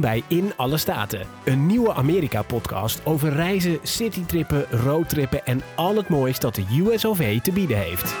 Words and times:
Bij 0.00 0.22
In 0.28 0.52
Alle 0.56 0.76
Staten, 0.76 1.26
een 1.44 1.66
nieuwe 1.66 1.94
Amerika-podcast 1.94 3.00
over 3.04 3.32
reizen, 3.32 3.78
citytrippen, 3.82 4.66
roadtrippen 4.70 5.46
en 5.46 5.62
al 5.74 5.96
het 5.96 6.08
moois 6.08 6.38
dat 6.38 6.54
de 6.54 6.64
USOV 6.78 7.40
te 7.40 7.52
bieden 7.52 7.76
heeft. 7.76 8.14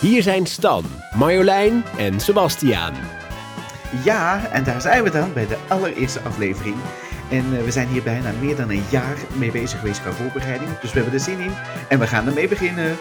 Hier 0.00 0.22
zijn 0.22 0.46
Stan, 0.46 0.84
Marjolein 1.16 1.84
en 1.98 2.20
Sebastiaan. 2.20 2.94
Ja, 4.04 4.46
en 4.52 4.64
daar 4.64 4.80
zijn 4.80 5.02
we 5.02 5.10
dan 5.10 5.32
bij 5.32 5.46
de 5.46 5.56
allereerste 5.68 6.20
aflevering. 6.20 6.76
En 7.30 7.56
eh, 7.56 7.64
we 7.64 7.70
zijn 7.70 7.88
hier 7.88 8.02
bijna 8.02 8.30
meer 8.40 8.56
dan 8.56 8.70
een 8.70 8.84
jaar 8.90 9.16
mee 9.38 9.50
bezig 9.50 9.78
geweest 9.78 10.02
qua 10.02 10.12
voorbereiding. 10.12 10.78
Dus 10.78 10.92
we 10.92 11.00
hebben 11.00 11.14
er 11.14 11.24
zin 11.24 11.40
in 11.40 11.52
en 11.88 11.98
we 11.98 12.06
gaan 12.06 12.26
ermee 12.26 12.48
beginnen. 12.48 12.96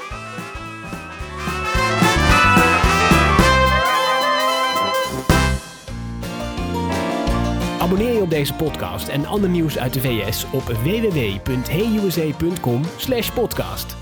Abonneer 7.91 8.15
je 8.15 8.21
op 8.21 8.29
deze 8.29 8.53
podcast 8.53 9.07
en 9.07 9.25
ander 9.25 9.49
nieuws 9.49 9.77
uit 9.77 9.93
de 9.93 10.01
VS 10.01 10.43
op 10.43 10.61
www.heyusa.com 10.61 12.81
podcast. 13.33 13.97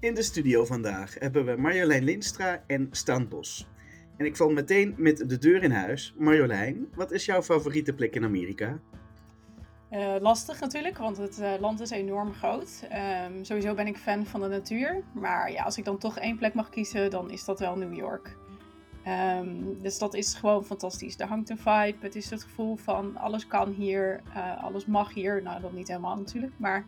In 0.00 0.14
de 0.14 0.22
studio 0.22 0.64
vandaag 0.64 1.14
hebben 1.18 1.44
we 1.44 1.56
Marjolein 1.56 2.04
Linstra 2.04 2.62
en 2.66 2.88
Stan 2.90 3.28
Bos. 3.28 3.66
En 4.16 4.26
ik 4.26 4.36
val 4.36 4.50
meteen 4.50 4.94
met 4.96 5.28
de 5.28 5.38
deur 5.38 5.62
in 5.62 5.70
huis. 5.70 6.14
Marjolein, 6.18 6.88
wat 6.94 7.12
is 7.12 7.24
jouw 7.24 7.42
favoriete 7.42 7.92
plek 7.92 8.14
in 8.14 8.24
Amerika? 8.24 8.78
Uh, 9.90 10.14
lastig 10.20 10.60
natuurlijk, 10.60 10.98
want 10.98 11.16
het 11.16 11.38
uh, 11.40 11.52
land 11.60 11.80
is 11.80 11.90
enorm 11.90 12.32
groot. 12.32 12.86
Um, 13.26 13.44
sowieso 13.44 13.74
ben 13.74 13.86
ik 13.86 13.96
fan 13.96 14.26
van 14.26 14.40
de 14.40 14.48
natuur. 14.48 15.02
Maar 15.14 15.52
ja, 15.52 15.62
als 15.62 15.78
ik 15.78 15.84
dan 15.84 15.98
toch 15.98 16.18
één 16.18 16.36
plek 16.36 16.54
mag 16.54 16.68
kiezen, 16.68 17.10
dan 17.10 17.30
is 17.30 17.44
dat 17.44 17.60
wel 17.60 17.76
New 17.76 17.94
York. 17.94 18.36
Um, 19.08 19.82
dus 19.82 19.98
dat 19.98 20.14
is 20.14 20.34
gewoon 20.34 20.64
fantastisch. 20.64 21.18
Er 21.18 21.26
hangt 21.26 21.50
een 21.50 21.58
vibe. 21.58 21.96
Het 21.98 22.16
is 22.16 22.30
het 22.30 22.42
gevoel 22.42 22.76
van 22.76 23.16
alles 23.16 23.46
kan 23.46 23.70
hier, 23.72 24.20
uh, 24.36 24.64
alles 24.64 24.86
mag 24.86 25.14
hier. 25.14 25.42
Nou, 25.42 25.60
dat 25.60 25.72
niet 25.72 25.88
helemaal 25.88 26.16
natuurlijk. 26.16 26.52
Maar 26.56 26.84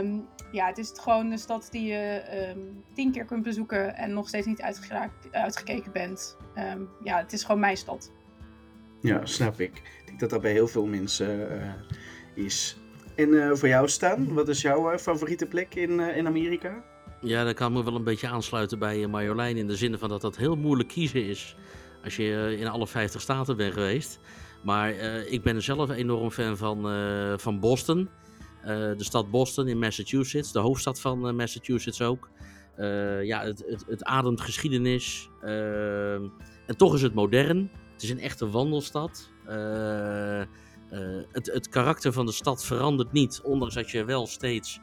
um, 0.00 0.26
ja, 0.52 0.66
het 0.66 0.78
is 0.78 0.92
gewoon 0.94 1.30
een 1.30 1.38
stad 1.38 1.68
die 1.70 1.86
je 1.86 2.22
um, 2.56 2.82
tien 2.92 3.12
keer 3.12 3.24
kunt 3.24 3.42
bezoeken 3.42 3.96
en 3.96 4.12
nog 4.12 4.28
steeds 4.28 4.46
niet 4.46 4.62
uitgekeken 5.30 5.92
bent. 5.92 6.36
ja, 7.02 7.18
het 7.18 7.32
is 7.32 7.44
gewoon 7.44 7.60
mijn 7.60 7.76
stad. 7.76 8.12
Ja, 9.00 9.26
snap 9.26 9.60
ik. 9.60 9.76
Ik 9.76 10.06
denk 10.06 10.20
dat 10.20 10.30
dat 10.30 10.40
bij 10.40 10.52
heel 10.52 10.68
veel 10.68 10.86
mensen 10.86 11.52
uh, 11.52 12.44
is. 12.44 12.80
En 13.16 13.28
uh, 13.28 13.54
voor 13.54 13.68
jou, 13.68 13.88
Stan, 13.88 14.34
wat 14.34 14.48
is 14.48 14.60
jouw 14.60 14.98
favoriete 14.98 15.46
plek 15.46 15.74
in, 15.74 16.00
in 16.00 16.26
Amerika? 16.26 16.84
Ja, 17.24 17.44
dat 17.44 17.54
kan 17.54 17.72
me 17.72 17.84
wel 17.84 17.94
een 17.94 18.04
beetje 18.04 18.28
aansluiten 18.28 18.78
bij 18.78 19.06
Marjolein 19.06 19.56
in 19.56 19.66
de 19.66 19.76
zin 19.76 19.98
van 19.98 20.08
dat 20.08 20.20
dat 20.20 20.36
heel 20.36 20.56
moeilijk 20.56 20.88
kiezen 20.88 21.26
is 21.26 21.56
als 22.04 22.16
je 22.16 22.56
in 22.58 22.68
alle 22.68 22.86
50 22.86 23.20
staten 23.20 23.56
bent 23.56 23.72
geweest. 23.72 24.18
Maar 24.62 24.94
uh, 24.94 25.32
ik 25.32 25.42
ben 25.42 25.62
zelf 25.62 25.90
enorm 25.90 26.30
fan 26.30 26.56
van, 26.56 26.82
van 27.40 27.60
Boston. 27.60 28.08
De 28.64 28.94
stad 28.98 29.30
Boston 29.30 29.68
in 29.68 29.78
Massachusetts, 29.78 30.52
de 30.52 30.58
hoofdstad 30.58 31.00
van 31.00 31.36
Massachusetts 31.36 32.02
ook. 32.02 32.30
ja, 33.22 33.42
het, 33.42 33.64
het, 33.66 33.84
het, 33.88 34.04
ademt 34.04 34.40
geschiedenis. 34.40 35.28
en 36.66 36.76
toch 36.76 36.94
is 36.94 37.02
het 37.02 37.14
modern. 37.14 37.70
Het 37.92 38.02
is 38.02 38.10
een 38.10 38.20
echte 38.20 38.50
wandelstad. 38.50 39.30
het, 41.32 41.46
het 41.52 41.68
karakter 41.68 42.12
van 42.12 42.26
de 42.26 42.32
stad 42.32 42.64
verandert 42.64 43.12
niet, 43.12 43.40
ondanks 43.44 43.74
dat 43.74 43.90
je 43.90 44.04
wel 44.04 44.26
steeds 44.26 44.80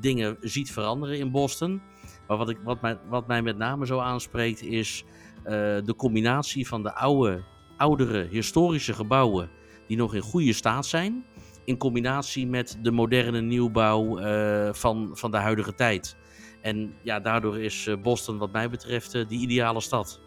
dingen 0.00 0.36
ziet 0.40 0.72
veranderen 0.72 1.18
in 1.18 1.30
Boston. 1.30 1.82
Maar 2.28 2.36
wat, 2.36 2.50
ik, 2.50 2.58
wat, 2.64 2.82
mij, 2.82 2.98
wat 3.08 3.26
mij 3.26 3.42
met 3.42 3.56
name 3.56 3.86
zo 3.86 3.98
aanspreekt 3.98 4.62
is 4.62 5.04
uh, 5.44 5.50
de 5.84 5.94
combinatie 5.96 6.68
van 6.68 6.82
de 6.82 6.94
oude, 6.94 7.42
oudere 7.76 8.26
historische 8.30 8.92
gebouwen 8.92 9.50
die 9.86 9.96
nog 9.96 10.14
in 10.14 10.20
goede 10.20 10.52
staat 10.52 10.86
zijn. 10.86 11.24
In 11.64 11.76
combinatie 11.76 12.46
met 12.46 12.78
de 12.82 12.90
moderne 12.90 13.40
nieuwbouw 13.40 14.20
uh, 14.20 14.72
van, 14.72 15.10
van 15.12 15.30
de 15.30 15.36
huidige 15.36 15.74
tijd. 15.74 16.16
En 16.60 16.94
ja, 17.02 17.20
daardoor 17.20 17.60
is 17.60 17.90
Boston 18.02 18.38
wat 18.38 18.52
mij 18.52 18.70
betreft 18.70 19.12
de 19.12 19.26
ideale 19.28 19.80
stad. 19.80 20.20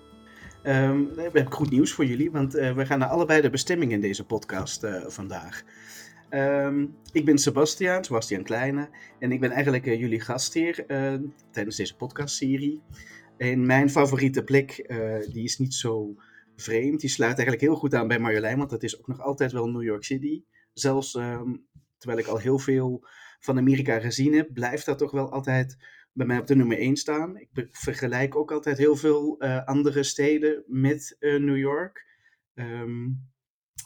Um, 0.63 1.09
we 1.15 1.21
hebben 1.21 1.51
goed 1.51 1.69
nieuws 1.69 1.91
voor 1.91 2.05
jullie, 2.05 2.31
want 2.31 2.53
we 2.53 2.85
gaan 2.85 2.99
naar 2.99 3.07
allebei 3.07 3.41
de 3.41 3.49
bestemmingen 3.49 3.95
in 3.95 4.01
deze 4.01 4.23
podcast 4.23 4.87
vandaag. 5.07 5.63
Um, 6.29 6.95
ik 7.11 7.25
ben 7.25 7.37
Sebastiaan, 7.37 8.03
Sebastiaan 8.03 8.43
Kleine. 8.43 8.89
En 9.19 9.31
ik 9.31 9.39
ben 9.39 9.51
eigenlijk 9.51 9.85
uh, 9.85 9.99
jullie 9.99 10.19
gastheer 10.19 10.83
uh, 10.87 11.19
tijdens 11.51 11.75
deze 11.75 11.95
podcastserie. 11.95 12.81
En 13.37 13.65
mijn 13.65 13.89
favoriete 13.89 14.43
plek, 14.43 14.85
uh, 14.87 15.19
die 15.19 15.43
is 15.43 15.57
niet 15.57 15.73
zo 15.73 16.15
vreemd. 16.55 16.99
Die 16.99 17.09
sluit 17.09 17.33
eigenlijk 17.33 17.61
heel 17.61 17.75
goed 17.75 17.93
aan 17.93 18.07
bij 18.07 18.19
Marjolein, 18.19 18.57
want 18.57 18.69
dat 18.69 18.83
is 18.83 18.99
ook 18.99 19.07
nog 19.07 19.21
altijd 19.21 19.51
wel 19.51 19.69
New 19.69 19.83
York 19.83 20.03
City. 20.03 20.43
Zelfs 20.73 21.15
um, 21.15 21.67
terwijl 21.97 22.19
ik 22.19 22.27
al 22.27 22.37
heel 22.37 22.59
veel 22.59 23.07
van 23.39 23.57
Amerika 23.57 23.99
gezien 23.99 24.33
heb, 24.33 24.53
blijft 24.53 24.85
dat 24.85 24.97
toch 24.97 25.11
wel 25.11 25.31
altijd 25.31 25.77
bij 26.13 26.25
mij 26.25 26.37
op 26.37 26.47
de 26.47 26.55
nummer 26.55 26.77
1 26.77 26.95
staan. 26.95 27.37
Ik 27.37 27.67
vergelijk 27.71 28.35
ook 28.35 28.51
altijd 28.51 28.77
heel 28.77 28.95
veel 28.95 29.39
andere 29.65 30.03
steden 30.03 30.63
met 30.67 31.15
New 31.19 31.57
York. 31.57 32.05
Um, 32.53 33.33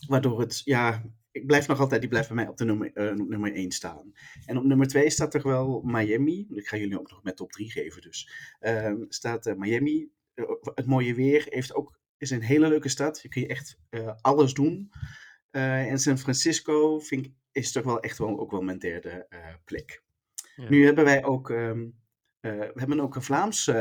waardoor 0.08 0.40
het, 0.40 0.62
ja, 0.66 1.04
ik 1.32 1.48
blijf 1.48 1.68
nog 1.68 1.80
altijd, 1.80 2.02
die 2.02 2.10
blijft 2.10 2.28
bij 2.28 2.38
mij 2.38 2.48
op 2.48 2.58
de 2.58 2.66
nummer, 2.66 2.92
uh, 2.94 3.14
nummer 3.14 3.54
1 3.54 3.72
staan. 3.72 4.14
En 4.46 4.58
op 4.58 4.64
nummer 4.64 4.88
2 4.88 5.10
staat 5.10 5.34
er 5.34 5.44
wel 5.44 5.82
Miami. 5.86 6.48
Ik 6.54 6.68
ga 6.68 6.78
jullie 6.78 7.00
ook 7.00 7.10
nog 7.10 7.24
met 7.24 7.36
top 7.36 7.52
3 7.52 7.72
geven 7.72 8.02
dus. 8.02 8.30
Uh, 8.62 8.94
staat 9.08 9.48
uh, 9.48 9.56
Miami. 9.56 10.10
Eh, 10.34 10.46
het 10.74 10.86
mooie 10.86 11.14
weer 11.14 11.46
heeft 11.50 11.74
ook, 11.74 12.00
is 12.18 12.30
een 12.30 12.42
hele 12.42 12.68
leuke 12.68 12.90
stad. 12.90 13.22
Je 13.22 13.28
kun 13.28 13.42
je 13.42 13.48
echt 13.48 13.80
alles 14.22 14.54
doen. 14.54 14.92
en 15.52 16.00
San 16.00 16.18
Francisco 16.18 17.00
vind 17.00 17.26
ik, 17.26 17.34
is 17.52 17.72
toch 17.72 17.84
wel 17.84 18.00
echt 18.00 18.18
wel, 18.18 18.40
ook 18.40 18.52
wel 18.52 18.62
mijn 18.62 18.80
derde 18.80 19.28
plek. 19.66 20.04
Ja. 20.56 20.70
Nu 20.70 20.86
hebben 20.86 21.04
wij 21.04 21.24
ook, 21.24 21.50
um, 21.50 21.96
we 22.42 22.72
hebben 22.74 23.00
ook 23.00 23.16
een 23.16 23.22
Vlaams 23.22 23.72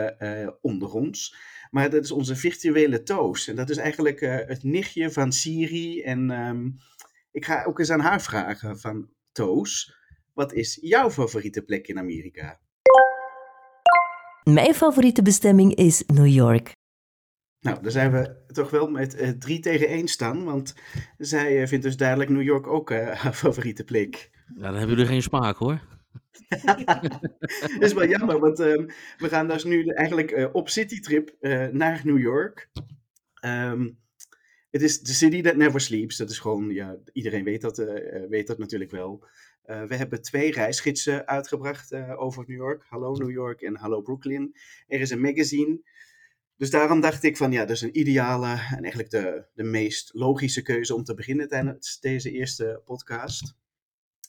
onder 0.60 0.92
ons. 0.92 1.36
Maar 1.70 1.90
dat 1.90 2.04
is 2.04 2.10
onze 2.10 2.36
virtuele 2.36 3.02
Toos. 3.02 3.48
En 3.48 3.56
dat 3.56 3.70
is 3.70 3.76
eigenlijk 3.76 4.20
het 4.20 4.62
nichtje 4.62 5.10
van 5.10 5.32
Siri 5.32 6.02
en... 6.02 6.30
Um, 6.30 6.78
ik 7.38 7.44
ga 7.44 7.64
ook 7.64 7.78
eens 7.78 7.90
aan 7.90 8.00
haar 8.00 8.22
vragen 8.22 8.80
van 8.80 9.08
Toos, 9.32 9.96
wat 10.32 10.52
is 10.52 10.78
jouw 10.80 11.10
favoriete 11.10 11.62
plek 11.62 11.86
in 11.88 11.98
Amerika? 11.98 12.60
Mijn 14.42 14.74
favoriete 14.74 15.22
bestemming 15.22 15.74
is 15.74 16.04
New 16.06 16.26
York. 16.26 16.72
Nou, 17.60 17.82
daar 17.82 17.90
zijn 17.90 18.12
we 18.12 18.44
toch 18.46 18.70
wel 18.70 18.90
met 18.90 19.20
uh, 19.20 19.28
drie 19.28 19.60
tegen 19.60 19.88
één 19.88 20.08
staan, 20.08 20.44
want 20.44 20.74
zij 21.18 21.60
uh, 21.60 21.66
vindt 21.66 21.84
dus 21.84 21.96
duidelijk 21.96 22.30
New 22.30 22.42
York 22.42 22.66
ook 22.66 22.90
uh, 22.90 23.10
haar 23.10 23.32
favoriete 23.32 23.84
plek. 23.84 24.30
Ja, 24.56 24.62
dan 24.62 24.74
hebben 24.74 24.96
jullie 24.96 25.10
geen 25.10 25.22
smaak 25.22 25.56
hoor. 25.56 25.80
dat 27.78 27.82
is 27.82 27.92
wel 27.92 28.06
jammer, 28.06 28.38
want 28.38 28.58
um, 28.58 28.86
we 29.18 29.28
gaan 29.28 29.48
dus 29.48 29.64
nu 29.64 29.86
eigenlijk 29.86 30.48
op 30.52 30.68
citytrip 30.68 31.36
naar 31.72 32.00
New 32.04 32.18
York. 32.18 32.70
Um, 33.44 33.98
het 34.70 34.82
is 34.82 35.02
The 35.02 35.14
City 35.14 35.42
That 35.42 35.56
Never 35.56 35.80
Sleeps. 35.80 36.16
Dat 36.16 36.30
is 36.30 36.38
gewoon, 36.38 36.70
ja, 36.70 36.96
iedereen 37.12 37.44
weet 37.44 37.60
dat, 37.60 37.78
uh, 37.78 38.28
weet 38.28 38.46
dat 38.46 38.58
natuurlijk 38.58 38.90
wel. 38.90 39.26
Uh, 39.66 39.84
we 39.84 39.94
hebben 39.96 40.22
twee 40.22 40.52
reisgidsen 40.52 41.26
uitgebracht 41.26 41.92
over 42.16 42.44
New 42.46 42.56
York. 42.56 42.84
Hallo 42.88 43.12
New 43.12 43.30
York 43.30 43.60
en 43.60 43.76
Hallo 43.76 44.02
Brooklyn. 44.02 44.56
Er 44.86 45.00
is 45.00 45.10
een 45.10 45.20
magazine. 45.20 45.80
Dus 46.56 46.70
daarom 46.70 47.00
dacht 47.00 47.22
ik 47.22 47.36
van 47.36 47.52
ja, 47.52 47.60
dat 47.60 47.76
is 47.76 47.82
een 47.82 47.98
ideale 47.98 48.46
en 48.46 48.82
eigenlijk 48.82 49.10
de, 49.10 49.44
de 49.54 49.62
meest 49.62 50.14
logische 50.14 50.62
keuze 50.62 50.94
om 50.94 51.04
te 51.04 51.14
beginnen 51.14 51.48
tijdens 51.48 52.00
deze 52.00 52.30
eerste 52.30 52.82
podcast. 52.84 53.54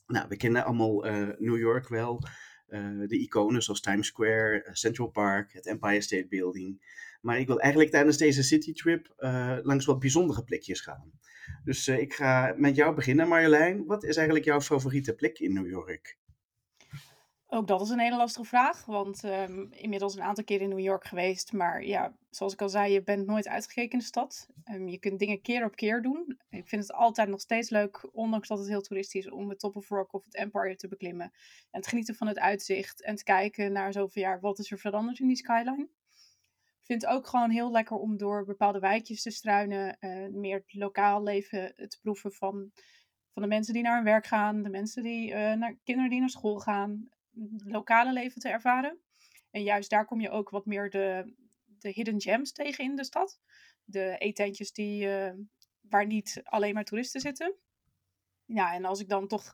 Nou, 0.07 0.27
we 0.29 0.37
kennen 0.37 0.65
allemaal 0.65 1.01
New 1.37 1.57
York 1.57 1.87
wel. 1.87 2.23
De 3.07 3.19
iconen 3.19 3.63
zoals 3.63 3.81
Times 3.81 4.07
Square, 4.07 4.69
Central 4.71 5.07
Park, 5.07 5.53
het 5.53 5.65
Empire 5.65 6.01
State 6.01 6.27
Building. 6.27 6.97
Maar 7.21 7.39
ik 7.39 7.47
wil 7.47 7.59
eigenlijk 7.59 7.91
tijdens 7.91 8.17
deze 8.17 8.43
citytrip 8.43 9.13
uh, 9.19 9.57
langs 9.61 9.85
wat 9.85 9.99
bijzondere 9.99 10.43
plekjes 10.43 10.81
gaan. 10.81 11.11
Dus 11.63 11.87
ik 11.87 12.13
ga 12.13 12.53
met 12.57 12.75
jou 12.75 12.95
beginnen, 12.95 13.27
Marjolein. 13.27 13.85
Wat 13.85 14.03
is 14.03 14.15
eigenlijk 14.15 14.45
jouw 14.45 14.61
favoriete 14.61 15.13
plek 15.13 15.39
in 15.39 15.53
New 15.53 15.67
York? 15.67 16.18
Ook 17.51 17.67
dat 17.67 17.81
is 17.81 17.89
een 17.89 17.99
hele 17.99 18.17
lastige 18.17 18.45
vraag, 18.45 18.85
want 18.85 19.23
um, 19.23 19.67
inmiddels 19.71 20.15
een 20.15 20.21
aantal 20.21 20.43
keer 20.43 20.61
in 20.61 20.69
New 20.69 20.79
York 20.79 21.05
geweest. 21.05 21.53
Maar 21.53 21.85
ja, 21.85 22.15
zoals 22.29 22.53
ik 22.53 22.61
al 22.61 22.69
zei, 22.69 22.93
je 22.93 23.03
bent 23.03 23.25
nooit 23.25 23.47
uitgekeken 23.47 23.91
in 23.91 23.99
de 23.99 24.05
stad. 24.05 24.47
Um, 24.71 24.87
je 24.87 24.99
kunt 24.99 25.19
dingen 25.19 25.41
keer 25.41 25.65
op 25.65 25.75
keer 25.75 26.01
doen. 26.01 26.39
Ik 26.49 26.67
vind 26.67 26.81
het 26.81 26.93
altijd 26.93 27.29
nog 27.29 27.39
steeds 27.39 27.69
leuk, 27.69 28.09
ondanks 28.11 28.47
dat 28.47 28.57
het 28.57 28.67
heel 28.67 28.81
toeristisch 28.81 29.25
is, 29.25 29.31
om 29.31 29.49
het 29.49 29.59
Top 29.59 29.75
of 29.75 29.89
Rock 29.89 30.13
of 30.13 30.25
het 30.25 30.35
Empire 30.35 30.75
te 30.75 30.87
beklimmen. 30.87 31.31
En 31.71 31.81
te 31.81 31.89
genieten 31.89 32.15
van 32.15 32.27
het 32.27 32.39
uitzicht 32.39 33.03
en 33.03 33.15
te 33.15 33.23
kijken 33.23 33.71
naar 33.71 33.93
zoveel 33.93 34.21
jaar, 34.21 34.39
wat 34.39 34.59
is 34.59 34.71
er 34.71 34.79
veranderd 34.79 35.19
in 35.19 35.27
die 35.27 35.37
skyline 35.37 35.89
vind 36.89 37.01
het 37.01 37.11
ook 37.11 37.27
gewoon 37.27 37.49
heel 37.49 37.71
lekker 37.71 37.97
om 37.97 38.17
door 38.17 38.45
bepaalde 38.45 38.79
wijkjes 38.79 39.21
te 39.21 39.29
struinen. 39.29 39.97
Uh, 39.99 40.27
meer 40.27 40.63
lokaal 40.67 41.23
leven 41.23 41.73
te 41.75 41.99
proeven 42.01 42.31
van, 42.31 42.71
van 43.33 43.41
de 43.41 43.47
mensen 43.47 43.73
die 43.73 43.83
naar 43.83 43.95
hun 43.95 44.03
werk 44.03 44.25
gaan. 44.25 44.63
De 44.63 44.69
mensen 44.69 45.03
die, 45.03 45.31
uh, 45.31 45.53
naar 45.53 45.75
kinderen 45.83 46.09
die 46.09 46.19
naar 46.19 46.29
school 46.29 46.59
gaan. 46.59 47.09
Lokale 47.65 48.13
leven 48.13 48.41
te 48.41 48.49
ervaren. 48.49 48.99
En 49.51 49.63
juist 49.63 49.89
daar 49.89 50.05
kom 50.05 50.21
je 50.21 50.29
ook 50.29 50.49
wat 50.49 50.65
meer 50.65 50.89
de, 50.89 51.33
de 51.65 51.89
hidden 51.89 52.21
gems 52.21 52.51
tegen 52.51 52.83
in 52.83 52.95
de 52.95 53.03
stad. 53.03 53.39
De 53.83 54.15
eetentjes 54.17 54.71
die, 54.71 55.09
eh, 55.15 55.33
waar 55.81 56.05
niet 56.05 56.41
alleen 56.43 56.73
maar 56.73 56.83
toeristen 56.83 57.21
zitten. 57.21 57.55
Ja, 58.45 58.73
en 58.73 58.85
als 58.85 58.99
ik 58.99 59.09
dan 59.09 59.27
toch 59.27 59.51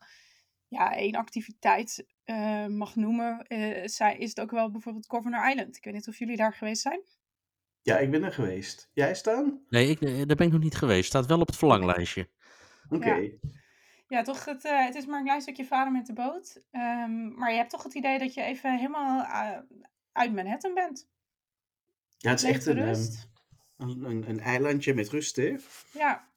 ja, 0.68 0.96
één 0.96 1.16
activiteit 1.16 2.06
eh, 2.24 2.66
mag 2.66 2.96
noemen, 2.96 3.48
eh, 3.48 3.88
zij- 3.88 4.18
is 4.18 4.30
het 4.30 4.40
ook 4.42 4.52
wel 4.52 4.72
bijvoorbeeld 4.72 5.08
Governor 5.08 5.50
Island. 5.50 5.78
Ik 5.78 5.84
weet 5.84 5.94
niet 5.94 6.08
of 6.08 6.18
jullie 6.20 6.38
daar 6.38 6.54
geweest 6.54 6.82
zijn. 6.82 7.02
Ja, 7.82 7.98
ik 7.98 8.12
ben 8.12 8.24
er 8.24 8.32
geweest. 8.34 8.90
Jij 8.94 9.16
staan? 9.16 9.64
Nee, 9.70 9.90
ik, 9.90 10.00
daar 10.28 10.36
ben 10.38 10.48
ik 10.48 10.52
nog 10.54 10.62
niet 10.62 10.76
geweest. 10.76 11.06
Staat 11.08 11.26
wel 11.26 11.40
op 11.40 11.48
het 11.48 11.56
verlanglijstje. 11.58 12.30
Oké. 12.90 13.16
Ja. 13.16 13.30
Ja, 14.08 14.22
toch, 14.22 14.46
het, 14.46 14.66
eh, 14.66 14.86
het 14.86 14.96
is 14.96 15.06
maar 15.06 15.18
een 15.20 15.26
klein 15.26 15.42
stukje 15.42 15.66
varen 15.66 15.92
met 15.92 16.06
de 16.06 16.14
boot. 16.14 16.62
Ehm, 16.72 17.34
maar 17.34 17.52
je 17.52 17.58
hebt 17.58 17.70
toch 17.70 17.84
het 17.84 17.94
idee 17.94 18.20
dat 18.20 18.34
je 18.34 18.42
even 18.42 18.78
helemaal 18.78 19.24
eh, 19.24 19.60
uit 20.12 20.34
Manhattan 20.34 20.74
bent. 20.74 21.08
Ja, 22.18 22.30
het 22.30 22.44
is 22.44 22.50
echt 22.50 22.66
een, 22.66 22.78
ehm, 22.78 23.02
een, 23.78 24.04
een, 24.04 24.30
een 24.30 24.40
eilandje 24.40 24.94
met 24.94 25.10
rust, 25.10 25.36
hè? 25.36 25.56
Ja. 25.92 26.28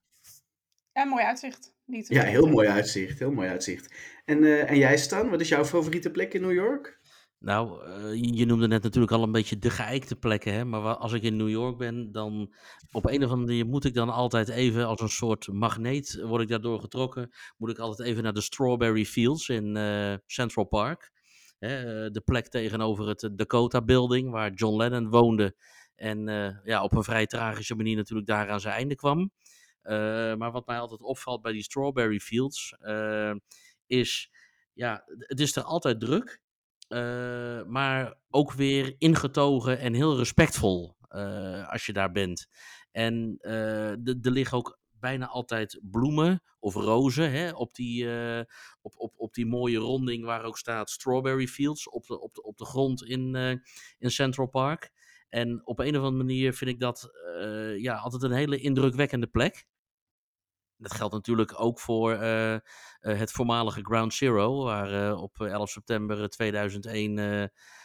En 0.92 1.08
mooi 1.08 1.24
uitzicht. 1.24 1.74
Niet 1.84 2.08
Ja, 2.08 2.22
heel 2.22 2.46
mooi 2.46 2.68
uitzicht. 2.68 3.18
Heel 3.18 3.32
mooi 3.32 3.48
uitzicht. 3.48 3.94
En, 4.24 4.44
eh, 4.44 4.70
en 4.70 4.78
jij 4.78 4.98
Stan, 4.98 5.30
wat 5.30 5.40
is 5.40 5.48
jouw 5.48 5.64
favoriete 5.64 6.10
plek 6.10 6.34
in 6.34 6.40
New 6.40 6.52
York? 6.52 6.97
Nou, 7.38 7.84
eh, 7.84 8.14
je 8.14 8.46
noemde 8.46 8.68
net 8.68 8.82
natuurlijk 8.82 9.12
al 9.12 9.22
een 9.22 9.32
beetje 9.32 9.58
de 9.58 9.70
geëikte 9.70 10.16
plekken, 10.16 10.52
hè? 10.52 10.64
maar 10.64 10.96
als 10.96 11.12
ik 11.12 11.22
in 11.22 11.36
New 11.36 11.48
York 11.48 11.76
ben, 11.76 12.12
dan 12.12 12.54
op 12.90 13.04
een 13.04 13.24
of 13.24 13.30
andere 13.30 13.46
manier 13.46 13.66
moet 13.66 13.84
ik 13.84 13.94
dan 13.94 14.10
altijd 14.10 14.48
even 14.48 14.86
als 14.86 15.00
een 15.00 15.08
soort 15.08 15.48
magneet, 15.52 16.22
word 16.22 16.42
ik 16.42 16.48
daardoor 16.48 16.80
getrokken, 16.80 17.30
moet 17.56 17.70
ik 17.70 17.78
altijd 17.78 18.08
even 18.08 18.22
naar 18.22 18.32
de 18.32 18.40
Strawberry 18.40 19.04
Fields 19.04 19.48
in 19.48 19.76
eh, 19.76 20.14
Central 20.26 20.64
Park. 20.64 21.12
Hè, 21.58 22.04
eh, 22.04 22.12
de 22.12 22.20
plek 22.20 22.48
tegenover 22.48 23.08
het 23.08 23.22
eh, 23.22 23.30
Dakota 23.32 23.82
Building, 23.82 24.30
waar 24.30 24.52
John 24.52 24.76
Lennon 24.76 25.10
woonde 25.10 25.54
en 25.98 26.28
eh, 26.28 26.56
ja, 26.64 26.82
op 26.82 26.92
een 26.92 27.02
vrij 27.02 27.26
tragische 27.26 27.74
manier 27.74 27.96
natuurlijk 27.96 28.28
daar 28.28 28.50
aan 28.50 28.60
zijn 28.60 28.74
einde 28.74 28.94
kwam. 28.94 29.32
Eh, 29.82 30.34
maar 30.34 30.52
wat 30.52 30.66
mij 30.66 30.78
altijd 30.78 31.00
opvalt 31.00 31.42
bij 31.42 31.52
die 31.52 31.62
Strawberry 31.62 32.18
Fields, 32.18 32.76
eh, 32.78 33.34
is, 33.86 34.30
ja, 34.72 35.02
het 35.18 35.40
is 35.40 35.56
er 35.56 35.62
altijd 35.62 36.00
druk. 36.00 36.40
Eh, 36.88 37.62
maar 37.64 38.14
ook 38.30 38.52
weer 38.52 38.94
ingetogen 38.98 39.78
en 39.78 39.94
heel 39.94 40.16
respectvol 40.16 40.96
eh, 41.08 41.68
als 41.72 41.86
je 41.86 41.92
daar 41.92 42.12
bent. 42.12 42.48
En 42.90 43.36
eh, 43.40 43.90
er 43.90 44.30
liggen 44.30 44.56
ook 44.58 44.78
bijna 44.92 45.26
altijd 45.26 45.80
bloemen 45.82 46.42
of 46.58 46.74
rozen 46.74 47.30
hè, 47.30 47.50
op, 47.50 47.74
die, 47.74 48.08
op, 48.80 48.94
op, 48.96 49.12
op 49.16 49.34
die 49.34 49.46
mooie 49.46 49.78
ronding 49.78 50.24
waar 50.24 50.44
ook 50.44 50.58
staat 50.58 50.90
Strawberry 50.90 51.46
Fields 51.46 51.88
op 51.88 52.06
de, 52.06 52.20
op 52.20 52.34
de, 52.34 52.42
op 52.42 52.56
de 52.56 52.64
grond 52.64 53.04
in, 53.04 53.34
in 53.98 54.10
Central 54.10 54.46
Park. 54.48 54.90
En 55.28 55.66
op 55.66 55.78
een 55.78 55.96
of 55.96 56.04
andere 56.04 56.24
manier 56.24 56.54
vind 56.54 56.70
ik 56.70 56.80
dat 56.80 57.10
ja, 57.76 57.96
altijd 57.96 58.22
een 58.22 58.32
hele 58.32 58.58
indrukwekkende 58.58 59.26
plek. 59.26 59.66
Dat 60.78 60.94
geldt 60.94 61.14
natuurlijk 61.14 61.60
ook 61.60 61.80
voor 61.80 62.12
eh, 62.12 62.54
eh, 62.54 62.60
het 63.00 63.32
voormalige 63.32 63.80
Ground 63.82 64.14
Zero, 64.14 64.64
waar 64.64 65.08
eh, 65.08 65.22
op 65.22 65.40
eh, 65.40 65.52
11 65.52 65.70
september 65.70 66.22
eh, 66.22 66.26
2001 66.26 67.18
eh, 67.18 67.42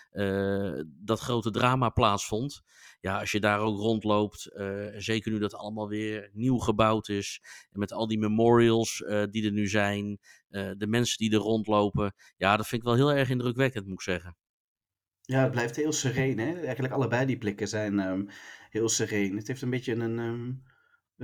eh, 0.09 0.85
dat 0.85 1.19
grote 1.19 1.51
drama 1.51 1.89
plaatsvond. 1.89 2.61
Ja, 2.99 3.19
als 3.19 3.31
je 3.31 3.39
daar 3.39 3.59
ook 3.59 3.77
rondloopt, 3.77 4.51
zeker 4.97 5.31
nu 5.31 5.39
dat 5.39 5.55
allemaal 5.55 5.87
weer 5.87 6.29
nieuw 6.33 6.57
gebouwd 6.57 7.09
is, 7.09 7.41
en 7.71 7.79
met 7.79 7.91
al 7.91 8.07
die 8.07 8.19
memorials 8.19 9.03
die 9.29 9.45
er 9.45 9.51
nu 9.51 9.67
zijn, 9.67 10.19
de 10.49 10.87
mensen 10.87 11.17
die 11.17 11.31
er 11.31 11.37
rondlopen, 11.37 12.15
ja, 12.37 12.57
dat 12.57 12.67
vind 12.67 12.81
ik 12.81 12.87
wel 12.87 12.97
heel 12.97 13.13
erg 13.13 13.29
indrukwekkend, 13.29 13.85
moet 13.85 13.93
ik 13.93 14.01
zeggen. 14.01 14.37
Ja, 15.25 15.41
het 15.41 15.51
blijft 15.51 15.75
heel 15.75 15.91
sereen, 15.91 16.39
hè? 16.39 16.59
Eigenlijk 16.61 16.93
allebei 16.93 17.25
die 17.25 17.37
plekken 17.37 17.67
zijn 17.67 17.99
ehm, 17.99 18.25
heel 18.69 18.89
sereen. 18.89 19.37
Het 19.37 19.47
heeft 19.47 19.61
een 19.61 19.69
beetje 19.69 19.93
een, 19.93 20.19
ehm, 20.19 20.49
eh, 20.49 20.72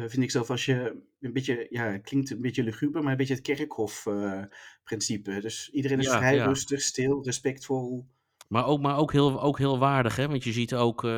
vind 0.08 0.24
ik 0.24 0.32
zelf, 0.32 0.50
als 0.50 0.66
je 0.66 1.02
een 1.20 1.34
beetje, 1.34 1.68
ja, 1.70 1.84
het 1.92 2.02
klinkt 2.02 2.30
een 2.30 2.42
beetje 2.42 2.64
luguber, 2.64 3.02
maar 3.02 3.12
een 3.12 3.18
beetje 3.18 3.34
het 3.34 3.44
kerkhof-principe. 3.44 5.42
dus 5.42 5.70
iedereen 5.70 6.00
is 6.00 6.06
Ja, 6.06 6.18
vrij 6.18 6.36
ja. 6.36 6.46
rustig, 6.46 6.82
stil, 6.82 7.24
respectvol. 7.24 8.08
Maar 8.48 8.66
ook, 8.66 8.82
maar 8.82 8.98
ook, 8.98 9.12
heel, 9.12 9.42
ook 9.42 9.58
heel 9.58 9.80
waardig, 9.80 10.16
hè? 10.16 10.28
Want 10.28 10.44
je 10.44 10.52
ziet 10.52 10.76
ook, 10.76 11.04
eh, 11.04 11.10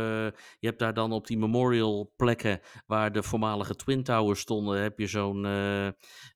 je 0.60 0.68
hebt 0.68 0.80
daar 0.80 0.94
dan 0.94 1.12
op 1.12 1.28
die 1.28 1.38
memorial 1.38 2.13
plekken 2.16 2.60
waar 2.86 3.12
de 3.12 3.24
voormalige 3.24 3.75
Twin 3.75 4.04
Towers 4.04 4.39
stonden, 4.39 4.81
heb 4.81 5.00
je 5.00 5.07
zo'n, 5.07 5.45
eh, 5.45 5.88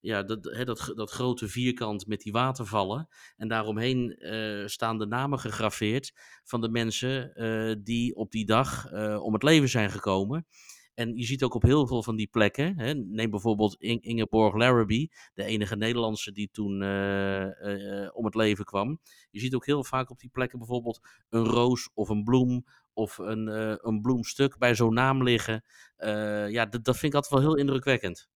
ja, 0.01 0.23
dat, 0.23 0.43
hè, 0.43 0.65
dat, 0.65 0.91
dat 0.95 1.11
grote 1.11 1.47
vierkant 1.47 2.07
met 2.07 2.21
die 2.21 2.31
watervallen. 2.31 3.07
En 3.37 3.47
daaromheen 3.47 4.11
eh, 4.11 4.65
staan 4.65 4.97
de 4.99 5.05
namen 5.07 5.39
gegraveerd 5.39 6.13
van 6.43 6.61
de 6.61 6.69
mensen 6.69 7.33
eh, 7.35 7.75
die 7.83 8.15
op 8.15 8.31
die 8.31 8.45
dag 8.45 8.85
eh, 8.91 9.23
om 9.23 9.33
het 9.33 9.43
leven 9.43 9.69
zijn 9.69 9.91
gekomen. 9.91 10.47
En 10.95 11.17
je 11.17 11.25
ziet 11.25 11.43
ook 11.43 11.53
op 11.53 11.61
heel 11.61 11.87
veel 11.87 12.03
van 12.03 12.15
die 12.15 12.27
plekken, 12.27 12.79
hè, 12.79 12.93
neem 12.93 13.29
bijvoorbeeld 13.29 13.75
In- 13.79 14.01
Ingeborg 14.01 14.55
Larrabee, 14.55 15.11
de 15.33 15.43
enige 15.43 15.75
Nederlandse 15.75 16.31
die 16.31 16.49
toen 16.51 16.81
eh, 16.81 17.41
eh, 17.43 18.03
eh, 18.03 18.09
om 18.15 18.25
het 18.25 18.35
leven 18.35 18.65
kwam. 18.65 18.99
Je 19.31 19.39
ziet 19.39 19.53
ook 19.55 19.65
heel 19.65 19.83
vaak 19.83 20.09
op 20.09 20.19
die 20.19 20.29
plekken 20.29 20.57
bijvoorbeeld 20.59 20.99
een 21.29 21.45
roos 21.45 21.89
of 21.93 22.09
een 22.09 22.23
bloem 22.23 22.65
of 22.93 23.17
een, 23.17 23.47
eh, 23.47 23.75
een 23.77 24.01
bloemstuk 24.01 24.57
bij 24.57 24.75
zo'n 24.75 24.93
naam 24.93 25.23
liggen. 25.23 25.63
Eh, 25.97 26.49
ja, 26.49 26.65
dat, 26.65 26.83
dat 26.85 26.97
vind 26.97 27.13
ik 27.13 27.17
altijd 27.21 27.33
wel 27.41 27.51
heel 27.51 27.59
indrukwekkend. 27.59 28.29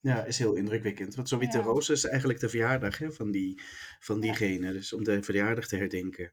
Ja, 0.00 0.24
is 0.24 0.38
heel 0.38 0.54
indrukwekkend. 0.54 1.14
Want 1.14 1.28
zo'n 1.28 1.38
witte 1.38 1.58
Ja. 1.58 1.64
roos 1.64 1.88
is 1.90 2.04
eigenlijk 2.04 2.40
de 2.40 2.48
verjaardag 2.48 2.98
hè, 2.98 3.12
van, 3.12 3.30
die, 3.30 3.60
van 4.00 4.20
diegene. 4.20 4.72
Dus 4.72 4.92
om 4.92 5.04
de 5.04 5.22
verjaardag 5.22 5.66
te 5.66 5.76
herdenken. 5.76 6.32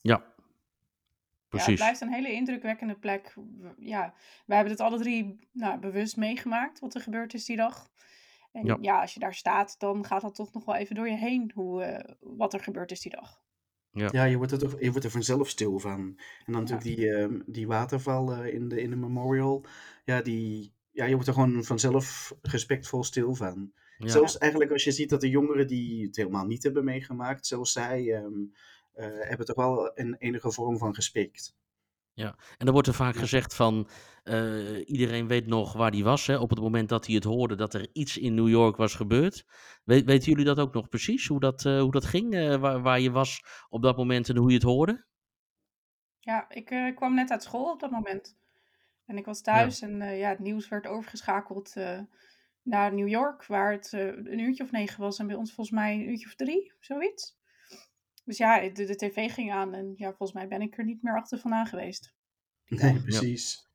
Ja, 0.00 0.34
Ja, 1.56 1.64
het 1.64 1.74
blijft 1.74 2.00
een 2.00 2.12
hele 2.12 2.32
indrukwekkende 2.32 2.94
plek. 2.94 3.34
Ja, 3.78 4.14
we 4.46 4.54
hebben 4.54 4.72
het 4.72 4.82
alle 4.82 4.98
drie 4.98 5.48
nou, 5.52 5.78
bewust 5.78 6.16
meegemaakt 6.16 6.78
wat 6.78 6.94
er 6.94 7.00
gebeurd 7.00 7.34
is 7.34 7.44
die 7.44 7.56
dag. 7.56 7.90
En 8.52 8.64
Ja. 8.66 8.78
ja. 8.80 9.00
als 9.00 9.14
je 9.14 9.20
daar 9.20 9.34
staat, 9.34 9.74
dan 9.78 10.04
gaat 10.04 10.22
dat 10.22 10.34
toch 10.34 10.52
nog 10.52 10.64
wel 10.64 10.74
even 10.74 10.94
door 10.94 11.08
je 11.08 11.16
heen 11.16 11.50
hoe, 11.54 11.82
eh, 11.82 12.14
wat 12.20 12.54
er 12.54 12.60
gebeurd 12.60 12.90
is 12.90 13.00
die 13.00 13.12
dag. 13.12 13.44
Ja, 13.90 14.24
je 14.24 14.36
wordt 14.36 14.52
er, 14.52 14.58
toch, 14.58 14.80
je 14.80 14.90
wordt 14.90 15.04
er 15.04 15.10
vanzelf 15.10 15.48
stil 15.48 15.78
van. 15.78 16.00
En 16.44 16.52
dan 16.52 16.60
natuurlijk 16.60 16.96
die, 16.96 17.14
ehm, 17.14 17.40
die 17.46 17.66
waterval 17.66 18.32
eh, 18.32 18.54
in, 18.54 18.68
de, 18.68 18.80
in 18.80 18.90
de 18.90 18.96
memorial. 18.96 19.64
Ja, 20.04 20.22
die, 20.22 20.74
ja, 20.90 21.04
je 21.04 21.12
wordt 21.12 21.28
er 21.28 21.34
gewoon 21.34 21.64
vanzelf 21.64 22.34
respectvol 22.42 23.04
stil 23.04 23.34
van. 23.34 23.72
Ja. 23.98 24.08
Zelfs 24.08 24.38
eigenlijk 24.38 24.72
als 24.72 24.84
je 24.84 24.92
ziet 24.92 25.10
dat 25.10 25.20
de 25.20 25.28
jongeren 25.28 25.66
die 25.66 26.06
het 26.06 26.16
helemaal 26.16 26.46
niet 26.46 26.62
hebben 26.62 26.84
meegemaakt, 26.84 27.46
zelfs 27.46 27.72
zij 27.72 28.14
ehm, 28.14 28.24
eh, 28.24 28.48
hebben 29.02 29.46
toch 29.46 29.56
wel 29.56 29.90
een 29.98 30.16
enige 30.18 30.52
vorm 30.52 30.78
van 30.78 30.94
respect. 30.94 31.54
Ja, 32.12 32.38
en 32.58 32.66
er 32.66 32.72
wordt 32.72 32.88
er 32.88 32.94
vaak 32.94 33.14
Ja. 33.14 33.20
gezegd 33.20 33.54
van 33.54 33.88
eh, 34.22 34.88
iedereen 34.88 35.26
weet 35.28 35.46
nog 35.46 35.72
waar 35.72 35.90
die 35.90 36.04
was 36.04 36.26
hè, 36.26 36.36
op 36.38 36.50
het 36.50 36.60
moment 36.60 36.88
dat 36.88 37.06
hij 37.06 37.14
het 37.14 37.24
hoorde 37.24 37.54
dat 37.54 37.74
er 37.74 37.88
iets 37.92 38.16
in 38.18 38.34
New 38.34 38.48
York 38.48 38.76
was 38.76 38.94
gebeurd. 38.94 39.44
Weet, 39.84 40.04
weten 40.04 40.28
jullie 40.30 40.44
dat 40.44 40.58
ook 40.58 40.74
nog 40.74 40.88
precies, 40.88 41.26
hoe 41.26 41.40
dat, 41.40 41.64
eh, 41.64 41.80
hoe 41.80 41.90
dat 41.92 42.04
ging, 42.04 42.34
eh, 42.34 42.56
waar, 42.56 42.82
waar 42.82 43.00
je 43.00 43.10
was 43.10 43.44
op 43.68 43.82
dat 43.82 43.96
moment 43.96 44.28
en 44.28 44.36
hoe 44.36 44.48
je 44.48 44.54
het 44.54 44.62
hoorde? 44.64 45.06
Ja, 46.20 46.48
ik 46.48 46.70
eh, 46.70 46.96
kwam 46.96 47.14
net 47.14 47.30
uit 47.30 47.42
school 47.42 47.70
op 47.70 47.80
dat 47.80 47.90
moment. 47.90 48.36
En 49.04 49.16
ik 49.16 49.24
was 49.24 49.40
thuis 49.42 49.80
en 49.80 50.02
eh, 50.02 50.18
ja, 50.18 50.28
het 50.28 50.38
nieuws 50.38 50.68
werd 50.68 50.86
overgeschakeld 50.86 51.76
eh, 51.76 52.00
naar 52.62 52.94
New 52.94 53.08
York, 53.08 53.46
waar 53.46 53.72
het 53.72 53.92
eh, 53.92 54.06
een 54.06 54.38
uurtje 54.38 54.62
of 54.64 54.70
negen 54.70 55.00
was. 55.00 55.18
En 55.18 55.26
bij 55.26 55.36
ons 55.36 55.52
volgens 55.52 55.76
mij 55.76 55.94
een 55.94 56.08
uurtje 56.08 56.26
of 56.26 56.34
drie, 56.34 56.72
zoiets. 56.80 57.36
Dus 58.26 58.36
ja, 58.36 58.68
de, 58.68 58.84
de 58.84 58.96
tv 58.96 59.32
ging 59.32 59.52
aan 59.52 59.74
en 59.74 59.92
ja, 59.96 60.08
volgens 60.08 60.32
mij 60.32 60.48
ben 60.48 60.60
ik 60.60 60.78
er 60.78 60.84
niet 60.84 61.02
meer 61.02 61.16
achter 61.16 61.38
vandaan 61.38 61.66
geweest. 61.66 62.14
Nee, 62.68 63.00
precies. 63.00 63.68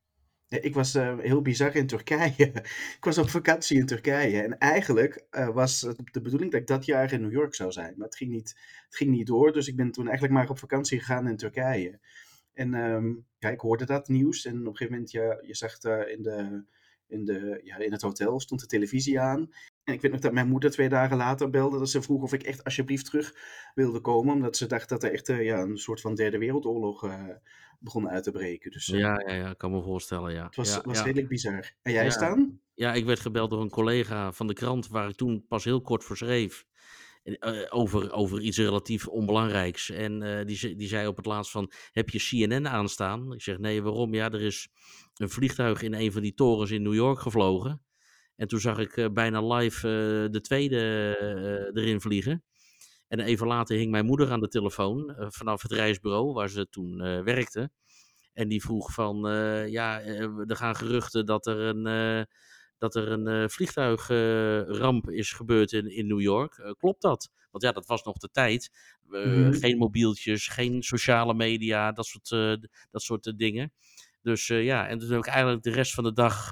Ja, 0.46 0.58
ik 0.60 0.74
was 0.74 0.94
eh, 0.94 1.18
heel 1.18 1.42
bizar 1.42 1.76
in 1.76 1.86
Turkije. 1.86 2.52
ik 2.98 3.04
was 3.04 3.18
op 3.18 3.28
vakantie 3.28 3.78
in 3.78 3.86
Turkije. 3.86 4.42
En 4.42 4.58
eigenlijk 4.58 5.26
eh, 5.30 5.48
was 5.48 5.80
het 5.80 5.98
de 6.12 6.20
bedoeling 6.20 6.52
dat 6.52 6.60
ik 6.60 6.66
dat 6.66 6.84
jaar 6.84 7.12
in 7.12 7.20
New 7.20 7.32
York 7.32 7.54
zou 7.54 7.72
zijn. 7.72 7.94
Maar 7.96 8.06
het 8.06 8.16
ging 8.16 8.30
niet, 8.30 8.48
het 8.84 8.96
ging 8.96 9.10
niet 9.10 9.26
door. 9.26 9.52
Dus 9.52 9.68
ik 9.68 9.76
ben 9.76 9.90
toen 9.90 10.04
eigenlijk 10.04 10.34
maar 10.34 10.50
op 10.50 10.58
vakantie 10.58 10.98
gegaan 10.98 11.28
in 11.28 11.36
Turkije. 11.36 12.00
En 12.52 12.74
ehm, 12.74 13.14
ja, 13.38 13.48
ik 13.48 13.60
hoorde 13.60 13.84
dat 13.86 14.08
nieuws. 14.08 14.44
En 14.44 14.60
op 14.60 14.66
een 14.66 14.76
gegeven 14.76 14.92
moment, 14.92 15.10
ja, 15.10 15.38
je 15.42 15.54
zag 15.54 15.82
in, 16.06 16.22
de, 16.22 16.64
in, 17.06 17.24
de, 17.24 17.60
ja, 17.64 17.76
in 17.76 17.92
het 17.92 18.02
hotel 18.02 18.40
stond 18.40 18.60
de 18.60 18.66
televisie 18.66 19.20
aan. 19.20 19.50
En 19.84 19.94
ik 19.94 20.00
weet 20.00 20.12
nog 20.12 20.20
dat 20.20 20.32
mijn 20.32 20.48
moeder 20.48 20.70
twee 20.70 20.88
dagen 20.88 21.16
later 21.16 21.50
belde. 21.50 21.78
Dat 21.78 21.90
ze 21.90 22.02
vroeg 22.02 22.22
of 22.22 22.32
ik 22.32 22.42
echt 22.42 22.64
alsjeblieft 22.64 23.04
terug 23.04 23.34
wilde 23.74 24.00
komen. 24.00 24.34
Omdat 24.34 24.56
ze 24.56 24.66
dacht 24.66 24.88
dat 24.88 25.02
er 25.02 25.12
echt 25.12 25.28
eh, 25.28 25.44
ja, 25.44 25.60
een 25.60 25.78
soort 25.78 26.00
van 26.00 26.14
derde 26.14 26.38
wereldoorlog 26.38 27.04
eh, 27.04 27.24
begon 27.82 28.08
uit 28.08 28.24
te 28.24 28.30
breken. 28.30 28.70
Dus 28.70 28.88
eh, 28.88 28.98
Ja, 28.98 29.22
ja, 29.26 29.34
ja, 29.34 29.50
ik 29.50 29.58
kan 29.58 29.70
me 29.70 29.82
voorstellen, 29.82 30.32
ja. 30.32 30.44
het 30.44 30.56
was, 30.56 30.74
ja, 30.74 30.82
was 30.84 30.98
ja. 30.98 31.04
redelijk 31.04 31.28
bizar. 31.28 31.72
En 31.82 31.92
jij 31.92 32.10
staan? 32.10 32.60
Ja, 32.74 32.92
ik 32.92 33.04
werd 33.04 33.20
gebeld 33.20 33.50
door 33.50 33.60
een 33.60 33.70
collega 33.70 34.32
van 34.32 34.46
de 34.46 34.54
krant 34.54 34.88
waar 34.88 35.08
ik 35.08 35.16
toen 35.16 35.44
pas 35.48 35.64
heel 35.64 35.80
kort 35.80 36.04
voor 36.04 36.16
schreef. 36.16 36.64
Over, 37.68 38.12
over 38.12 38.40
iets 38.40 38.58
relatief 38.58 39.08
onbelangrijks. 39.08 39.90
En 39.90 40.22
eh, 40.22 40.46
die, 40.46 40.76
die 40.76 40.88
zei 40.88 41.06
op 41.06 41.16
het 41.16 41.26
laatst 41.26 41.50
van, 41.50 41.72
heb 41.92 42.10
je 42.10 42.18
CNN 42.18 42.68
aanstaan? 42.68 43.32
Ik 43.32 43.42
zeg, 43.42 43.58
nee, 43.58 43.82
waarom? 43.82 44.14
Ja, 44.14 44.30
er 44.30 44.42
is 44.42 44.68
een 45.14 45.30
vliegtuig 45.30 45.82
in 45.82 45.94
een 45.94 46.12
van 46.12 46.22
die 46.22 46.34
torens 46.34 46.70
in 46.70 46.82
New 46.82 46.94
York 46.94 47.18
gevlogen. 47.18 47.82
En 48.36 48.48
toen 48.48 48.60
zag 48.60 48.78
ik 48.78 48.96
eh, 48.96 49.08
bijna 49.12 49.54
live 49.54 49.76
eh, 49.76 50.32
de 50.32 50.40
tweede 50.40 51.16
eh, 51.20 51.82
erin 51.82 52.00
vliegen. 52.00 52.44
En 53.08 53.20
even 53.20 53.46
later 53.46 53.76
hing 53.76 53.90
mijn 53.90 54.06
moeder 54.06 54.30
aan 54.30 54.40
de 54.40 54.48
telefoon 54.48 55.14
vanaf 55.18 55.62
het 55.62 55.72
reisbureau 55.72 56.32
waar 56.32 56.48
ze 56.48 56.68
toen 56.68 56.96
werkte. 57.24 57.70
En 58.32 58.48
die 58.48 58.62
vroeg 58.62 58.92
van, 58.92 59.16
ja, 59.68 60.00
er 60.46 60.56
gaan 60.56 60.76
geruchten 60.76 61.26
dat 61.26 61.46
er 61.46 61.58
een, 61.58 62.26
dat 62.78 62.94
er 62.94 63.08
een 63.08 63.50
vliegtuigramp 63.50 65.10
is 65.10 65.32
gebeurd 65.32 65.72
in, 65.72 65.90
in 65.90 66.06
New 66.06 66.20
York. 66.20 66.74
Klopt 66.78 67.02
dat? 67.02 67.30
Want 67.50 67.64
ja, 67.64 67.72
dat 67.72 67.86
was 67.86 68.02
nog 68.02 68.16
de 68.16 68.28
tijd. 68.30 68.70
Mhm. 69.06 69.52
Geen 69.52 69.78
mobieltjes, 69.78 70.48
geen 70.48 70.82
sociale 70.82 71.34
media, 71.34 71.92
dat 71.92 72.06
soort, 72.06 72.28
dat 72.90 73.02
soort 73.02 73.38
dingen. 73.38 73.72
Dus 74.22 74.46
ja, 74.46 74.88
en 74.88 74.98
toen 74.98 75.10
heb 75.10 75.18
ik 75.18 75.26
eigenlijk 75.26 75.62
de 75.62 75.70
rest 75.70 75.94
van 75.94 76.04
de 76.04 76.12
dag, 76.12 76.50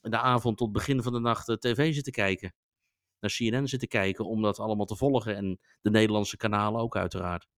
de 0.00 0.18
avond 0.18 0.56
tot 0.56 0.72
begin 0.72 1.02
van 1.02 1.12
de 1.12 1.20
nacht, 1.20 1.48
eh, 1.48 1.56
tv 1.56 1.94
zitten 1.94 2.12
kijken. 2.12 2.54
Naar 3.20 3.30
CNN 3.36 3.68
zitten 3.68 3.88
kijken 3.88 4.24
om 4.26 4.42
dat 4.42 4.58
allemaal 4.58 4.86
te 4.86 4.96
volgen. 4.96 5.36
En 5.36 5.58
de 5.80 5.90
Nederlandse 5.90 6.36
kanalen 6.36 6.80
ook 6.80 6.96
uiteraard. 6.96 7.48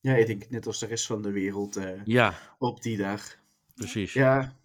Ja, 0.00 0.14
ik 0.14 0.26
denk 0.26 0.48
net 0.48 0.66
als 0.66 0.78
de 0.78 0.86
rest 0.86 1.06
van 1.06 1.22
de 1.22 1.30
wereld 1.30 1.76
eh, 1.76 2.04
Ja, 2.04 2.34
op 2.58 2.82
die 2.82 2.96
dag. 2.96 3.36
precies. 3.74 4.12
Ja, 4.12 4.56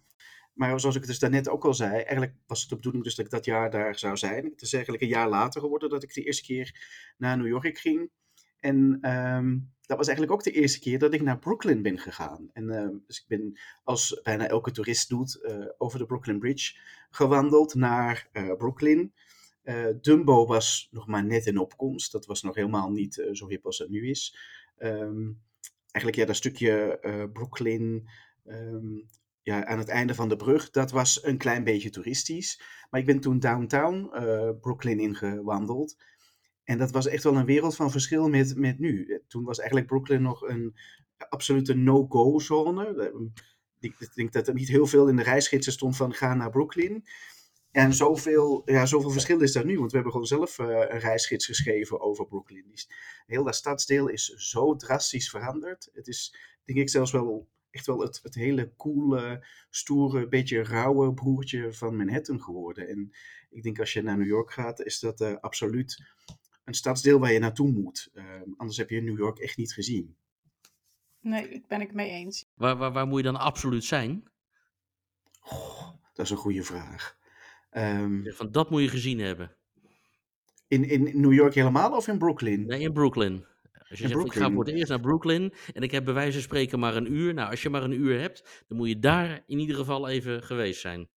maar 0.52 0.80
zoals 0.80 0.96
ik 0.96 1.06
dus 1.06 1.18
daarnet 1.18 1.48
ook 1.48 1.64
al 1.64 1.74
zei, 1.74 1.92
eigenlijk 1.92 2.34
was 2.46 2.60
het 2.60 2.68
de 2.68 2.74
bedoeling 2.74 3.04
dus 3.04 3.14
dat 3.14 3.24
ik 3.24 3.30
dat 3.30 3.44
jaar 3.44 3.70
daar 3.70 3.98
zou 3.98 4.16
zijn. 4.16 4.44
Het 4.44 4.62
is 4.62 4.72
eigenlijk 4.72 5.02
een 5.02 5.08
jaar 5.08 5.28
later 5.28 5.60
geworden 5.60 5.88
dat 5.88 6.02
ik 6.02 6.14
de 6.14 6.22
eerste 6.22 6.42
keer 6.42 6.74
naar 7.16 7.36
New 7.36 7.46
York 7.46 7.78
ging. 7.78 8.10
En 8.56 8.98
ehm, 9.00 9.58
dat 9.86 9.96
was 9.96 10.06
eigenlijk 10.06 10.36
ook 10.38 10.44
de 10.44 10.60
eerste 10.60 10.78
keer 10.78 10.98
dat 10.98 11.14
ik 11.14 11.22
naar 11.22 11.38
Brooklyn 11.38 11.82
ben 11.82 11.98
gegaan. 11.98 12.50
En 12.52 12.70
ehm, 12.70 12.94
dus 13.06 13.18
ik 13.20 13.24
ben, 13.28 13.58
als 13.84 14.20
bijna 14.22 14.48
elke 14.48 14.70
toerist 14.70 15.08
doet, 15.08 15.34
eh, 15.42 15.66
over 15.78 15.98
de 15.98 16.06
Brooklyn 16.06 16.38
Bridge 16.38 16.78
gewandeld 17.10 17.74
naar 17.74 18.28
eh, 18.32 18.52
Brooklyn. 18.56 19.12
Eh, 19.62 19.86
Dumbo 20.00 20.46
was 20.46 20.88
nog 20.90 21.06
maar 21.06 21.24
net 21.24 21.46
in 21.46 21.58
opkomst. 21.58 22.12
Dat 22.12 22.26
was 22.26 22.42
nog 22.42 22.54
helemaal 22.54 22.90
niet 22.90 23.28
zo 23.32 23.48
hip 23.48 23.66
als 23.66 23.78
het 23.78 23.88
nu 23.88 24.08
is. 24.08 24.38
Ehm, 24.76 25.30
eigenlijk 25.90 26.16
ja, 26.16 26.24
dat 26.24 26.36
stukje 26.36 26.98
Brooklyn 27.32 28.08
ehm, 28.44 29.00
ja, 29.42 29.66
aan 29.66 29.78
het 29.78 29.88
einde 29.88 30.14
van 30.14 30.28
de 30.28 30.36
brug, 30.36 30.70
dat 30.70 30.90
was 30.90 31.24
een 31.24 31.38
klein 31.38 31.64
beetje 31.64 31.90
toeristisch. 31.90 32.60
Maar 32.90 33.00
ik 33.00 33.06
ben 33.06 33.20
toen 33.20 33.38
downtown 33.38 34.10
Brooklyn 34.60 35.00
ingewandeld. 35.00 35.96
En 36.66 36.78
dat 36.78 36.90
was 36.90 37.06
echt 37.06 37.22
wel 37.22 37.36
een 37.36 37.44
wereld 37.44 37.76
van 37.76 37.90
verschil 37.90 38.28
met, 38.28 38.56
met 38.56 38.78
nu. 38.78 39.06
Eh, 39.06 39.18
Toen 39.28 39.44
was 39.44 39.58
eigenlijk 39.58 39.88
Brooklyn 39.88 40.22
nog 40.22 40.42
een 40.42 40.76
absolute 41.28 41.74
no-go 41.74 42.38
zone. 42.38 42.86
Eh, 42.86 43.20
Ik 43.80 44.14
denk 44.14 44.32
dat 44.32 44.48
er 44.48 44.54
niet 44.54 44.68
heel 44.68 44.86
veel 44.86 45.08
in 45.08 45.16
de 45.16 45.22
reisgidsen 45.22 45.72
stond 45.72 45.96
van 45.96 46.14
ga 46.14 46.34
naar 46.34 46.50
Brooklyn. 46.50 47.04
En 47.70 47.94
zoveel, 47.94 48.62
ja, 48.64 48.86
zoveel 48.86 49.10
verschil 49.10 49.40
is 49.40 49.52
daar 49.52 49.64
nu, 49.64 49.78
want 49.78 49.90
we 49.90 49.94
hebben 49.94 50.12
gewoon 50.12 50.26
zelf 50.26 50.58
eh, 50.58 50.66
een 50.66 50.98
reisgids 50.98 51.46
geschreven 51.46 52.00
over 52.00 52.26
Brooklyn. 52.26 52.64
Die 52.68 52.86
heel 53.26 53.44
dat 53.44 53.54
stadsdeel 53.54 54.08
is 54.08 54.24
zo 54.26 54.76
drastisch 54.76 55.30
veranderd. 55.30 55.90
Het 55.92 56.08
is, 56.08 56.36
denk 56.64 56.78
ik, 56.78 56.88
zelfs 56.88 57.12
wel 57.12 57.48
echt 57.70 57.86
wel 57.86 58.00
het, 58.00 58.20
het 58.22 58.34
hele 58.34 58.72
coole, 58.76 59.46
stoere, 59.70 60.28
beetje 60.28 60.62
rauwe 60.62 61.14
broertje 61.14 61.72
van 61.72 61.96
Manhattan 61.96 62.42
geworden. 62.42 62.88
En 62.88 63.10
ik 63.50 63.62
denk 63.62 63.78
als 63.78 63.92
je 63.92 64.02
naar 64.02 64.18
New 64.18 64.26
York 64.26 64.52
gaat, 64.52 64.80
is 64.80 65.00
dat 65.00 65.20
eh, 65.20 65.36
absoluut 65.40 66.02
een 66.66 66.74
stadsdeel 66.74 67.18
waar 67.18 67.32
je 67.32 67.38
naartoe 67.38 67.70
moet. 67.72 68.10
Eh, 68.14 68.24
anders 68.56 68.76
heb 68.78 68.90
je 68.90 69.02
New 69.02 69.18
York 69.18 69.38
echt 69.38 69.56
niet 69.56 69.72
gezien. 69.72 70.16
Nee, 71.20 71.48
ik 71.48 71.66
ben 71.66 71.80
ik 71.80 71.92
mee 71.94 72.10
eens. 72.10 72.46
Waar, 72.54 72.76
waar, 72.76 72.92
waar 72.92 73.06
moet 73.06 73.18
je 73.18 73.24
dan 73.24 73.36
absoluut 73.36 73.84
zijn? 73.84 74.24
Goh, 75.40 75.88
dat 76.14 76.24
is 76.24 76.30
een 76.30 76.36
goede 76.36 76.62
vraag. 76.62 77.16
Ehm, 77.70 78.30
Van, 78.32 78.50
dat 78.52 78.70
moet 78.70 78.82
je 78.82 78.88
gezien 78.88 79.18
hebben. 79.18 79.56
in, 80.68 80.84
in 80.84 81.20
New 81.20 81.32
York 81.32 81.54
helemaal 81.54 81.96
of 81.96 82.08
in 82.08 82.18
Brooklyn? 82.18 82.66
Nee, 82.66 82.80
in 82.80 82.92
Brooklyn. 82.92 83.46
Als 83.88 83.98
je 83.98 84.04
In 84.04 84.10
zegt, 84.10 84.24
ik 84.24 84.32
ga 84.32 84.50
voor 84.50 84.64
het 84.64 84.74
eerst 84.74 84.88
naar 84.88 85.00
Brooklyn 85.00 85.52
en 85.72 85.82
ik 85.82 85.90
heb 85.90 86.04
bij 86.04 86.14
wijze 86.14 86.32
van 86.32 86.42
spreken 86.42 86.78
maar 86.78 86.96
een 86.96 87.12
uur. 87.12 87.34
Nou, 87.34 87.50
als 87.50 87.62
je 87.62 87.70
maar 87.70 87.82
een 87.82 88.00
uur 88.00 88.20
hebt, 88.20 88.64
dan 88.68 88.76
moet 88.76 88.88
je 88.88 88.98
daar 88.98 89.42
in 89.46 89.58
ieder 89.58 89.76
geval 89.76 90.08
even 90.08 90.42
geweest 90.42 90.80
zijn. 90.80 91.08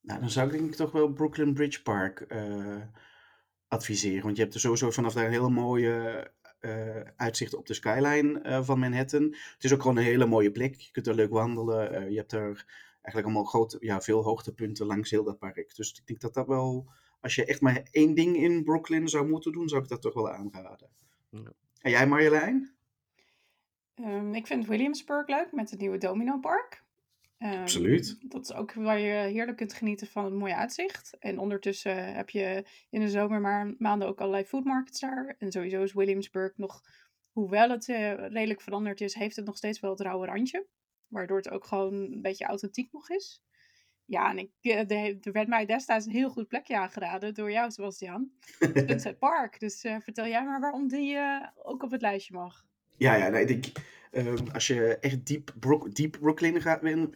Nou, 0.00 0.20
dan 0.20 0.30
zou 0.30 0.46
ik 0.46 0.52
denk 0.52 0.68
ik 0.70 0.74
toch 0.74 0.92
wel 0.92 1.12
Brooklyn 1.12 1.54
Bridge 1.54 1.82
Park 1.82 2.20
eh, 2.20 2.76
adviseren. 3.68 4.22
Want 4.22 4.36
je 4.36 4.42
hebt 4.42 4.54
er 4.54 4.60
sowieso 4.60 4.90
vanaf 4.90 5.12
daar 5.12 5.24
een 5.24 5.30
hele 5.30 5.50
mooie 5.50 6.30
eh, 6.58 7.00
uitzicht 7.16 7.54
op 7.54 7.66
de 7.66 7.74
skyline 7.74 8.40
eh, 8.40 8.62
van 8.62 8.78
Manhattan. 8.78 9.22
Het 9.22 9.64
is 9.64 9.72
ook 9.72 9.80
gewoon 9.80 9.96
een 9.96 10.02
hele 10.02 10.26
mooie 10.26 10.50
plek. 10.50 10.74
Je 10.74 10.90
kunt 10.90 11.06
er 11.06 11.14
leuk 11.14 11.30
wandelen. 11.30 11.92
Eh, 11.92 12.08
je 12.08 12.16
hebt 12.16 12.32
er 12.32 12.66
eigenlijk 13.02 13.24
allemaal 13.24 13.44
grote, 13.44 13.76
ja, 13.80 14.00
veel 14.00 14.22
hoogtepunten 14.22 14.86
langs 14.86 15.10
heel 15.10 15.24
dat 15.24 15.38
park. 15.38 15.76
Dus 15.76 15.92
ik 15.92 16.06
denk 16.06 16.20
dat 16.20 16.34
dat 16.34 16.46
wel, 16.46 16.90
als 17.20 17.34
je 17.34 17.44
echt 17.44 17.60
maar 17.60 17.88
één 17.90 18.14
ding 18.14 18.36
in 18.36 18.64
Brooklyn 18.64 19.08
zou 19.08 19.28
moeten 19.28 19.52
doen, 19.52 19.68
zou 19.68 19.82
ik 19.82 19.88
dat 19.88 20.02
toch 20.02 20.14
wel 20.14 20.30
aanraden. 20.30 20.88
Ja. 21.30 21.52
En 21.80 21.90
jij 21.90 22.06
Marjolein? 22.06 22.76
Ehm, 23.94 24.34
ik 24.34 24.46
vind 24.46 24.66
Williamsburg 24.66 25.28
leuk 25.28 25.52
met 25.52 25.70
het 25.70 25.80
nieuwe 25.80 25.98
Domino 25.98 26.38
Park. 26.38 26.84
Ehm, 27.38 27.60
Absoluut. 27.60 28.30
Dat 28.30 28.42
is 28.44 28.52
ook 28.52 28.72
waar 28.72 28.98
je 28.98 29.12
heerlijk 29.30 29.56
kunt 29.56 29.72
genieten 29.72 30.06
van 30.06 30.24
het 30.24 30.34
mooie 30.34 30.54
uitzicht. 30.56 31.16
En 31.18 31.38
ondertussen 31.38 32.14
heb 32.14 32.30
je 32.30 32.64
in 32.90 33.00
de 33.00 33.08
zomer 33.08 33.40
maar 33.40 33.74
maanden 33.78 34.08
ook 34.08 34.18
allerlei 34.20 34.44
food 34.44 34.64
markets 34.64 35.00
daar. 35.00 35.34
En 35.38 35.52
sowieso 35.52 35.82
is 35.82 35.92
Williamsburg 35.92 36.56
nog, 36.56 36.80
hoewel 37.30 37.70
het 37.70 37.88
eh, 37.88 38.14
redelijk 38.14 38.60
veranderd 38.60 39.00
is, 39.00 39.14
heeft 39.14 39.36
het 39.36 39.44
nog 39.44 39.56
steeds 39.56 39.80
wel 39.80 39.90
het 39.90 40.00
rauwe 40.00 40.26
randje. 40.26 40.66
Waardoor 41.06 41.36
het 41.36 41.50
ook 41.50 41.64
gewoon 41.64 41.94
een 41.94 42.22
beetje 42.22 42.44
authentiek 42.46 42.92
nog 42.92 43.10
is. 43.10 43.42
Ja, 44.04 44.30
en 44.30 44.38
ik, 44.38 44.50
eh, 44.60 44.86
de- 44.86 45.18
er 45.20 45.32
werd 45.32 45.48
mij 45.48 45.66
destijds 45.66 46.06
een 46.06 46.12
heel 46.12 46.30
goed 46.30 46.48
plekje 46.48 46.76
aangeraden 46.78 47.34
door 47.34 47.50
jou, 47.52 47.70
Sebastian. 47.70 48.30
Sunset 48.88 49.18
Park. 49.18 49.60
Dus 49.60 49.84
eh, 49.84 49.96
vertel 50.00 50.26
jij 50.26 50.44
maar 50.44 50.60
waarom 50.60 50.88
die 50.88 51.18
ook 51.62 51.82
op 51.82 51.90
het 51.90 52.00
lijstje 52.02 52.34
mag. 52.34 52.66
Ja, 52.98 53.14
ja, 53.14 53.28
nee, 53.28 53.44
ik 53.44 53.72
ehm, 54.10 54.46
als 54.52 54.66
je 54.66 54.98
echt 54.98 55.26
diep, 55.26 55.54
Brook, 55.60 56.10
Brooklyn 56.10 56.62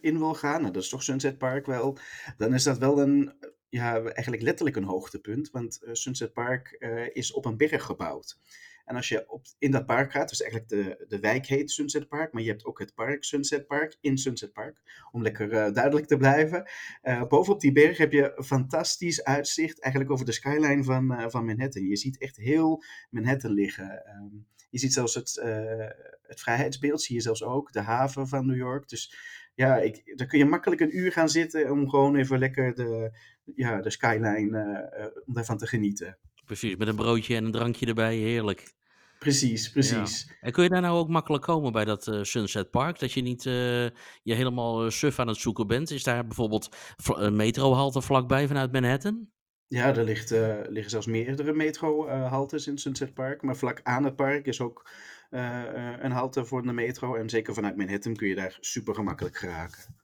in, 0.01 0.17
wil 0.17 0.33
gaan, 0.33 0.61
nou, 0.61 0.73
dat 0.73 0.83
is 0.83 0.89
toch 0.89 1.03
Sunset 1.03 1.37
Park 1.37 1.65
wel, 1.65 1.97
dan 2.37 2.53
is 2.53 2.63
dat 2.63 2.77
wel 2.77 3.01
een, 3.01 3.33
ja, 3.69 4.01
eigenlijk 4.01 4.43
letterlijk 4.43 4.75
een 4.75 4.83
hoogtepunt, 4.83 5.49
want 5.51 5.83
eh, 5.83 5.93
Sunset 5.93 6.33
Park 6.33 6.71
eh, 6.79 7.15
is 7.15 7.33
op 7.33 7.45
een 7.45 7.57
berg 7.57 7.83
gebouwd. 7.83 8.39
En 8.85 8.95
als 8.95 9.09
je 9.09 9.29
op, 9.29 9.45
in 9.59 9.71
dat 9.71 9.85
park 9.85 10.11
gaat, 10.11 10.29
dus 10.29 10.41
eigenlijk 10.41 10.71
de, 10.71 11.05
de 11.07 11.19
wijk 11.19 11.45
heet 11.45 11.71
Sunset 11.71 12.07
Park, 12.07 12.33
maar 12.33 12.41
je 12.41 12.49
hebt 12.49 12.65
ook 12.65 12.79
het 12.79 12.93
park 12.93 13.23
Sunset 13.23 13.67
Park 13.67 13.97
in 14.01 14.17
Sunset 14.17 14.53
Park, 14.53 14.81
om 15.11 15.21
lekker 15.21 15.51
eh, 15.51 15.73
duidelijk 15.73 16.07
te 16.07 16.17
blijven. 16.17 16.69
Eh, 17.01 17.27
bovenop 17.27 17.61
die 17.61 17.71
berg 17.71 17.97
heb 17.97 18.11
je 18.11 18.41
fantastisch 18.43 19.23
uitzicht 19.23 19.79
eigenlijk 19.79 20.13
over 20.13 20.25
de 20.25 20.31
skyline 20.31 20.83
van, 20.83 21.31
van 21.31 21.45
Manhattan. 21.45 21.87
Je 21.87 21.95
ziet 21.95 22.17
echt 22.17 22.37
heel 22.37 22.83
Manhattan 23.09 23.51
liggen. 23.51 24.05
Ehm, 24.05 24.35
je 24.73 24.79
ziet 24.79 24.93
zelfs 24.93 25.13
het, 25.13 25.37
eh, 25.37 25.87
het 26.21 26.41
vrijheidsbeeld, 26.41 27.01
zie 27.01 27.15
je 27.15 27.21
zelfs 27.21 27.43
ook, 27.43 27.71
de 27.71 27.81
haven 27.81 28.27
van 28.27 28.45
New 28.45 28.57
York. 28.57 28.89
Dus 28.89 29.15
ja, 29.55 29.77
ik, 29.77 30.17
daar 30.17 30.27
kun 30.27 30.39
je 30.39 30.45
makkelijk 30.45 30.81
een 30.81 30.97
uur 30.97 31.11
gaan 31.11 31.29
zitten 31.29 31.71
om 31.71 31.89
gewoon 31.89 32.15
even 32.15 32.39
lekker 32.39 32.75
de, 32.75 33.17
ja, 33.55 33.81
de 33.81 33.89
skyline, 33.89 35.13
om 35.25 35.33
daarvan 35.33 35.57
te 35.57 35.67
genieten. 35.67 36.17
Precies, 36.45 36.75
met 36.75 36.87
een 36.87 36.95
broodje 36.95 37.35
en 37.35 37.45
een 37.45 37.51
drankje 37.51 37.85
erbij, 37.85 38.15
heerlijk. 38.15 38.73
Precies, 39.19 39.71
precies. 39.71 40.31
En 40.41 40.51
kun 40.51 40.63
je 40.63 40.69
daar 40.69 40.81
nou 40.81 40.97
ook 40.97 41.09
makkelijk 41.09 41.43
komen 41.43 41.71
bij 41.71 41.85
dat 41.85 42.17
Sunset 42.21 42.69
Park? 42.69 42.99
Dat 42.99 43.11
je 43.11 43.21
niet 43.21 43.43
je 43.43 43.91
helemaal 44.23 44.91
suf 44.91 45.19
aan 45.19 45.27
het 45.27 45.37
zoeken 45.37 45.67
bent? 45.67 45.91
Is 45.91 46.03
daar 46.03 46.27
bijvoorbeeld 46.27 46.75
een 47.05 47.35
metrohalte 47.35 48.01
vlakbij 48.01 48.47
vanuit 48.47 48.71
Manhattan? 48.71 49.27
Ja, 49.67 49.95
er 49.95 50.03
ligt, 50.03 50.31
eh, 50.31 50.57
liggen 50.67 50.91
zelfs 50.91 51.05
meerdere 51.05 51.53
metro-haltes 51.53 52.67
in 52.67 52.77
Sunset 52.77 53.13
Park. 53.13 53.41
Maar 53.41 53.55
vlak 53.55 53.79
aan 53.83 54.03
het 54.03 54.15
park 54.15 54.45
is 54.45 54.61
ook 54.61 54.89
eh, 55.29 55.61
eh, 55.61 56.03
een 56.03 56.11
halte 56.11 56.45
voor 56.45 56.61
de 56.61 56.73
metro. 56.73 57.15
En 57.15 57.29
zeker 57.29 57.53
vanuit 57.53 57.77
Manhattan 57.77 58.15
kun 58.15 58.27
je 58.27 58.35
daar 58.35 58.57
super 58.59 58.95
gemakkelijk 58.95 59.37
geraken. 59.37 59.95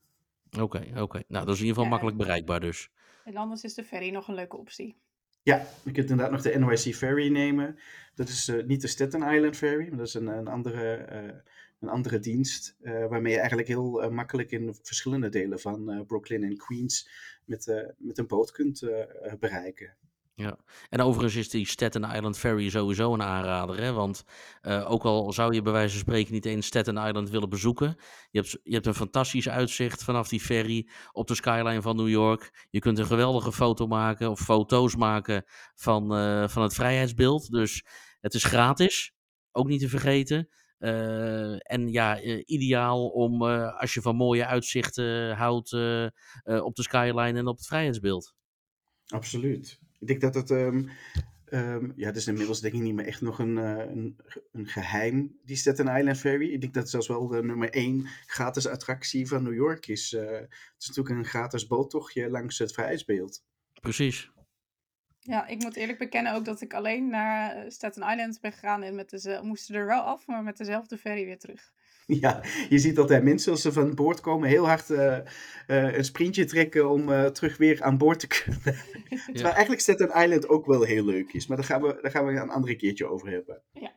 Oké, 0.59 0.91
oké. 0.95 1.23
Nou, 1.27 1.45
dat 1.45 1.55
is 1.55 1.61
in 1.61 1.65
ieder 1.65 1.67
geval 1.67 1.83
Ja, 1.83 1.89
makkelijk 1.89 2.17
bereikbaar 2.17 2.59
dus. 2.59 2.89
En 3.25 3.37
anders 3.37 3.63
is 3.63 3.73
de 3.73 3.83
ferry 3.83 4.09
nog 4.09 4.27
een 4.27 4.35
leuke 4.35 4.57
optie. 4.57 4.95
Ja, 5.43 5.67
je 5.83 5.91
kunt 5.91 6.09
inderdaad 6.09 6.31
nog 6.31 6.41
de 6.41 6.59
NYC 6.59 6.95
Ferry 6.95 7.31
nemen. 7.31 7.79
Dat 8.15 8.27
is 8.27 8.47
eh, 8.47 8.65
niet 8.65 8.81
de 8.81 8.87
Staten 8.87 9.33
Island 9.33 9.57
Ferry, 9.57 9.87
maar 9.87 9.97
dat 9.97 10.07
is 10.07 10.13
een, 10.13 10.27
een, 10.27 10.47
andere, 10.47 10.93
eh, 10.93 11.35
een 11.79 11.89
andere 11.89 12.19
dienst. 12.19 12.75
eh, 12.81 13.07
waarmee 13.07 13.31
je 13.31 13.37
eigenlijk 13.37 13.67
heel 13.67 14.01
eh, 14.01 14.09
makkelijk 14.09 14.51
in 14.51 14.75
verschillende 14.81 15.29
delen 15.29 15.59
van 15.59 15.89
eh, 15.89 16.05
Brooklyn 16.05 16.43
en 16.43 16.57
Queens 16.57 17.09
met, 17.45 17.93
met 17.97 18.17
een 18.17 18.27
boot 18.27 18.51
kunt 18.51 18.79
bereiken. 19.39 19.97
En 20.89 21.01
overigens 21.01 21.35
is 21.35 21.49
die 21.49 21.67
Staten 21.67 22.03
Island 22.03 22.37
Ferry 22.37 22.69
sowieso 22.69 23.13
een 23.13 23.21
aanrader. 23.21 23.77
Hè? 23.81 23.93
Want 23.93 24.23
ook 24.61 25.03
al 25.03 25.33
zou 25.33 25.53
je 25.53 25.61
bij 25.61 25.71
wijze 25.71 25.91
van 25.91 25.99
spreken 25.99 26.33
niet 26.33 26.45
eens 26.45 26.65
Staten 26.65 26.97
Island 26.97 27.29
willen 27.29 27.49
bezoeken. 27.49 27.95
Je 28.31 28.39
hebt, 28.39 28.59
je 28.63 28.73
hebt 28.73 28.85
een 28.85 28.93
fantastisch 28.93 29.49
uitzicht 29.49 30.03
vanaf 30.03 30.27
die 30.27 30.39
ferry 30.39 30.89
op 31.11 31.27
de 31.27 31.35
skyline 31.35 31.81
van 31.81 31.95
New 31.95 32.09
York. 32.09 32.67
Je 32.69 32.79
kunt 32.79 32.99
een 32.99 33.05
geweldige 33.05 33.51
foto 33.51 33.87
maken 33.87 34.29
of 34.29 34.39
foto's 34.39 34.95
maken 34.95 35.43
van, 35.75 36.07
van 36.49 36.63
het 36.63 36.73
vrijheidsbeeld. 36.73 37.51
Dus 37.51 37.85
het 38.19 38.33
is 38.33 38.43
gratis, 38.43 39.13
ook 39.51 39.67
niet 39.67 39.81
te 39.81 39.89
vergeten. 39.89 40.49
Eh, 40.79 41.71
en 41.71 41.91
ja, 41.91 42.21
eh, 42.21 42.43
ideaal 42.45 43.07
om 43.07 43.41
eh, 43.47 43.79
als 43.79 43.93
je 43.93 44.01
van 44.01 44.15
mooie 44.15 44.45
uitzichten 44.45 45.35
houdt 45.35 45.73
op 46.43 46.75
de 46.75 46.81
skyline 46.81 47.39
en 47.39 47.47
op 47.47 47.57
het 47.57 47.67
vrijheidsbeeld. 47.67 48.33
Absoluut. 49.07 49.79
Ik 49.99 50.07
denk 50.07 50.21
dat 50.21 50.33
het, 50.33 50.51
ehm, 50.51 50.83
Ehm, 51.49 51.91
ja, 51.95 52.05
het 52.05 52.15
is 52.15 52.27
inmiddels 52.27 52.61
denk 52.61 52.73
ik 52.73 52.81
niet 52.81 52.93
meer 52.93 53.05
echt 53.05 53.21
nog 53.21 53.39
een, 53.39 53.57
uh, 53.57 53.77
een, 53.77 54.17
een, 54.51 54.67
geheim, 54.67 55.39
die 55.43 55.55
Staten 55.55 55.97
Island 55.97 56.17
Ferry. 56.17 56.53
Ik 56.53 56.61
denk 56.61 56.73
dat 56.73 56.81
het 56.81 56.91
zelfs 56.91 57.07
wel 57.07 57.27
de 57.27 57.43
nummer 57.43 57.69
één 57.69 58.07
gratis 58.25 58.67
attractie 58.67 59.27
van 59.27 59.43
New 59.43 59.53
York 59.53 59.87
is. 59.87 60.13
Uh, 60.13 60.21
het 60.21 60.75
is 60.77 60.87
natuurlijk 60.87 61.15
een 61.15 61.25
gratis 61.25 61.67
boottochtje 61.67 62.29
langs 62.29 62.57
het 62.57 62.73
Vrijheidsbeeld. 62.73 63.43
Precies. 63.81 64.31
Ja, 65.29 65.47
ik 65.47 65.63
moet 65.63 65.75
eerlijk 65.75 65.97
bekennen 65.97 66.33
ook 66.33 66.45
dat 66.45 66.61
ik 66.61 66.73
alleen 66.73 67.09
naar 67.09 67.55
eh, 67.55 67.69
Staten 67.69 68.09
Island 68.09 68.41
ben 68.41 68.51
gegaan 68.51 68.83
en 68.83 68.95
met 68.95 69.09
de, 69.09 69.39
moesten 69.43 69.75
er 69.75 69.85
wel 69.85 70.01
af, 70.01 70.27
maar 70.27 70.43
met 70.43 70.57
dezelfde 70.57 70.97
ferry 70.97 71.25
weer 71.25 71.39
terug. 71.39 71.71
Ja, 72.21 72.41
je 72.69 72.79
ziet 72.79 72.97
altijd 72.97 73.23
mensen 73.23 73.51
als 73.51 73.61
ze 73.61 73.71
van 73.71 73.95
boord 73.95 74.19
komen 74.19 74.49
heel 74.49 74.67
hard 74.67 74.89
uh, 74.89 75.17
uh, 75.67 75.95
een 75.95 76.03
sprintje 76.03 76.45
trekken 76.45 76.89
om 76.89 77.09
uh, 77.09 77.25
terug 77.25 77.57
weer 77.57 77.83
aan 77.83 77.97
boord 77.97 78.19
te 78.19 78.27
kunnen. 78.37 78.75
Ja. 79.09 79.25
Terwijl 79.25 79.53
eigenlijk 79.53 79.81
Staten 79.81 80.21
Island 80.21 80.47
ook 80.47 80.65
wel 80.65 80.83
heel 80.83 81.05
leuk 81.05 81.33
is, 81.33 81.47
maar 81.47 81.57
daar 81.57 81.65
gaan 81.65 81.81
we, 81.81 81.99
daar 82.01 82.11
gaan 82.11 82.25
we 82.25 82.31
een 82.31 82.49
andere 82.49 82.75
keertje 82.75 83.07
over 83.07 83.29
hebben. 83.29 83.61
Ja. 83.71 83.91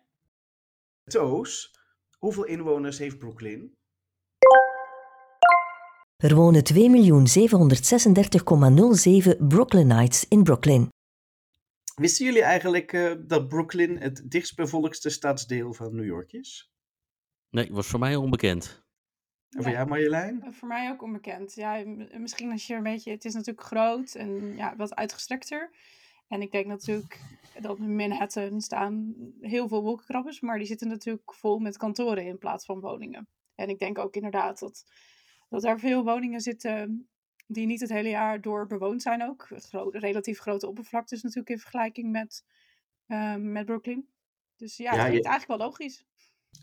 Toos, 1.05 1.75
hoeveel 2.19 2.45
inwoners 2.45 2.99
heeft 2.99 3.19
Brooklyn? 3.19 3.75
Er 6.17 6.35
wonen 6.35 6.63
2.736,07 6.73 6.79
Brooklynites 9.39 10.29
in 10.29 10.43
Brooklyn. 10.43 10.91
Wisten 12.03 12.25
jullie 12.25 12.43
eigenlijk 12.43 12.93
uh, 12.93 13.13
dat 13.27 13.49
Brooklyn 13.49 13.99
het 13.99 14.31
dichtstbevolkste 14.31 15.11
stadsdeel 15.11 15.73
van 15.73 15.95
New 15.95 16.05
York 16.05 16.33
is? 16.33 16.73
Nee, 17.51 17.73
was 17.73 17.87
voor 17.87 17.99
mij 17.99 18.17
onbekend. 18.17 18.85
En 19.51 19.63
voor 19.63 19.73
jou 19.73 19.89
Marjolein? 19.89 20.53
Voor 20.53 20.69
mij 20.69 20.91
ook 20.91 21.03
onbekend. 21.03 21.55
Ja, 21.55 21.83
misschien 22.19 22.51
als 22.51 22.67
je 22.67 22.75
een 22.75 22.83
beetje... 22.83 23.11
Het 23.11 23.25
is 23.25 23.35
natuurlijk 23.35 23.67
groot 23.67 24.15
en 24.15 24.57
ja, 24.57 24.77
wat 24.77 24.95
uitgestrekter. 24.95 25.71
En 26.29 26.43
ik 26.43 26.53
denk 26.53 26.67
natuurlijk 26.67 27.21
dat 27.61 27.79
in 27.79 27.97
Manhattan 27.97 28.61
staan 28.61 29.15
heel 29.41 29.69
veel 29.69 29.83
wolkenkrabbers, 29.83 30.41
maar 30.41 30.59
die 30.59 30.67
zitten 30.67 30.89
natuurlijk 30.89 31.35
vol 31.35 31.59
met 31.59 31.77
kantoren 31.77 32.27
in 32.27 32.39
plaats 32.39 32.65
van 32.65 32.81
woningen. 32.81 33.29
En 33.55 33.69
ik 33.69 33.79
denk 33.79 33.99
ook 33.99 34.15
inderdaad 34.15 34.59
dat, 34.59 34.85
dat 35.49 35.65
er 35.65 35.79
veel 35.79 36.05
woningen 36.05 36.41
zitten 36.41 37.09
die 37.53 37.67
niet 37.67 37.81
het 37.81 37.91
hele 37.91 38.09
jaar 38.09 38.41
door 38.41 38.67
bewoond 38.67 39.03
zijn 39.03 39.23
ook. 39.23 39.49
Gro 39.49 39.89
relatief 39.93 40.39
grote 40.39 40.69
oppervlaktes 40.69 41.23
natuurlijk 41.23 41.51
in 41.51 41.59
vergelijking 41.59 42.11
met, 42.11 42.45
uh, 43.09 43.37
met 43.37 43.67
Brooklyn. 43.67 44.09
Dus 44.57 44.77
ja, 44.77 44.85
ja 44.85 44.91
het 44.91 45.07
klinkt 45.07 45.25
je... 45.25 45.31
eigenlijk 45.31 45.61
wel 45.61 45.69
logisch. 45.69 46.07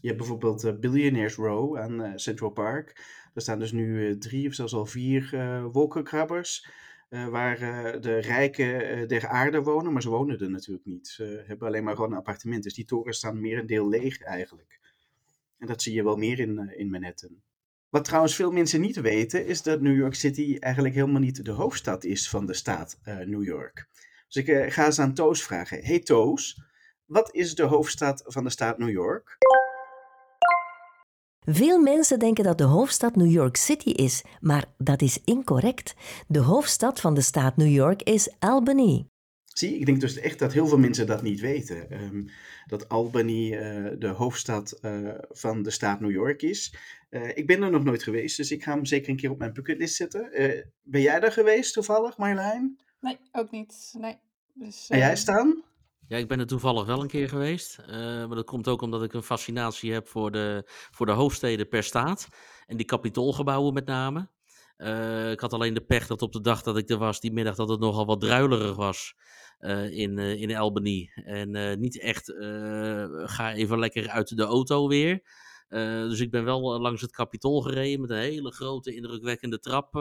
Je 0.02 0.08
hebt 0.08 0.20
bijvoorbeeld 0.20 0.64
uh, 0.64 0.80
Billionaires 0.80 1.36
Row 1.36 1.78
aan 1.78 2.02
uh, 2.02 2.12
Central 2.16 2.50
Park. 2.50 2.94
Daar 3.34 3.44
staan 3.44 3.60
dus 3.60 3.72
nu 3.72 4.08
uh, 4.08 4.18
drie 4.18 4.48
of 4.48 4.54
zelfs 4.54 4.74
al 4.74 4.86
vier 4.86 5.30
wolkenkrabbers. 5.72 6.68
waar 7.10 7.60
de 8.02 8.18
rijken 8.18 9.08
der 9.08 9.28
aarde 9.28 9.62
wonen, 9.62 9.94
maar 9.94 10.02
ze 10.02 10.10
wonen 10.10 10.40
er 10.40 10.50
natuurlijk 10.50 10.86
niet. 10.86 11.08
Ze 11.08 11.44
hebben 11.48 11.68
alleen 11.68 11.84
maar 11.84 11.96
gewoon 11.96 12.12
een 12.12 12.18
appartement. 12.18 12.64
Dus 12.64 12.74
die 12.74 12.86
torens 12.86 13.18
staan 13.18 13.42
meer 13.42 13.58
een 13.58 13.66
deel 13.66 13.88
leeg 13.88 14.22
eigenlijk. 14.22 14.80
En 15.58 15.68
dat 15.68 15.82
zie 15.82 15.94
je 15.94 16.04
wel 16.04 16.16
meer 16.16 16.40
in, 16.40 16.74
in 16.78 16.90
Manhattan. 16.90 17.42
Wat 17.90 18.04
trouwens 18.04 18.36
veel 18.36 18.52
mensen 18.52 18.82
niet 18.82 19.02
weten, 19.02 19.46
is 19.46 19.62
dat 19.62 19.82
New 19.82 19.96
York 19.96 20.16
City 20.16 20.58
eigenlijk 20.60 20.96
helemaal 20.96 21.22
niet 21.22 21.46
de 21.46 21.52
hoofdstad 21.52 22.04
is 22.04 22.30
van 22.30 22.46
de 22.46 22.54
staat 22.54 22.98
New 23.04 23.44
York. 23.44 23.88
Dus 24.28 24.36
ik 24.46 24.74
ga 24.74 24.86
eens 24.86 25.00
aan 25.00 25.14
Toos 25.14 25.44
vragen. 25.44 25.84
Hey 25.84 26.00
Toos, 26.00 26.62
wat 27.06 27.36
is 27.36 27.56
de 27.56 27.64
hoofdstad 27.64 28.24
van 28.26 28.44
de 28.44 28.50
staat 28.50 28.78
New 28.78 28.90
York? 28.90 29.38
Veel 31.40 31.80
mensen 31.80 32.20
denken 32.20 32.44
dat 32.44 32.58
de 32.58 32.64
hoofdstad 32.64 33.16
New 33.16 33.32
York 33.32 33.56
City 33.56 33.90
is, 33.90 34.24
maar 34.40 34.66
dat 34.78 35.02
is 35.02 35.22
incorrect. 35.24 35.96
De 36.28 36.40
hoofdstad 36.40 37.00
van 37.00 37.14
de 37.14 37.22
staat 37.22 37.58
New 37.58 37.72
York 37.72 38.02
is 38.02 38.36
Albany. 38.40 39.06
Zie, 39.60 39.78
ik 39.78 39.86
denk 39.86 40.00
dus 40.00 40.18
echt 40.18 40.40
dat 40.40 40.54
heel 40.54 40.68
veel 40.68 40.78
mensen 40.78 41.08
dat 41.08 41.22
niet 41.22 41.40
weten. 41.40 42.04
Um, 42.04 42.30
dat 42.66 42.90
Albany 42.90 43.54
uh, 43.54 43.92
de 43.98 44.08
hoofdstad 44.08 44.80
uh, 44.82 45.10
van 45.30 45.64
de 45.64 45.70
staat 45.70 46.00
New 46.00 46.12
York 46.12 46.42
is. 46.42 46.76
Uh, 47.10 47.38
ik 47.38 47.48
ben 47.48 47.64
er 47.64 47.72
nog 47.72 47.84
nooit 47.84 48.04
geweest, 48.04 48.38
dus 48.38 48.52
ik 48.52 48.64
ga 48.64 48.74
hem 48.74 48.86
zeker 48.86 49.10
een 49.10 49.16
keer 49.16 49.32
op 49.32 49.38
mijn 49.38 49.54
bucketlist 49.54 49.96
zetten. 49.96 50.30
ben 50.84 51.02
jij 51.02 51.20
daar 51.20 51.32
geweest 51.32 51.74
toevallig, 51.74 52.18
Marjolein? 52.18 52.80
Nee, 53.00 53.18
ook 53.32 53.52
niet. 53.52 53.94
Nee. 53.98 54.20
Dus, 54.54 54.90
en 54.90 54.98
jij 54.98 55.16
staan? 55.16 55.64
Ja, 56.08 56.18
ik 56.18 56.28
ben 56.28 56.40
er 56.40 56.48
toevallig 56.48 56.86
wel 56.86 57.02
een 57.02 57.08
keer 57.08 57.30
geweest. 57.30 57.80
Uh, 57.80 57.88
maar 57.96 58.36
dat 58.36 58.46
komt 58.46 58.68
ook 58.68 58.82
omdat 58.82 59.04
ik 59.04 59.14
een 59.14 59.24
fascinatie 59.24 59.94
heb 59.94 60.08
voor 60.08 60.32
de, 60.32 60.64
voor 60.92 61.06
de 61.06 61.12
hoofdsteden 61.12 61.68
per 61.68 61.84
staat. 61.84 62.28
En 62.66 62.78
die 62.78 62.86
kapitoolgebouwen 62.86 63.74
met 63.74 63.86
name. 63.86 64.30
Uh, 64.82 65.32
ik 65.32 65.40
had 65.40 65.54
alleen 65.54 65.74
de 65.74 65.82
pech 65.82 66.08
dat 66.08 66.22
op 66.22 66.32
de 66.32 66.42
dag 66.42 66.62
dat 66.62 66.78
ik 66.78 66.90
er 66.90 66.98
was, 66.98 67.20
die 67.20 67.34
middag, 67.34 67.56
dat 67.56 67.70
het 67.70 67.80
nogal 67.80 68.06
wat 68.06 68.22
druilerig 68.22 68.76
was 68.76 69.16
uh, 69.60 69.92
in, 69.92 70.18
in 70.18 70.56
Albany. 70.56 71.10
En 71.16 71.80
niet 71.80 72.00
echt, 72.00 72.34
ga 73.26 73.54
even 73.54 73.80
lekker 73.80 74.10
uit 74.10 74.38
de 74.38 74.44
auto 74.44 74.88
weer. 74.88 75.22
dus 76.08 76.20
ik 76.20 76.32
ben 76.32 76.44
wel 76.44 76.80
langs 76.80 77.02
het 77.02 77.12
kapitool 77.12 77.62
gereden 77.62 78.02
met 78.02 78.10
een 78.10 78.18
hele 78.18 78.52
grote, 78.52 78.96
indrukwekkende 78.96 79.60
trap 79.60 79.94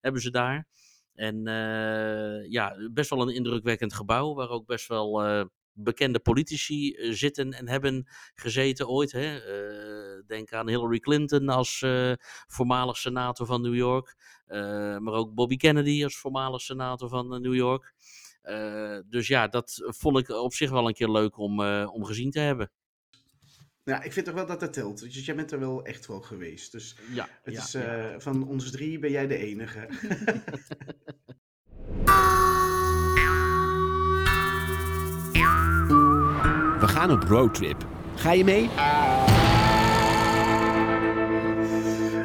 hebben 0.00 0.22
ze 0.22 0.30
daar. 0.30 0.68
En 1.14 1.48
uh, 1.48 2.50
ja, 2.50 2.76
best 2.92 3.10
wel 3.10 3.22
een 3.22 3.34
indrukwekkend 3.34 3.94
gebouw, 3.94 4.34
waar 4.34 4.48
ook 4.48 4.66
best 4.66 4.88
wel 4.88 5.26
uh, 5.26 5.44
bekende 5.72 6.18
politici 6.18 6.94
uh, 6.96 7.12
zitten 7.12 7.52
en 7.52 7.68
hebben 7.68 8.08
gezeten 8.34 8.88
ooit. 8.88 9.12
Hè? 9.12 9.40
denk 10.26 10.52
aan 10.52 10.68
Hillary 10.68 10.98
Clinton 10.98 11.48
als 11.48 11.84
voormalig 12.46 12.96
senator 12.96 13.46
van 13.46 13.62
New 13.62 13.74
York, 13.74 14.16
maar 14.98 15.12
ook 15.12 15.34
Bobby 15.34 15.56
Kennedy 15.56 16.04
als 16.04 16.16
voormalig 16.16 16.60
senator 16.60 17.08
van 17.08 17.42
New 17.42 17.54
York. 17.54 17.94
dus 19.08 19.26
ja, 19.26 19.48
dat 19.48 19.82
vond 19.84 20.18
ik 20.18 20.28
op 20.28 20.54
zich 20.54 20.70
wel 20.70 20.88
een 20.88 20.94
keer 20.94 21.10
leuk 21.10 21.38
om, 21.38 21.60
om 21.86 22.04
gezien 22.04 22.30
te 22.30 22.40
hebben. 22.40 22.70
Ja, 23.84 24.02
ik 24.02 24.12
vind 24.12 24.26
toch 24.26 24.34
wel 24.34 24.46
dat 24.46 24.60
dat 24.60 24.72
telt. 24.72 25.00
Dus 25.00 25.24
jij 25.24 25.34
bent 25.34 25.52
er 25.52 25.58
wel 25.58 25.84
echt 25.84 26.06
wel 26.06 26.20
geweest. 26.20 26.72
Dus 26.72 26.96
ja, 27.12 27.28
het 27.42 27.54
ja, 27.54 27.62
is, 27.62 27.74
uh, 27.74 27.82
ja. 27.82 28.20
van 28.20 28.46
ons 28.48 28.70
drie 28.70 28.98
ben 28.98 29.10
jij 29.10 29.26
de 29.26 29.36
enige. 29.36 29.88
gaan 36.92 37.10
op 37.10 37.22
roadtrip. 37.22 37.86
Ga 38.14 38.32
je 38.32 38.44
mee? 38.44 38.62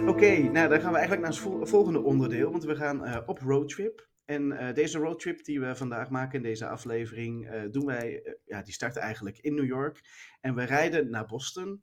Oké, 0.10 0.51
nou 0.51 0.69
dan 0.69 0.82
gaan 0.82 0.91
we 0.91 0.97
eigenlijk 0.97 1.21
naar 1.21 1.60
het 1.60 1.69
volgende 1.69 2.01
onderdeel. 2.01 2.51
Want 2.51 2.63
we 2.63 2.75
gaan 2.75 3.03
uh, 3.03 3.17
op 3.25 3.39
roadtrip. 3.39 4.10
En 4.25 4.51
uh, 4.51 4.73
deze 4.73 4.97
roadtrip 4.97 5.43
die 5.43 5.60
we 5.60 5.75
vandaag 5.75 6.10
maken 6.10 6.38
in 6.38 6.43
deze 6.43 6.67
aflevering, 6.67 7.53
uh, 7.53 7.62
doen 7.71 7.86
wij, 7.86 8.38
ja, 8.45 8.62
die 8.62 8.73
start 8.73 8.95
eigenlijk 8.95 9.38
in 9.38 9.56
New 9.56 9.65
York. 9.65 10.01
En 10.41 10.56
we 10.56 10.63
rijden 10.63 11.10
naar 11.10 11.25
Boston. 11.25 11.82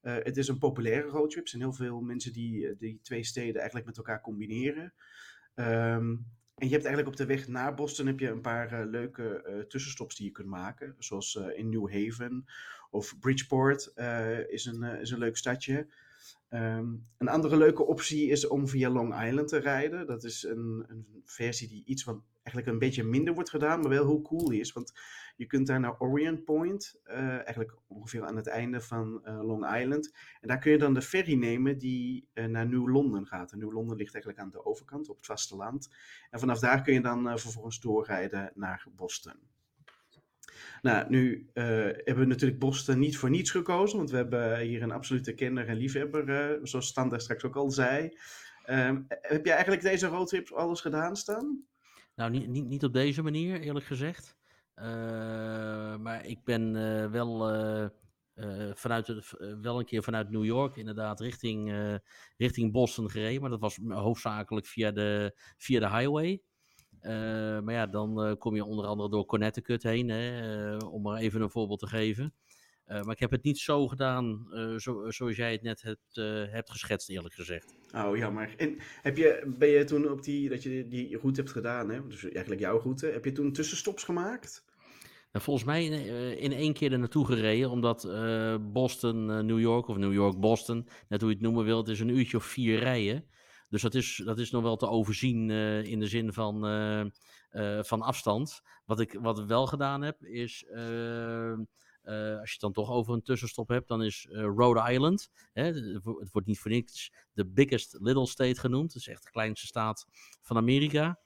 het 0.00 0.36
is 0.36 0.48
een 0.48 0.58
populaire 0.58 1.08
roadtrip. 1.08 1.42
Er 1.42 1.48
zijn 1.48 1.62
heel 1.62 1.72
veel 1.72 2.00
mensen 2.00 2.32
die 2.32 2.76
die 2.78 3.00
twee 3.02 3.24
steden 3.24 3.56
eigenlijk 3.56 3.86
met 3.86 3.96
elkaar 3.96 4.20
combineren. 4.20 4.94
Um, 5.54 6.26
en 6.58 6.66
je 6.66 6.72
hebt 6.72 6.84
eigenlijk 6.84 7.08
op 7.08 7.16
de 7.16 7.26
weg 7.26 7.48
naar 7.48 7.74
Boston 7.74 8.06
heb 8.06 8.20
je 8.20 8.28
een 8.28 8.40
paar 8.40 8.86
leuke 8.86 9.64
tussenstops 9.68 10.16
die 10.16 10.26
je 10.26 10.32
kunt 10.32 10.48
maken. 10.48 10.94
Zoals 10.98 11.34
in 11.34 11.68
New 11.68 11.92
Haven 11.92 12.44
of 12.90 13.18
Bridgeport 13.18 13.92
is, 14.48 14.64
een, 14.64 14.82
is 14.82 15.10
een 15.10 15.18
leuk 15.18 15.36
stadje. 15.36 15.86
Um, 16.50 17.06
een 17.18 17.28
andere 17.28 17.56
leuke 17.56 17.86
optie 17.86 18.30
is 18.30 18.46
om 18.46 18.68
via 18.68 18.90
Long 18.90 19.24
Island 19.24 19.48
te 19.48 19.58
rijden. 19.58 20.06
Dat 20.06 20.24
is 20.24 20.42
een, 20.42 20.84
een, 20.88 21.22
versie 21.24 21.68
die 21.68 21.84
iets 21.84 22.04
wat 22.04 22.20
eigenlijk 22.42 22.66
een 22.66 22.78
beetje 22.78 23.04
minder 23.04 23.34
wordt 23.34 23.50
gedaan, 23.50 23.80
maar 23.80 23.90
wel 23.90 24.06
heel 24.06 24.22
cool 24.22 24.50
is. 24.50 24.72
Want 24.72 24.92
je 25.36 25.46
kunt 25.46 25.66
daar 25.66 25.80
naar 25.80 25.98
Orient 25.98 26.44
Point, 26.44 27.00
uh, 27.06 27.16
eigenlijk 27.18 27.76
ongeveer 27.86 28.24
aan 28.24 28.36
het 28.36 28.46
einde 28.46 28.80
van 28.80 29.20
uh, 29.24 29.42
Long 29.42 29.76
Island. 29.76 30.14
En 30.40 30.48
daar 30.48 30.58
kun 30.58 30.72
je 30.72 30.78
dan 30.78 30.94
de 30.94 31.02
ferry 31.02 31.34
nemen 31.34 31.78
die 31.78 32.28
uh, 32.34 32.44
naar 32.44 32.68
New 32.68 32.88
London 32.88 33.26
gaat. 33.26 33.52
En 33.52 33.58
New 33.58 33.72
London 33.72 33.96
ligt 33.96 34.14
eigenlijk 34.14 34.42
aan 34.42 34.50
de 34.50 34.64
overkant, 34.64 35.08
op 35.08 35.16
het 35.16 35.26
vasteland. 35.26 35.88
En 36.30 36.38
vanaf 36.38 36.58
daar 36.58 36.82
kun 36.82 36.94
je 36.94 37.00
dan 37.00 37.38
vervolgens 37.38 37.80
doorrijden 37.80 38.52
naar 38.54 38.86
Boston. 38.96 39.36
Nou, 40.82 41.10
nu 41.10 41.50
uh, 41.54 41.64
hebben 41.64 42.18
we 42.18 42.24
natuurlijk 42.24 42.60
Boston 42.60 42.98
niet 42.98 43.18
voor 43.18 43.30
niets 43.30 43.50
gekozen, 43.50 43.96
want 43.96 44.10
we 44.10 44.16
hebben 44.16 44.58
hier 44.58 44.82
een 44.82 44.92
absolute 44.92 45.34
kenner 45.34 45.68
en 45.68 45.76
liefhebber, 45.76 46.28
uh, 46.28 46.58
zoals 46.62 46.86
Stan 46.86 47.08
daar 47.08 47.20
straks 47.20 47.44
ook 47.44 47.56
al 47.56 47.70
zei. 47.70 48.18
Um, 48.66 49.04
heb 49.08 49.44
jij 49.44 49.54
eigenlijk 49.54 49.82
deze 49.82 50.06
roadtrip 50.06 50.50
alles 50.50 50.80
gedaan, 50.80 51.16
Stan? 51.16 51.64
Nou, 52.14 52.30
niet, 52.30 52.48
niet, 52.48 52.66
niet 52.66 52.84
op 52.84 52.92
deze 52.92 53.22
manier, 53.22 53.60
eerlijk 53.60 53.86
gezegd. 53.86 54.36
Uh, 54.76 54.84
maar 55.96 56.26
ik 56.26 56.44
ben 56.44 56.72
wel, 57.10 57.38
vanuit 58.74 59.34
wel 59.60 59.78
een 59.78 59.84
keer 59.84 60.02
vanuit 60.02 60.30
New 60.30 60.44
York 60.44 60.76
inderdaad 60.76 61.20
richting, 61.20 61.72
richting 62.36 62.72
Boston 62.72 63.10
gereden. 63.10 63.40
Maar 63.40 63.50
dat 63.50 63.60
was 63.60 63.78
hoofdzakelijk 63.88 64.66
via 64.66 64.90
de, 64.90 65.38
via 65.56 65.80
de 65.80 65.88
highway. 65.88 66.42
Uh, 67.02 67.10
maar 67.60 67.74
ja, 67.74 67.86
dan 67.86 68.26
uh, 68.26 68.32
kom 68.38 68.54
je 68.54 68.64
onder 68.64 68.86
andere 68.86 69.10
door 69.10 69.26
Connecticut 69.26 69.82
heen, 69.82 70.08
hè, 70.08 70.72
uh, 70.74 70.92
om 70.92 71.02
maar 71.02 71.20
even 71.20 71.40
een 71.40 71.50
voorbeeld 71.50 71.78
te 71.78 71.86
geven. 71.86 72.34
maar 72.86 73.10
ik 73.10 73.18
heb 73.18 73.30
het 73.30 73.42
niet 73.42 73.58
zo 73.58 73.86
gedaan 73.88 74.46
zo, 74.76 75.10
zoals 75.10 75.36
jij 75.36 75.52
het 75.52 75.62
net 75.62 75.82
hebt, 75.82 76.14
hebt 76.50 76.70
geschetst, 76.70 77.08
eerlijk 77.08 77.34
gezegd. 77.34 77.74
Oh, 77.94 78.16
jammer. 78.16 78.54
En 78.56 78.76
heb 79.02 79.16
je, 79.16 79.54
ben 79.58 79.68
je 79.68 79.84
toen 79.84 80.10
op 80.10 80.22
die, 80.22 80.48
dat 80.48 80.62
je 80.62 80.88
die 80.88 81.18
route 81.18 81.40
hebt 81.40 81.52
gedaan, 81.52 81.90
hè? 81.90 82.06
dus 82.06 82.24
eigenlijk 82.24 82.60
jouw 82.60 82.80
route, 82.80 83.06
heb 83.06 83.24
je 83.24 83.32
toen 83.32 83.52
tussenstops 83.52 84.04
gemaakt? 84.04 84.64
Nou, 85.32 85.44
volgens 85.44 85.64
mij 85.64 85.84
in, 85.84 85.92
eh, 85.92 86.42
in 86.42 86.52
één 86.52 86.72
keer 86.72 86.92
er 86.92 86.98
naartoe 86.98 87.26
gereden, 87.26 87.70
omdat 87.70 88.04
eh, 88.04 88.56
Boston, 88.60 89.30
eh, 89.30 89.38
New 89.38 89.60
York 89.60 89.88
of 89.88 89.96
New 89.96 90.12
York, 90.12 90.40
Boston, 90.40 90.88
net 91.08 91.20
hoe 91.20 91.30
je 91.30 91.34
het 91.34 91.44
noemen 91.44 91.64
wilt, 91.64 91.88
is 91.88 92.00
een 92.00 92.16
uurtje 92.16 92.36
of 92.36 92.44
vier 92.44 92.78
rijden. 92.78 93.24
Dus 93.68 93.82
dat 93.82 93.94
is, 93.94 94.22
dat 94.24 94.38
is 94.38 94.50
nog 94.50 94.62
wel 94.62 94.76
te 94.76 94.88
overzien 94.88 95.50
eh, 95.50 95.82
in 95.84 96.00
de 96.00 96.06
zin 96.06 96.32
van, 96.32 96.66
eh, 96.66 97.00
eh, 97.48 97.84
van 97.84 98.02
afstand. 98.02 98.60
Wat 98.84 99.00
ik 99.00 99.12
wat 99.20 99.44
wel 99.44 99.66
gedaan 99.66 100.02
heb, 100.02 100.24
is 100.24 100.64
eh, 100.64 101.52
eh, 101.52 101.58
als 102.38 102.48
je 102.48 102.52
het 102.52 102.60
dan 102.60 102.72
toch 102.72 102.90
over 102.90 103.14
een 103.14 103.22
tussenstop 103.22 103.68
hebt, 103.68 103.88
dan 103.88 104.02
is 104.02 104.26
Rhode 104.30 104.92
Island. 104.92 105.30
Hè, 105.52 105.62
het 105.62 106.02
wo- 106.02 106.18
het 106.20 106.32
wordt 106.32 106.46
niet 106.46 106.58
voor 106.58 106.70
niks 106.70 107.12
de 107.32 107.46
biggest 107.46 107.96
little 108.00 108.26
state 108.26 108.60
genoemd. 108.60 108.92
Het 108.92 109.02
is 109.02 109.08
echt 109.08 109.22
de 109.24 109.30
kleinste 109.30 109.66
staat 109.66 110.06
van 110.42 110.56
Amerika. 110.56 111.18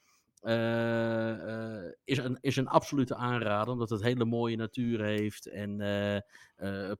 Is, 2.05 2.19
een, 2.19 2.39
is 2.41 2.57
een 2.57 2.69
absolute 2.69 3.15
aanrader, 3.15 3.73
omdat 3.73 3.91
het 3.91 4.03
hele 4.03 4.25
mooie 4.25 4.57
natuur 4.57 5.05
heeft 5.05 5.47
en 5.47 5.77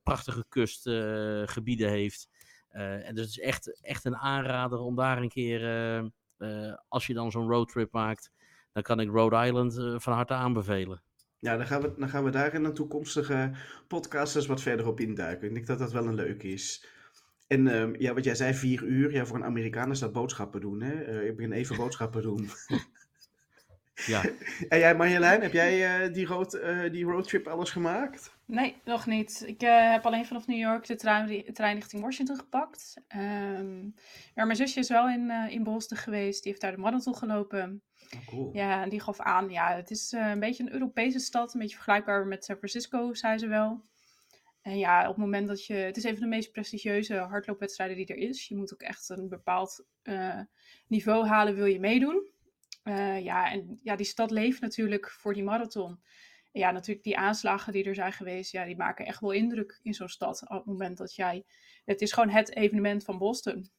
prachtige 0.03 0.45
kustgebieden 0.49 1.89
heeft. 1.91 2.29
Eh, 2.73 3.09
en 3.09 3.15
dus 3.15 3.25
het 3.25 3.37
is 3.37 3.41
echt, 3.41 3.81
echt 3.83 4.05
een 4.05 4.17
aanrader 4.17 4.79
om 4.79 4.97
daar 4.97 5.19
een 5.19 5.29
keer, 5.29 5.63
eh, 5.63 5.99
eh, 6.37 6.77
als 6.89 7.07
je 7.07 7.15
dan 7.15 7.31
zo'n 7.31 7.49
roadtrip 7.49 7.93
maakt, 7.93 8.31
dan 8.73 8.83
kan 8.83 9.01
ik 9.01 9.11
Rhode 9.11 9.47
Island 9.47 10.03
van 10.03 10.13
harte 10.13 10.35
aanbevelen. 10.35 11.03
Ja, 11.39 11.57
dan 11.57 11.67
gaan, 11.67 11.83
we, 11.83 11.95
dan 11.99 12.09
gaan 12.09 12.25
we 12.25 12.31
daar 12.31 12.55
in 12.55 12.65
een 12.65 12.75
toekomstige 12.75 13.51
podcast 13.89 14.37
eens 14.37 14.47
wat 14.47 14.63
verder 14.63 14.87
op 14.87 15.01
induiken. 15.01 15.49
Ik 15.49 15.55
denk 15.55 15.67
dat 15.67 15.79
dat 15.79 15.93
wel 15.93 16.07
een 16.07 16.15
leuk 16.15 16.43
is. 16.43 16.87
En 17.47 17.69
ehm, 17.69 17.95
ja, 17.99 18.15
wat 18.15 18.25
jij 18.25 18.35
zei, 18.35 18.55
vier 18.55 18.83
uur. 18.83 19.13
Ja, 19.13 19.27
voor 19.27 19.37
een 19.37 19.45
Amerikaan 19.45 19.91
is 19.91 19.99
dat 19.99 20.13
boodschappen 20.13 20.61
doen. 20.61 20.81
Hè? 20.81 21.25
Ik 21.25 21.37
begin 21.37 21.53
even 21.53 21.77
boodschappen 21.77 22.23
doen. 22.23 22.51
Ja, 23.95 24.23
en 24.69 24.79
jij 24.79 24.97
Marjolein, 24.97 25.43
heb 25.43 25.53
jij 25.53 26.11
die, 26.13 26.27
road, 26.27 26.61
die 26.91 27.05
roadtrip 27.05 27.47
alles 27.47 27.71
gemaakt? 27.71 28.32
Nee, 28.47 28.77
nog 28.85 29.07
niet. 29.07 29.43
Ik 29.47 29.63
eh, 29.63 29.91
heb 29.91 30.07
alleen 30.07 30.27
vanaf 30.27 30.47
New 30.47 30.59
York 30.59 30.87
de 30.87 30.97
trein, 30.97 31.45
trein 31.53 31.75
richting 31.75 32.03
Washington 32.03 32.37
gepakt. 32.37 32.95
Ehm, 33.09 33.83
maar 34.35 34.47
mijn 34.47 34.57
zusje 34.57 34.79
is 34.79 34.89
wel 34.89 35.09
in, 35.09 35.31
eh, 35.31 35.49
in 35.49 35.63
Boston 35.63 35.99
geweest. 35.99 36.43
Die 36.43 36.51
heeft 36.51 36.63
daar 36.63 36.73
de 36.73 36.79
marathon 36.79 37.17
gelopen. 37.17 37.83
Oh, 38.15 38.27
cool. 38.27 38.51
Ja, 38.53 38.83
en 38.83 38.89
die 38.89 39.01
gaf 39.01 39.21
aan, 39.21 39.51
ja, 39.51 39.75
het 39.75 39.91
is 39.91 40.13
eh, 40.13 40.31
een 40.31 40.41
beetje 40.41 40.63
een 40.63 40.73
Europese 40.73 41.19
stad. 41.19 41.55
Een 41.55 41.61
beetje 41.61 41.75
vergelijkbaar 41.75 42.27
met 42.27 42.45
San 42.45 42.57
Francisco, 42.57 43.15
zei 43.15 43.39
ze 43.39 43.47
wel. 43.47 43.83
En 44.63 44.79
ja, 44.79 45.03
op 45.03 45.09
het 45.09 45.17
moment 45.17 45.49
dat 45.49 45.67
je... 45.67 45.75
Het 45.75 45.97
is 45.97 46.05
een 46.05 46.13
van 46.13 46.23
de 46.23 46.29
meest 46.29 46.53
prestigieuze 46.53 47.17
hardloopwedstrijden 47.17 47.97
die 47.97 48.07
er 48.07 48.29
is. 48.29 48.49
Je 48.49 48.57
moet 48.57 48.73
ook 48.73 48.83
echt 48.83 49.09
een 49.09 49.29
bepaald 49.29 49.87
niveau 50.87 51.27
halen, 51.27 51.55
wil 51.55 51.67
je 51.67 51.81
meedoen. 51.81 52.31
Ja, 53.23 53.51
en 53.51 53.79
ja, 53.83 53.97
die 53.97 54.07
stad 54.07 54.31
leeft 54.31 54.61
natuurlijk 54.61 55.11
voor 55.11 55.35
die 55.35 55.45
marathon. 55.45 56.01
Ja, 56.53 56.71
natuurlijk 56.71 57.05
die 57.05 57.19
aanslagen 57.19 57.73
die 57.73 57.85
er 57.85 57.95
zijn 57.95 58.13
geweest, 58.13 58.53
ja, 58.53 58.65
die 58.65 58.77
maken 58.77 59.07
echt 59.07 59.21
wel 59.21 59.31
indruk 59.31 59.79
in 59.83 59.95
zo'n 59.95 60.09
stad. 60.09 60.43
Op 60.43 60.57
het 60.57 60.65
moment 60.67 60.99
dat 60.99 61.15
jij... 61.15 61.45
Het 61.85 62.01
is 62.01 62.13
gewoon 62.13 62.29
het 62.29 62.57
evenement 62.57 63.05
van 63.05 63.19
Boston. 63.19 63.71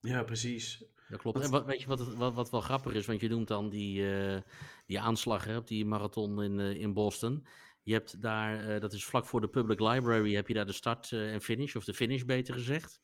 Ja, 0.00 0.22
precies. 0.22 0.84
dat 1.08 1.20
klopt. 1.20 1.40
En 1.40 1.50
wat, 1.50 1.64
weet 1.64 1.80
je 1.80 1.86
wat, 1.86 1.98
het- 1.98 2.14
wat, 2.14 2.34
wat 2.34 2.50
wel 2.50 2.60
grappig 2.60 2.92
is, 2.92 3.06
want 3.06 3.20
je 3.20 3.28
noemt 3.28 3.48
dan 3.48 3.68
die, 3.70 4.16
eh, 4.16 4.40
die 4.86 5.00
aanslag 5.00 5.44
hè, 5.44 5.56
op 5.56 5.66
die 5.68 5.84
marathon 5.84 6.42
in, 6.42 6.60
eh, 6.60 6.80
in 6.80 6.92
Boston. 6.92 7.46
Je 7.82 7.92
hebt 7.92 8.20
daar, 8.22 8.68
eh, 8.68 8.80
dat 8.80 8.92
is 8.92 9.04
vlak 9.04 9.26
voor 9.26 9.40
de 9.40 9.48
Public 9.48 9.80
Library, 9.80 10.34
heb 10.34 10.48
je 10.48 10.54
daar 10.54 10.66
de 10.66 10.72
start 10.72 11.12
en 11.12 11.40
finish, 11.40 11.74
of 11.74 11.84
de 11.84 11.94
finish 11.94 12.22
beter 12.22 12.54
gezegd. 12.54 13.00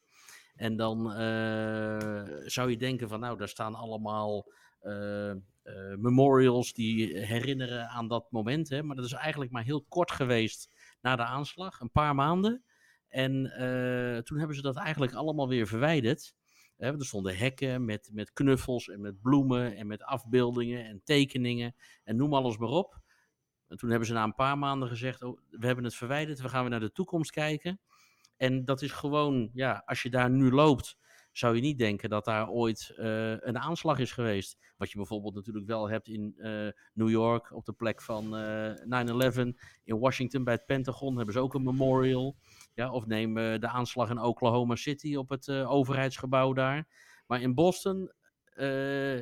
En 0.55 0.77
dan 0.77 1.13
eh, 1.13 2.23
zou 2.45 2.71
je 2.71 2.77
denken 2.77 3.09
van, 3.09 3.21
nou, 3.21 3.39
daar 3.39 3.49
staan 3.49 3.75
allemaal 3.75 4.53
eh, 5.63 5.95
memorials 5.97 6.73
die 6.73 7.19
herinneren 7.19 7.89
aan 7.89 8.09
dat 8.09 8.31
moment. 8.31 8.69
Hè? 8.69 8.83
Maar 8.83 8.97
dat 8.97 9.05
is 9.05 9.13
eigenlijk 9.13 9.51
maar 9.51 9.65
heel 9.65 9.85
kort 9.89 10.11
geweest 10.11 10.71
na 11.01 11.17
de 11.17 11.25
aanslag, 11.25 11.81
een 11.81 11.91
paar 11.91 12.15
maanden. 12.15 12.65
En 13.09 13.47
eh, 13.47 14.23
toen 14.23 14.39
hebben 14.39 14.57
ze 14.57 14.63
dat 14.63 14.77
eigenlijk 14.77 15.13
allemaal 15.15 15.49
weer 15.49 15.67
verwijderd. 15.67 16.35
Hè, 16.77 16.93
er 16.93 17.05
stonden 17.05 17.37
hekken 17.37 17.85
met, 17.85 18.11
met 18.13 18.33
knuffels 18.33 18.89
en 18.89 19.01
met 19.01 19.21
bloemen 19.21 19.77
en 19.77 19.87
met 19.87 20.03
afbeeldingen 20.03 20.85
en 20.85 21.01
tekeningen 21.05 21.75
en 22.05 22.17
noem 22.17 22.35
alles 22.35 22.59
maar 22.59 22.69
op. 22.69 23.01
En 23.69 23.77
toen 23.77 23.91
hebben 23.91 24.09
ze 24.09 24.15
na 24.15 24.25
een 24.25 24.35
paar 24.35 24.59
maanden 24.59 24.89
gezegd, 24.89 25.23
oh, 25.23 25.41
we 25.51 25.67
hebben 25.67 25.85
het 25.85 25.95
verwijderd, 25.95 26.41
we 26.41 26.49
gaan 26.49 26.61
weer 26.61 26.71
naar 26.71 26.81
de 26.81 26.93
toekomst 26.93 27.31
kijken. 27.31 27.81
En 28.37 28.65
dat 28.65 28.83
is 28.83 28.93
gewoon, 28.93 29.51
ja, 29.53 29.83
als 29.87 30.03
je 30.03 30.11
daar 30.11 30.31
nu 30.31 30.51
loopt, 30.51 30.97
zou 31.33 31.55
je 31.55 31.61
niet 31.61 31.79
denken 31.79 32.11
dat 32.11 32.25
daar 32.25 32.49
ooit 32.49 32.95
eh, 32.97 33.31
een 33.31 33.59
aanslag 33.59 33.99
is 33.99 34.13
geweest. 34.13 34.59
Wat 34.77 34.91
je 34.91 34.97
bijvoorbeeld 34.97 35.35
natuurlijk 35.35 35.67
wel 35.67 35.89
hebt 35.89 36.09
in 36.09 36.35
eh, 36.37 36.69
New 36.93 37.11
York 37.11 37.55
op 37.55 37.65
de 37.65 37.73
plek 37.73 38.03
van 38.03 38.37
eh 38.37 38.73
9-11. 39.35 39.57
In 39.85 39.99
Washington 39.99 40.45
bij 40.45 40.55
het 40.55 40.67
Pentagon 40.67 41.17
hebben 41.17 41.35
ze 41.35 41.41
ook 41.41 41.55
een 41.55 41.63
memorial. 41.63 42.37
Ja, 42.75 42.93
of 42.93 43.07
neem 43.07 43.37
eh, 43.39 43.59
de 43.61 43.69
aanslag 43.69 44.11
in 44.11 44.23
Oklahoma 44.23 44.75
City 44.75 45.17
op 45.17 45.29
het 45.29 45.49
eh, 45.49 45.71
overheidsgebouw 45.71 46.53
daar. 46.53 46.89
Maar 47.27 47.41
in 47.41 47.55
Boston 47.55 48.13
eh, 48.61 48.67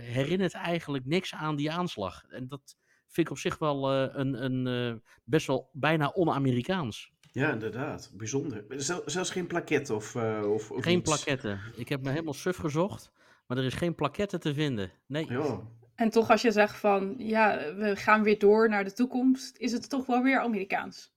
herinnert 0.02 0.54
eigenlijk 0.54 1.04
niks 1.04 1.34
aan 1.34 1.56
die 1.56 1.70
aanslag. 1.70 2.24
En 2.28 2.48
dat 2.48 2.76
vind 3.06 3.26
ik 3.26 3.32
op 3.32 3.38
zich 3.38 3.58
wel 3.58 3.92
eh, 3.92 4.14
een, 4.14 4.44
een 4.44 4.66
eh, 4.66 5.00
best 5.24 5.46
wel 5.46 5.70
bijna 5.72 6.08
on-Amerikaans. 6.08 7.12
Ja, 7.38 7.52
inderdaad. 7.52 8.10
Bijzonder. 8.14 8.64
Zel- 8.68 9.02
zelfs 9.06 9.30
geen 9.30 9.46
plaket 9.46 9.90
of, 9.90 10.14
eh, 10.14 10.50
of, 10.52 10.70
of 10.70 10.82
Geen 10.82 10.98
iets. 10.98 11.10
plaketten. 11.24 11.60
Ik 11.76 11.88
heb 11.88 12.02
me 12.02 12.10
helemaal 12.10 12.34
suf 12.34 12.56
gezocht, 12.56 13.10
maar 13.46 13.58
er 13.58 13.64
is 13.64 13.74
geen 13.74 13.94
plaketten 13.94 14.40
te 14.40 14.54
vinden. 14.54 14.90
Nee. 15.06 15.26
Ja, 15.28 15.60
En 15.94 16.10
toch 16.10 16.30
als 16.30 16.42
je 16.42 16.52
zegt 16.52 16.76
van, 16.76 17.14
ja, 17.18 17.74
we 17.76 17.96
gaan 17.96 18.22
weer 18.22 18.38
door 18.38 18.68
naar 18.68 18.84
de 18.84 18.92
toekomst, 18.92 19.56
is 19.56 19.72
het 19.72 19.88
toch 19.88 20.06
wel 20.06 20.22
weer 20.22 20.40
Amerikaans. 20.40 21.12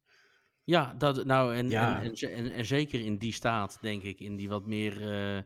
Ja, 0.63 0.93
dat, 0.97 1.25
nou, 1.25 1.55
en, 1.55 1.69
Ja. 1.69 1.99
En, 2.01 2.09
en, 2.09 2.17
ze- 2.17 2.27
en, 2.29 2.51
en 2.51 2.65
zeker 2.65 2.99
in 3.05 3.17
die 3.17 3.33
staat, 3.33 3.77
denk 3.81 4.03
ik, 4.03 4.19
in 4.19 4.35
die 4.35 4.49
wat 4.49 4.65
meer. 4.65 5.01
eh, 5.01 5.37
eh, 5.37 5.43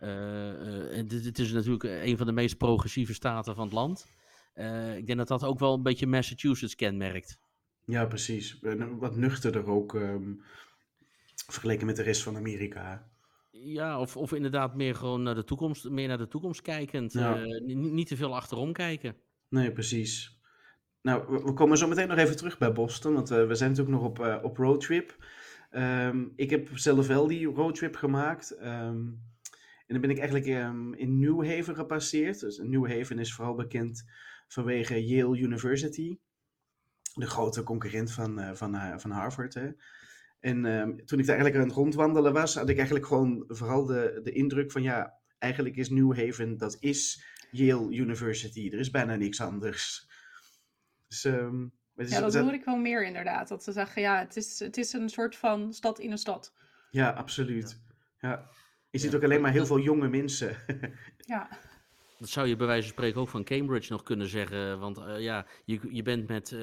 eh, 0.00 0.98
en 0.98 1.06
dit, 1.08 1.22
dit 1.22 1.38
is 1.38 1.52
natuurlijk 1.52 1.82
een 2.06 2.16
van 2.16 2.26
de 2.26 2.32
meest 2.32 2.56
progressieve 2.56 3.14
staten 3.14 3.54
van 3.54 3.64
het 3.64 3.72
land. 3.72 4.06
Eh, 4.54 4.96
ik 4.96 5.06
denk 5.06 5.18
dat 5.18 5.28
dat 5.28 5.44
ook 5.44 5.58
wel 5.58 5.74
een 5.74 5.82
beetje 5.82 6.06
Massachusetts 6.06 6.74
kenmerkt. 6.74 7.38
Ja, 7.88 8.06
precies. 8.06 8.60
En 8.62 8.98
Wat 8.98 9.16
nuchterder 9.16 9.66
ook, 9.66 9.94
ehm, 9.94 10.32
vergeleken 11.46 11.86
met 11.86 11.96
de 11.96 12.02
rest 12.02 12.22
van 12.22 12.36
Amerika. 12.36 13.10
Ja, 13.50 14.00
of, 14.00 14.16
of 14.16 14.32
inderdaad 14.32 14.74
meer 14.76 14.94
gewoon 14.94 15.22
naar 15.22 15.34
de 15.34 15.44
toekomst, 15.44 15.88
meer 15.88 16.08
naar 16.08 16.18
de 16.18 16.28
toekomst 16.28 16.62
kijkend. 16.62 17.12
Ja. 17.12 17.36
eh, 17.42 17.60
ni- 17.64 17.74
niet 17.74 18.08
te 18.08 18.16
veel 18.16 18.34
achterom 18.36 18.72
kijken. 18.72 19.16
Nee, 19.48 19.72
precies. 19.72 20.40
Nou, 21.02 21.42
we, 21.44 21.52
komen 21.52 21.78
zo 21.78 21.88
meteen 21.88 22.08
nog 22.08 22.18
even 22.18 22.36
terug 22.36 22.58
bij 22.58 22.72
Boston, 22.72 23.14
want 23.14 23.30
eh, 23.30 23.46
we 23.46 23.54
zijn 23.54 23.70
natuurlijk 23.70 23.98
nog 23.98 24.06
op, 24.08 24.20
eh, 24.20 24.38
op 24.42 24.56
roadtrip. 24.56 25.24
Ehm, 25.70 26.24
ik 26.36 26.50
heb 26.50 26.68
zelf 26.78 27.06
wel 27.06 27.26
die 27.26 27.46
roadtrip 27.46 27.96
gemaakt. 27.96 28.50
ehm, 28.50 28.96
en 29.86 29.94
dan 29.94 30.00
ben 30.00 30.10
ik 30.10 30.18
eigenlijk 30.18 30.46
in 30.98 31.18
New 31.18 31.46
Haven 31.46 31.74
gepasseerd. 31.74 32.40
Dus 32.40 32.58
New 32.58 32.90
Haven 32.92 33.18
is 33.18 33.34
vooral 33.34 33.54
bekend 33.54 34.04
vanwege 34.48 35.06
Yale 35.06 35.38
University. 35.38 36.18
De 37.14 37.26
grote 37.26 37.62
concurrent 37.62 38.12
van, 38.12 38.38
eh, 38.38 38.54
van, 38.54 38.74
eh, 38.74 38.98
van 38.98 39.10
Harvard. 39.10 39.54
Hè. 39.54 39.68
En 40.40 40.64
ehm, 40.66 40.96
toen 41.04 41.18
ik 41.18 41.26
daar 41.26 41.34
eigenlijk 41.36 41.56
aan 41.56 41.68
het 41.68 41.76
rondwandelen 41.78 42.32
was, 42.32 42.54
had 42.54 42.68
ik 42.68 42.76
eigenlijk 42.76 43.06
gewoon 43.06 43.44
vooral 43.48 43.84
de, 43.84 44.20
de 44.22 44.32
indruk 44.32 44.72
van 44.72 44.82
ja, 44.82 45.14
eigenlijk 45.38 45.76
is 45.76 45.90
New 45.90 46.16
Haven, 46.18 46.56
dat 46.56 46.76
is 46.80 47.24
Yale 47.50 47.90
University. 47.96 48.68
Er 48.72 48.78
is 48.78 48.90
bijna 48.90 49.14
niks 49.16 49.40
anders. 49.40 50.08
Dus, 51.08 51.24
ehm, 51.24 51.62
het 51.96 52.06
is- 52.06 52.12
Ja, 52.12 52.20
dat 52.20 52.34
hoor 52.34 52.52
ik 52.52 52.64
wel 52.64 52.76
meer 52.76 53.04
inderdaad. 53.06 53.48
Dat 53.48 53.64
ze 53.64 53.72
zeggen, 53.72 54.02
ja, 54.02 54.18
het 54.18 54.36
is, 54.36 54.58
het 54.58 54.76
is 54.76 54.92
een 54.92 55.08
soort 55.08 55.36
van 55.36 55.72
stad 55.72 55.98
in 55.98 56.10
een 56.10 56.18
stad. 56.18 56.52
Ja, 56.90 57.10
absoluut. 57.10 57.80
Ja. 58.20 58.48
Je 58.90 58.98
ziet 58.98 59.10
Ja. 59.10 59.16
ook 59.16 59.22
alleen 59.24 59.40
maar 59.40 59.52
heel 59.52 59.66
veel 59.66 59.80
jonge 59.80 60.08
mensen. 60.08 60.56
Ja, 61.16 61.48
Dat 62.18 62.28
zou 62.28 62.46
je 62.48 62.56
bij 62.56 62.66
wijze 62.66 62.82
van 62.82 62.92
spreken 62.92 63.20
ook 63.20 63.28
van 63.28 63.44
Cambridge 63.44 63.92
nog 63.92 64.02
kunnen 64.02 64.28
zeggen. 64.28 64.78
Want 64.78 64.98
eh, 64.98 65.20
ja, 65.20 65.46
je, 65.64 65.80
je 65.90 66.02
bent 66.02 66.28
met 66.28 66.52
eh, 66.52 66.58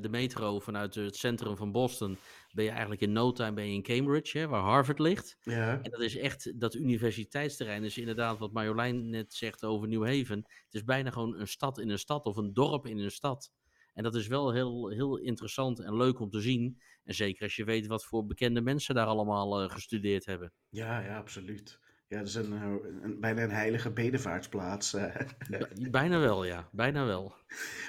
de 0.00 0.08
metro 0.10 0.58
vanuit 0.58 0.94
het 0.94 1.16
centrum 1.16 1.56
van 1.56 1.72
Boston. 1.72 2.18
Ben 2.52 2.64
je 2.64 2.70
eigenlijk 2.70 3.00
in 3.00 3.12
no 3.12 3.32
time 3.32 3.52
ben 3.52 3.66
je 3.66 3.74
in 3.74 3.82
Cambridge, 3.82 4.38
hè, 4.38 4.48
waar 4.48 4.62
Harvard 4.62 4.98
ligt. 4.98 5.36
ja. 5.40 5.82
En 5.82 5.90
dat 5.90 6.00
is 6.00 6.16
echt, 6.16 6.60
dat 6.60 6.74
universiteitsterrein 6.74 7.84
is 7.84 7.98
inderdaad 7.98 8.38
wat 8.38 8.52
Marjolein 8.52 9.10
net 9.10 9.34
zegt 9.34 9.64
over 9.64 9.88
New 9.88 10.06
Haven. 10.06 10.38
Het 10.38 10.74
is 10.74 10.84
bijna 10.84 11.10
gewoon 11.10 11.40
een 11.40 11.48
stad 11.48 11.78
in 11.78 11.88
een 11.88 11.98
stad 11.98 12.24
of 12.24 12.36
een 12.36 12.52
dorp 12.52 12.86
in 12.86 12.98
een 12.98 13.10
stad. 13.10 13.50
En 13.94 14.02
dat 14.02 14.14
is 14.14 14.26
wel 14.26 14.52
heel, 14.52 14.88
heel 14.88 15.16
interessant 15.16 15.80
en 15.80 15.96
leuk 15.96 16.20
om 16.20 16.30
te 16.30 16.40
zien. 16.40 16.80
En 17.04 17.14
zeker 17.14 17.42
als 17.42 17.56
je 17.56 17.64
weet 17.64 17.86
wat 17.86 18.04
voor 18.04 18.26
bekende 18.26 18.60
mensen 18.60 18.94
daar 18.94 19.06
allemaal 19.06 19.62
eh, 19.62 19.70
gestudeerd 19.70 20.26
hebben. 20.26 20.52
Ja, 20.68 21.00
ja, 21.00 21.18
absoluut. 21.18 21.78
Ja, 22.08 22.18
dat 22.18 22.26
is 22.26 22.34
een, 22.34 22.52
eh, 22.52 22.74
een, 23.02 23.20
bijna 23.20 23.42
een 23.42 23.50
heilige 23.50 23.90
bedevaartsplaats. 23.90 24.94
eh. 24.94 25.14
Bij- 25.50 25.90
Bijna 25.90 26.18
wel, 26.18 26.44
ja. 26.44 26.68
Bijna 26.72 27.04
wel. 27.06 27.34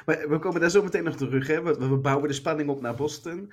Maar 0.06 0.30
we 0.30 0.40
komen 0.40 0.62
daar 0.62 0.70
zo 0.70 0.84
meteen 0.84 1.04
nog 1.04 1.16
terug. 1.16 1.48
Hè? 1.48 1.62
We, 1.64 1.88
we 1.90 1.98
bouwen 1.98 2.28
de 2.28 2.34
spanning 2.34 2.70
op 2.70 2.82
naar 2.82 2.96
Boston. 2.96 3.52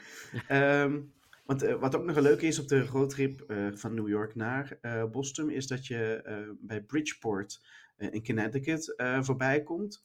Ehm, 0.49 1.01
want 1.45 1.63
eh, 1.63 1.75
wat 1.75 1.97
ook 1.97 2.05
nog 2.05 2.17
een 2.17 2.23
leuke 2.23 2.47
is 2.47 2.59
op 2.59 2.69
de 2.69 2.85
roadtrip 2.87 3.45
van 3.75 3.95
New 3.95 4.09
York 4.09 4.35
naar 4.35 4.79
Boston, 5.11 5.51
is 5.51 5.67
dat 5.67 5.87
je 5.87 6.23
bij 6.61 6.81
Bridgeport 6.83 7.63
in 7.97 8.25
Connecticut 8.25 8.95
voorbij 9.21 9.63
komt. 9.63 10.05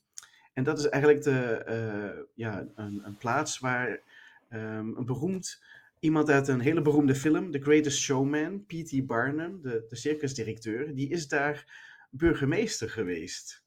En 0.53 0.63
dat 0.63 0.79
is 0.79 0.89
eigenlijk 0.89 1.23
de, 1.23 2.27
ja, 2.35 2.65
een, 2.75 3.01
een 3.05 3.17
plaats 3.17 3.59
waar 3.59 3.99
Ehm, 4.51 4.87
een 4.97 5.05
beroemd 5.05 5.63
iemand 6.01 6.29
uit 6.29 6.47
een 6.47 6.59
hele 6.59 6.81
beroemde 6.81 7.15
film, 7.15 7.51
The 7.51 7.61
Greatest 7.61 7.99
Showman, 7.99 8.65
P.T. 8.65 9.05
Barnum, 9.05 9.61
de, 9.61 9.85
de 9.89 9.95
circusdirecteur, 9.95 10.95
die 10.95 11.09
is 11.09 11.27
daar 11.27 11.65
burgemeester 12.09 12.89
geweest. 12.89 13.63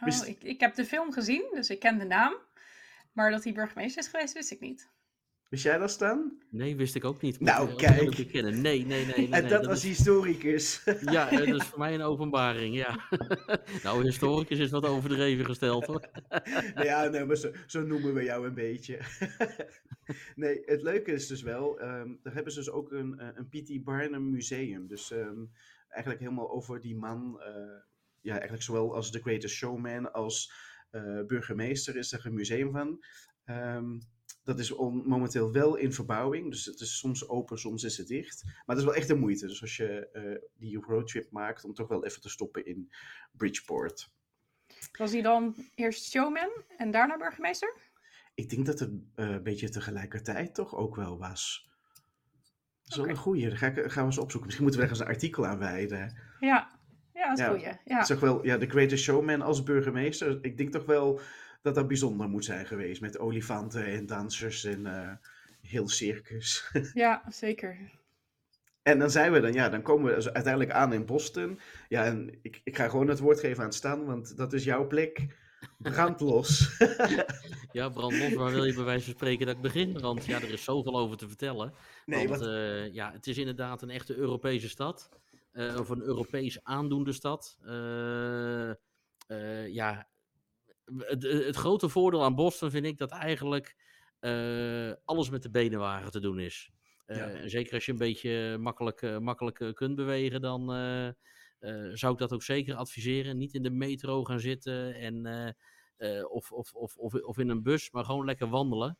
Oh, 0.00 0.28
ik, 0.28 0.42
ik 0.42 0.60
heb 0.60 0.74
de 0.74 0.84
film 0.84 1.12
gezien, 1.12 1.50
dus 1.54 1.70
ik 1.70 1.78
ken 1.78 1.98
de 1.98 2.04
naam. 2.04 2.34
Maar 3.12 3.30
dat 3.30 3.44
hij 3.44 3.52
burgemeester 3.52 4.02
is 4.02 4.08
geweest, 4.08 4.34
wist 4.34 4.50
ik 4.50 4.60
niet. 4.60 4.90
Wist 5.50 5.62
jij 5.62 5.78
dat 5.78 5.90
staan? 5.90 6.38
Nee, 6.50 6.76
wist 6.76 6.94
ik 6.94 7.04
ook 7.04 7.20
niet. 7.20 7.40
Nou, 7.40 7.74
kijk. 7.74 8.32
Nee, 8.32 8.42
nee, 8.42 8.54
nee. 8.54 8.84
nee, 8.84 9.06
nee 9.28 9.30
en 9.42 9.48
dat, 9.48 9.66
was 9.66 9.82
historicus. 9.82 10.82
Ja, 11.00 11.30
dat 11.30 11.46
is 11.46 11.64
voor 11.68 11.78
mij 11.78 11.94
een 11.94 12.02
openbaring, 12.02 12.74
ja. 12.74 13.08
nou, 13.82 14.04
historicus 14.04 14.58
is 14.58 14.70
wat 14.70 14.86
overdreven 14.86 15.44
gesteld, 15.44 15.86
hoor. 15.86 16.08
nou 16.74 16.84
ja, 16.84 17.08
nee, 17.08 17.24
maar 17.24 17.36
zo, 17.36 17.50
zo, 17.66 17.82
noemen 17.82 18.14
we 18.14 18.22
jou 18.22 18.46
een 18.46 18.54
beetje. 18.54 19.00
nee, 20.34 20.62
het 20.64 20.82
leuke 20.82 21.12
is 21.12 21.26
dus 21.26 21.42
wel, 21.42 21.82
um, 21.82 22.18
daar 22.22 22.34
hebben 22.34 22.52
ze 22.52 22.58
dus 22.58 22.70
ook 22.70 22.92
een, 22.92 23.18
eh, 23.18 23.28
een 23.34 23.48
P.T. 23.48 23.84
Barnum 23.84 24.30
museum. 24.30 24.86
Dus 24.86 25.10
um, 25.10 25.50
eigenlijk 25.88 26.22
helemaal 26.22 26.50
over 26.50 26.80
die 26.80 26.96
man, 26.96 27.40
uh, 27.40 27.80
ja, 28.20 28.32
eigenlijk 28.32 28.62
zowel 28.62 28.94
als 28.94 29.10
The 29.10 29.20
Greatest 29.20 29.54
Showman 29.54 30.12
als 30.12 30.52
uh, 30.90 31.26
burgemeester 31.26 31.96
is 31.96 32.12
er 32.12 32.26
een 32.26 32.34
museum 32.34 32.72
van. 32.72 33.04
Um, 33.46 34.00
dat 34.44 34.58
is 34.58 34.74
momenteel 35.04 35.52
wel 35.52 35.76
in 35.76 35.92
verbouwing. 35.92 36.50
Dus 36.50 36.64
het 36.64 36.80
is 36.80 36.98
soms 36.98 37.28
open, 37.28 37.58
soms 37.58 37.84
is 37.84 37.96
het 37.96 38.06
dicht. 38.06 38.44
Maar 38.44 38.76
het 38.76 38.78
is 38.78 38.84
wel 38.84 38.94
echt 38.94 39.08
de 39.08 39.14
moeite. 39.14 39.46
Dus 39.46 39.60
als 39.60 39.76
je 39.76 40.08
uh, 40.12 40.48
die 40.56 40.80
roadtrip 40.80 41.30
maakt, 41.30 41.64
om 41.64 41.74
toch 41.74 41.88
wel 41.88 42.04
even 42.04 42.20
te 42.20 42.28
stoppen 42.28 42.66
in 42.66 42.92
Bridgeport. 43.32 44.10
Was 44.98 45.12
hij 45.12 45.22
dan 45.22 45.54
eerst 45.74 46.10
showman 46.10 46.50
en 46.76 46.90
daarna 46.90 47.16
burgemeester? 47.16 47.74
Ik 48.34 48.50
denk 48.50 48.66
dat 48.66 48.78
het 48.78 48.90
uh, 48.90 48.98
een 49.16 49.42
beetje 49.42 49.68
tegelijkertijd 49.68 50.54
toch 50.54 50.74
ook 50.74 50.96
wel 50.96 51.18
was. 51.18 51.68
Dat 52.82 52.92
is 52.92 52.96
wel 52.96 53.08
een 53.08 53.16
goeie. 53.16 53.48
Daar 53.48 53.58
ga 53.58 53.66
ik, 53.66 53.74
gaan 53.74 54.02
we 54.02 54.10
eens 54.10 54.18
opzoeken. 54.18 54.42
Misschien 54.42 54.62
moeten 54.62 54.80
we 54.80 54.86
ergens 54.86 55.06
een 55.06 55.14
artikel 55.14 55.46
aan 55.46 55.58
wijden. 55.58 56.16
Ja, 56.40 56.80
ja 57.12 57.28
dat 57.28 57.38
is 57.38 57.44
ja. 57.44 57.50
goeie. 57.50 57.78
Ja. 57.84 58.00
Is 58.00 58.08
wel, 58.08 58.44
ja, 58.44 58.56
de 58.56 58.68
Greatest 58.68 59.04
Showman 59.04 59.42
als 59.42 59.62
burgemeester. 59.62 60.38
Ik 60.44 60.56
denk 60.56 60.72
toch 60.72 60.84
wel 60.84 61.20
dat 61.62 61.74
dat 61.74 61.88
bijzonder 61.88 62.28
moet 62.28 62.44
zijn 62.44 62.66
geweest. 62.66 63.00
Met 63.00 63.18
olifanten 63.18 63.84
en 63.84 64.06
dansers 64.06 64.64
en 64.64 64.80
uh, 64.80 65.12
heel 65.62 65.88
circus. 65.88 66.70
ja, 66.94 67.22
zeker. 67.28 67.98
En 68.82 68.98
dan 68.98 69.10
zijn 69.10 69.32
we 69.32 69.40
dan, 69.40 69.52
ja, 69.52 69.68
dan 69.68 69.82
komen 69.82 70.08
we 70.08 70.14
dus 70.14 70.30
uiteindelijk 70.30 70.72
aan 70.72 70.92
in 70.92 71.06
Boston. 71.06 71.60
Ja, 71.88 72.04
en 72.04 72.38
ik, 72.42 72.60
ik 72.64 72.76
ga 72.76 72.88
gewoon 72.88 73.08
het 73.08 73.18
woord 73.18 73.40
geven 73.40 73.64
aan 73.64 73.72
Stan, 73.72 74.04
want 74.04 74.36
dat 74.36 74.52
is 74.52 74.64
jouw 74.64 74.86
plek. 74.86 75.38
Brand 75.78 76.20
los. 76.20 76.78
ja, 77.72 77.88
brand 77.88 78.18
los. 78.18 78.34
Waar 78.34 78.52
wil 78.52 78.64
je 78.64 78.74
bij 78.74 78.84
wijze 78.84 79.04
van 79.04 79.14
spreken 79.14 79.46
dat 79.46 79.56
ik 79.56 79.62
begin? 79.62 80.00
Want 80.00 80.24
ja, 80.24 80.36
er 80.36 80.52
is 80.52 80.64
zoveel 80.64 80.98
over 80.98 81.16
te 81.16 81.28
vertellen. 81.28 81.72
Nee, 82.06 82.28
want 82.28 82.40
wat... 82.40 82.48
uh, 82.48 82.92
ja, 82.92 83.12
het 83.12 83.26
is 83.26 83.38
inderdaad 83.38 83.82
een 83.82 83.90
echte 83.90 84.14
Europese 84.14 84.68
stad. 84.68 85.08
Uh, 85.52 85.76
of 85.78 85.88
een 85.88 86.02
Europees 86.02 86.64
aandoende 86.64 87.12
stad. 87.12 87.58
Uh, 87.66 88.72
ja, 89.68 90.08
het, 90.98 91.22
het, 91.22 91.56
grote 91.56 91.88
voordeel 91.88 92.24
aan 92.24 92.34
Boston 92.34 92.70
vind 92.70 92.86
ik 92.86 92.98
dat 92.98 93.10
eigenlijk 93.10 93.76
uh, 94.20 94.92
alles 95.04 95.30
met 95.30 95.42
de 95.42 95.50
benenwagen 95.50 96.10
te 96.10 96.20
doen 96.20 96.38
is. 96.38 96.70
Uh, 97.06 97.16
ja. 97.16 97.48
Zeker 97.48 97.74
als 97.74 97.86
je 97.86 97.92
een 97.92 97.98
beetje 97.98 98.58
makkelijk, 98.58 99.20
makkelijk 99.20 99.74
kunt 99.74 99.94
bewegen, 99.94 100.40
dan 100.40 100.66
zou 101.92 102.12
ik 102.12 102.18
dat 102.18 102.32
ook 102.32 102.42
zeker 102.42 102.74
adviseren. 102.74 103.36
Niet 103.36 103.54
in 103.54 103.62
de 103.62 103.70
metro 103.70 104.24
gaan 104.24 104.40
zitten 104.40 104.94
en, 104.94 105.26
of, 106.30 106.52
of, 106.52 106.72
of, 106.72 106.96
of, 106.96 107.14
of 107.14 107.38
in 107.38 107.48
een 107.48 107.62
bus, 107.62 107.90
maar 107.90 108.04
gewoon 108.04 108.24
lekker 108.24 108.48
wandelen. 108.48 108.98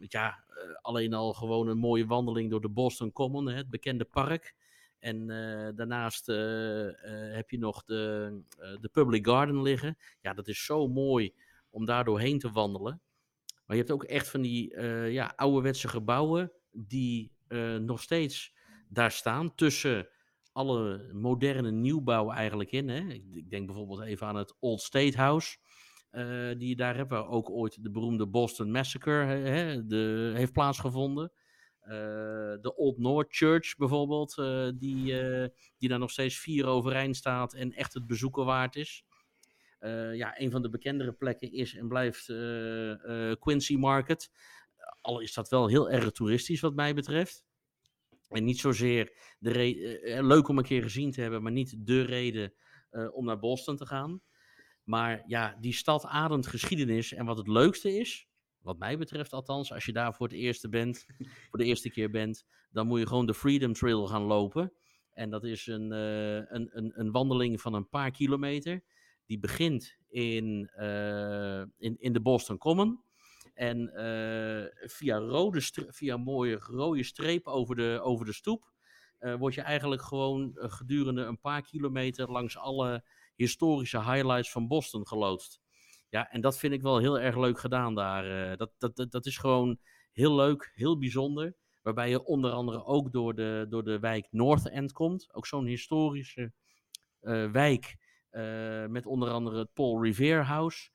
ja, 0.00 0.44
alleen 0.80 1.14
al 1.14 1.32
gewoon 1.32 1.68
een 1.68 1.78
mooie 1.78 2.06
wandeling 2.06 2.50
door 2.50 2.60
de 2.60 2.68
Boston 2.68 3.12
Common, 3.12 3.48
hè, 3.48 3.54
het 3.54 3.70
bekende 3.70 4.04
park. 4.04 4.54
En 4.98 5.28
uh, 5.28 5.68
daarnaast 5.74 6.28
uh, 6.28 6.36
uh, 6.36 6.92
heb 7.34 7.50
je 7.50 7.58
nog 7.58 7.84
de, 7.84 8.32
de 8.80 8.88
Public 8.92 9.26
Garden 9.26 9.62
liggen. 9.62 9.98
Ja, 10.20 10.34
dat 10.34 10.48
is 10.48 10.64
zo 10.64 10.88
mooi 10.88 11.34
om 11.70 11.84
daar 11.84 12.04
doorheen 12.04 12.38
te 12.38 12.50
wandelen. 12.50 13.00
Maar 13.66 13.76
je 13.76 13.82
hebt 13.82 13.94
ook 13.94 14.04
echt 14.04 14.28
van 14.28 14.40
die 14.40 14.80
ja, 15.10 15.32
ouderwetse 15.36 15.88
gebouwen 15.88 16.52
die 16.70 17.32
nog 17.80 18.02
steeds 18.02 18.54
daar 18.88 19.10
staan. 19.10 19.54
Tussen 19.54 20.08
alle 20.52 21.10
moderne 21.12 21.70
nieuwbouw 21.70 22.30
eigenlijk 22.30 22.70
in. 22.70 22.88
Hè? 22.88 23.08
Ik, 23.08 23.24
ik, 23.32 23.50
denk 23.50 23.66
bijvoorbeeld 23.66 24.00
even 24.00 24.26
aan 24.26 24.36
het 24.36 24.56
Old 24.60 24.80
State 24.80 25.16
House. 25.16 25.56
die 26.58 26.68
je 26.68 26.76
daar 26.76 26.96
hebt, 26.96 27.10
waar 27.10 27.28
ook 27.28 27.50
ooit 27.50 27.82
de 27.82 27.90
beroemde 27.90 28.26
Boston 28.26 28.70
Massacre 28.70 29.24
hè, 29.24 29.86
de, 29.86 30.32
heeft 30.34 30.52
plaatsgevonden. 30.52 31.32
Uh, 31.88 31.94
de 32.60 32.72
Old 32.76 32.98
North 32.98 33.26
Church 33.30 33.76
bijvoorbeeld, 33.76 34.36
uh, 34.38 34.68
die, 34.74 35.12
uh, 35.12 35.46
die 35.78 35.88
daar 35.88 35.98
nog 35.98 36.10
steeds 36.10 36.38
vier 36.38 36.66
overeind 36.66 37.16
staat 37.16 37.54
en 37.54 37.72
echt 37.72 37.94
het 37.94 38.06
bezoeken 38.06 38.44
waard 38.44 38.76
is. 38.76 39.04
ja, 40.12 40.40
een 40.40 40.50
van 40.50 40.62
de 40.62 40.70
bekendere 40.70 41.12
plekken 41.12 41.52
is 41.52 41.74
en 41.74 41.88
blijft 41.88 42.26
Quincy 43.38 43.76
Market. 43.76 44.30
Al 45.00 45.20
is 45.20 45.34
dat 45.34 45.48
wel 45.48 45.68
heel 45.68 45.90
erg 45.90 46.10
toeristisch 46.12 46.60
wat 46.60 46.74
mij 46.74 46.94
betreft. 46.94 47.44
En 48.28 48.44
niet 48.44 48.58
zozeer 48.58 49.12
de 49.38 50.20
leuk 50.22 50.48
om 50.48 50.58
een 50.58 50.64
keer 50.64 50.82
gezien 50.82 51.10
te 51.10 51.20
hebben, 51.20 51.42
maar 51.42 51.52
niet 51.52 51.86
de 51.86 52.02
reden 52.02 52.52
om 53.12 53.24
naar 53.24 53.38
Boston 53.38 53.76
te 53.76 53.86
gaan. 53.86 54.22
Maar 54.84 55.22
ja, 55.26 55.56
die 55.60 55.74
stad 55.74 56.04
ademt 56.04 56.46
geschiedenis. 56.46 57.12
En 57.12 57.24
wat 57.24 57.38
het 57.38 57.48
leukste 57.48 57.96
is, 57.96 58.27
wat 58.60 58.78
mij 58.78 58.98
betreft 58.98 59.32
althans, 59.32 59.72
als 59.72 59.84
je 59.84 59.92
daar 59.92 60.14
voor 60.14 60.26
het 60.26 60.36
eerste 60.36 60.68
bent, 60.68 61.06
voor 61.50 61.58
de 61.58 61.64
eerste 61.64 61.90
keer 61.90 62.10
bent, 62.10 62.44
dan 62.70 62.86
moet 62.86 62.98
je 62.98 63.06
gewoon 63.06 63.26
de 63.26 63.34
Freedom 63.34 63.72
Trail 63.72 64.06
gaan 64.06 64.22
lopen. 64.22 64.72
En 65.18 65.30
dat 65.30 65.44
is 65.44 65.66
een, 65.66 65.92
uh, 65.92 66.34
een, 66.36 66.92
een, 66.94 67.10
wandeling 67.10 67.60
van 67.60 67.74
een 67.74 67.88
paar 67.88 68.10
kilometer. 68.10 68.82
Die 69.26 69.38
begint 69.38 69.96
in, 70.08 70.70
uh, 70.80 71.60
in, 71.60 71.96
in 71.98 72.12
de 72.12 72.20
Boston 72.20 72.58
Common. 72.58 73.02
En 73.54 73.78
uh, 73.78 74.88
via, 74.90 75.18
rode 75.18 75.60
via 75.88 76.16
mooie 76.16 76.56
rode 76.56 77.02
streep 77.02 77.46
over 77.46 77.76
de, 77.76 78.00
over 78.02 78.26
de 78.26 78.32
stoep. 78.32 78.72
word 79.38 79.54
je 79.54 79.60
eigenlijk 79.60 80.02
gewoon 80.02 80.50
gedurende 80.54 81.22
een 81.22 81.40
paar 81.40 81.62
kilometer 81.62 82.30
langs 82.30 82.58
alle 82.58 83.04
historische 83.34 83.98
highlights 83.98 84.50
van 84.50 84.68
Boston 84.68 85.06
geloodst. 85.06 85.60
Ja, 86.10 86.30
en 86.30 86.40
dat 86.40 86.58
vind 86.58 86.72
ik 86.72 86.82
wel 86.82 86.98
heel 86.98 87.20
erg 87.20 87.36
leuk 87.36 87.58
gedaan 87.58 87.94
daar. 87.94 88.50
Uh, 88.50 88.56
dat, 88.56 88.70
dat, 88.78 88.96
dat, 88.96 89.10
dat 89.10 89.26
is 89.26 89.38
gewoon 89.38 89.78
heel 90.12 90.34
leuk, 90.34 90.70
heel 90.74 90.98
bijzonder. 90.98 91.56
Waarbij 91.82 92.10
je 92.10 92.24
onder 92.24 92.50
andere 92.50 92.84
ook 92.84 93.12
door 93.12 93.34
de, 93.34 93.66
door 93.68 93.84
de 93.84 93.98
wijk 93.98 94.28
North 94.30 94.68
End 94.68 94.92
komt. 94.92 95.34
Ook 95.34 95.46
zo'n 95.46 95.66
historische 95.66 96.52
uh, 97.22 97.50
wijk 97.50 97.96
uh, 98.30 98.86
met 98.86 99.06
onder 99.06 99.30
andere 99.30 99.58
het 99.58 99.72
Paul 99.72 100.04
Revere 100.04 100.42
House. 100.42 100.90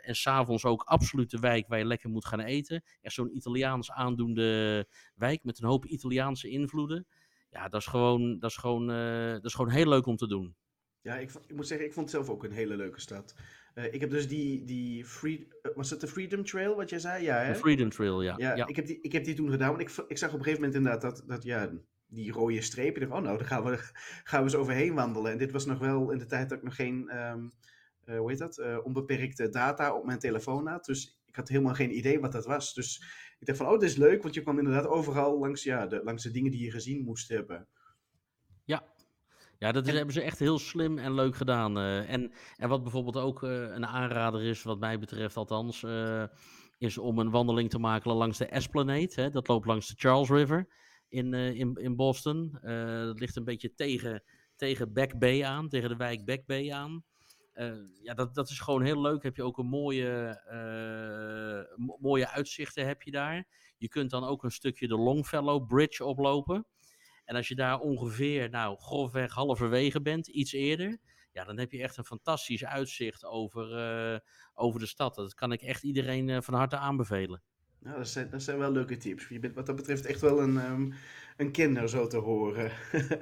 en 0.00 0.14
s'avonds 0.14 0.64
ook 0.64 0.82
absoluut 0.82 1.30
de 1.30 1.38
wijk 1.38 1.68
waar 1.68 1.78
je 1.78 1.84
lekker 1.84 2.10
moet 2.10 2.26
gaan 2.26 2.40
eten. 2.40 2.82
Echt 3.00 3.14
zo'n 3.14 3.36
Italiaans 3.36 3.90
aandoende 3.90 4.88
wijk 5.14 5.44
met 5.44 5.58
een 5.58 5.68
hoop 5.68 5.84
Italiaanse 5.84 6.48
invloeden. 6.48 7.06
Ja, 7.50 7.68
dat 7.68 7.80
is 7.80 7.86
gewoon, 7.86 8.38
dat 8.38 8.50
is 8.50 8.56
gewoon, 8.56 8.86
dat 9.32 9.44
is 9.44 9.54
gewoon 9.54 9.70
heel 9.70 9.88
leuk 9.88 10.06
om 10.06 10.16
te 10.16 10.26
doen. 10.26 10.56
Ja, 11.00 11.14
ik, 11.14 11.30
ik, 11.46 11.54
moet 11.54 11.66
zeggen, 11.66 11.86
ik 11.86 11.92
vond 11.92 12.10
het 12.10 12.14
zelf 12.14 12.36
ook 12.36 12.44
een 12.44 12.52
hele 12.52 12.76
leuke 12.76 13.00
stad. 13.00 13.34
Uh, 13.74 13.92
ik 13.92 14.00
heb 14.00 14.10
dus 14.10 14.28
die, 14.28 14.64
die 14.64 15.04
free, 15.04 15.48
uh, 15.62 15.72
was 15.74 15.90
het 15.90 16.00
de 16.00 16.06
Freedom 16.06 16.44
Trail 16.44 16.76
wat 16.76 16.90
jij 16.90 16.98
zei? 16.98 17.24
Ja, 17.24 17.38
hè? 17.38 17.52
De 17.52 17.58
Freedom 17.58 17.90
Trail, 17.90 18.22
ja. 18.22 18.34
Ja, 18.36 18.56
ja. 18.56 18.66
Ik, 18.66 18.76
heb 18.76 18.86
die, 18.86 18.98
ik 19.00 19.12
heb 19.12 19.24
die 19.24 19.34
toen 19.34 19.50
gedaan, 19.50 19.76
want 19.76 19.80
ik, 19.80 20.04
ik 20.08 20.18
zag 20.18 20.32
op 20.32 20.38
een 20.38 20.44
gegeven 20.44 20.64
moment 20.64 20.74
inderdaad 20.74 21.00
dat, 21.00 21.28
dat 21.28 21.42
ja, 21.42 21.70
die 22.06 22.32
rode 22.32 22.60
strepen. 22.60 23.02
Ik 23.02 23.08
dacht, 23.08 23.20
oh 23.20 23.26
nou, 23.26 23.38
daar 23.38 23.46
gaan 23.46 23.64
we, 23.64 23.76
gaan 24.30 24.38
we 24.38 24.44
eens 24.44 24.54
overheen 24.54 24.94
wandelen. 24.94 25.32
En 25.32 25.38
dit 25.38 25.52
was 25.52 25.66
nog 25.66 25.78
wel 25.78 26.10
in 26.10 26.18
de 26.18 26.26
tijd 26.26 26.48
dat 26.48 26.58
ik 26.58 26.64
nog 26.64 26.74
geen, 26.74 27.16
um, 27.16 27.52
uh, 28.04 28.18
hoe 28.18 28.30
heet 28.30 28.38
dat, 28.38 28.82
onbeperkte 28.82 29.48
data 29.48 29.94
op 29.94 30.04
mijn 30.04 30.18
telefoon 30.18 30.66
had. 30.66 30.84
Dus 30.84 31.20
ik 31.26 31.36
had 31.36 31.48
helemaal 31.48 31.74
geen 31.74 31.96
idee 31.96 32.20
wat 32.20 32.32
dat 32.32 32.46
was. 32.46 32.74
Dus 32.74 33.02
ik 33.38 33.46
dacht 33.46 33.58
van, 33.58 33.66
oh, 33.66 33.78
dit 33.78 33.88
is 33.88 33.96
leuk, 33.96 34.22
want 34.22 34.34
je 34.34 34.42
kwam 34.42 34.58
inderdaad 34.58 34.86
overal 34.86 35.38
langs, 35.38 35.62
ja, 35.62 35.86
de, 35.86 36.00
langs 36.04 36.22
de 36.22 36.30
dingen 36.30 36.50
die 36.50 36.64
je 36.64 36.70
gezien 36.70 37.04
moest 37.04 37.28
hebben. 37.28 37.68
Ja, 39.58 39.72
dat 39.72 39.86
is, 39.86 39.94
hebben 39.94 40.14
ze 40.14 40.22
echt 40.22 40.38
heel 40.38 40.58
slim 40.58 40.98
en 40.98 41.14
leuk 41.14 41.36
gedaan. 41.36 41.78
Uh, 41.78 42.10
en, 42.10 42.32
en 42.56 42.68
wat 42.68 42.82
bijvoorbeeld 42.82 43.16
ook 43.16 43.42
uh, 43.42 43.50
een 43.50 43.86
aanrader 43.86 44.42
is, 44.42 44.62
wat 44.62 44.78
mij 44.78 44.98
betreft 44.98 45.36
althans, 45.36 45.82
uh, 45.82 46.24
is 46.78 46.98
om 46.98 47.18
een 47.18 47.30
wandeling 47.30 47.70
te 47.70 47.78
maken 47.78 48.12
langs 48.12 48.38
de 48.38 48.46
Esplanade. 48.46 49.12
Hè? 49.14 49.30
Dat 49.30 49.48
loopt 49.48 49.66
langs 49.66 49.88
de 49.88 49.94
Charles 49.96 50.28
River 50.28 50.68
in, 51.08 51.34
in, 51.34 51.74
in 51.74 51.96
Boston. 51.96 52.58
dat 53.06 53.20
ligt 53.20 53.36
een 53.36 53.44
beetje 53.44 53.74
tegen, 53.74 54.22
tegen 54.56 54.92
Back 54.92 55.18
Bay 55.18 55.44
aan, 55.44 55.68
tegen 55.68 55.88
de 55.88 55.96
wijk 55.96 56.24
Back 56.24 56.46
Bay 56.46 56.72
aan. 56.72 57.04
ja, 58.02 58.14
dat, 58.14 58.34
dat 58.34 58.48
is 58.48 58.60
gewoon 58.60 58.82
heel 58.82 59.00
leuk. 59.00 59.22
Heb 59.22 59.36
je 59.36 59.42
ook 59.42 59.58
een 59.58 59.66
mooie, 59.66 60.40
mooie 62.00 62.28
uitzichten 62.28 62.86
heb 62.86 63.02
je 63.02 63.10
daar. 63.10 63.46
Je 63.76 63.88
kunt 63.88 64.10
dan 64.10 64.24
ook 64.24 64.44
een 64.44 64.50
stukje 64.50 64.88
de 64.88 64.98
Longfellow 64.98 65.66
Bridge 65.66 66.04
oplopen. 66.04 66.66
En 67.24 67.36
als 67.36 67.48
je 67.48 67.54
daar 67.54 67.78
ongeveer, 67.78 68.50
nou, 68.50 68.78
grofweg 68.78 69.32
halverwege 69.32 70.00
bent, 70.00 70.26
iets 70.26 70.52
eerder, 70.52 70.98
Ja, 71.32 71.44
dan 71.44 71.58
heb 71.58 71.72
je 71.72 71.82
echt 71.82 71.96
een 71.96 72.04
fantastisch 72.04 72.64
uitzicht 72.64 73.24
over, 73.24 73.78
eh, 73.78 74.18
over 74.54 74.80
de 74.80 74.86
stad. 74.86 75.14
Dat 75.14 75.34
kan 75.34 75.52
ik 75.52 75.62
echt 75.62 75.82
iedereen 75.82 76.28
eh, 76.28 76.40
van 76.40 76.54
harte 76.54 76.76
aanbevelen. 76.76 77.42
Nou, 77.80 77.96
dat 77.96 78.08
zijn, 78.08 78.30
dat 78.30 78.42
zijn 78.42 78.58
wel 78.58 78.72
leuke 78.72 78.96
tips. 78.96 79.28
Je 79.28 79.38
bent 79.38 79.54
wat 79.54 79.66
dat 79.66 79.76
betreft 79.76 80.06
echt 80.06 80.20
wel 80.20 80.42
een, 80.42 80.56
um, 80.56 80.94
een 81.36 81.52
kenner, 81.52 81.88
zo 81.88 82.06
te 82.06 82.16
horen. 82.16 82.72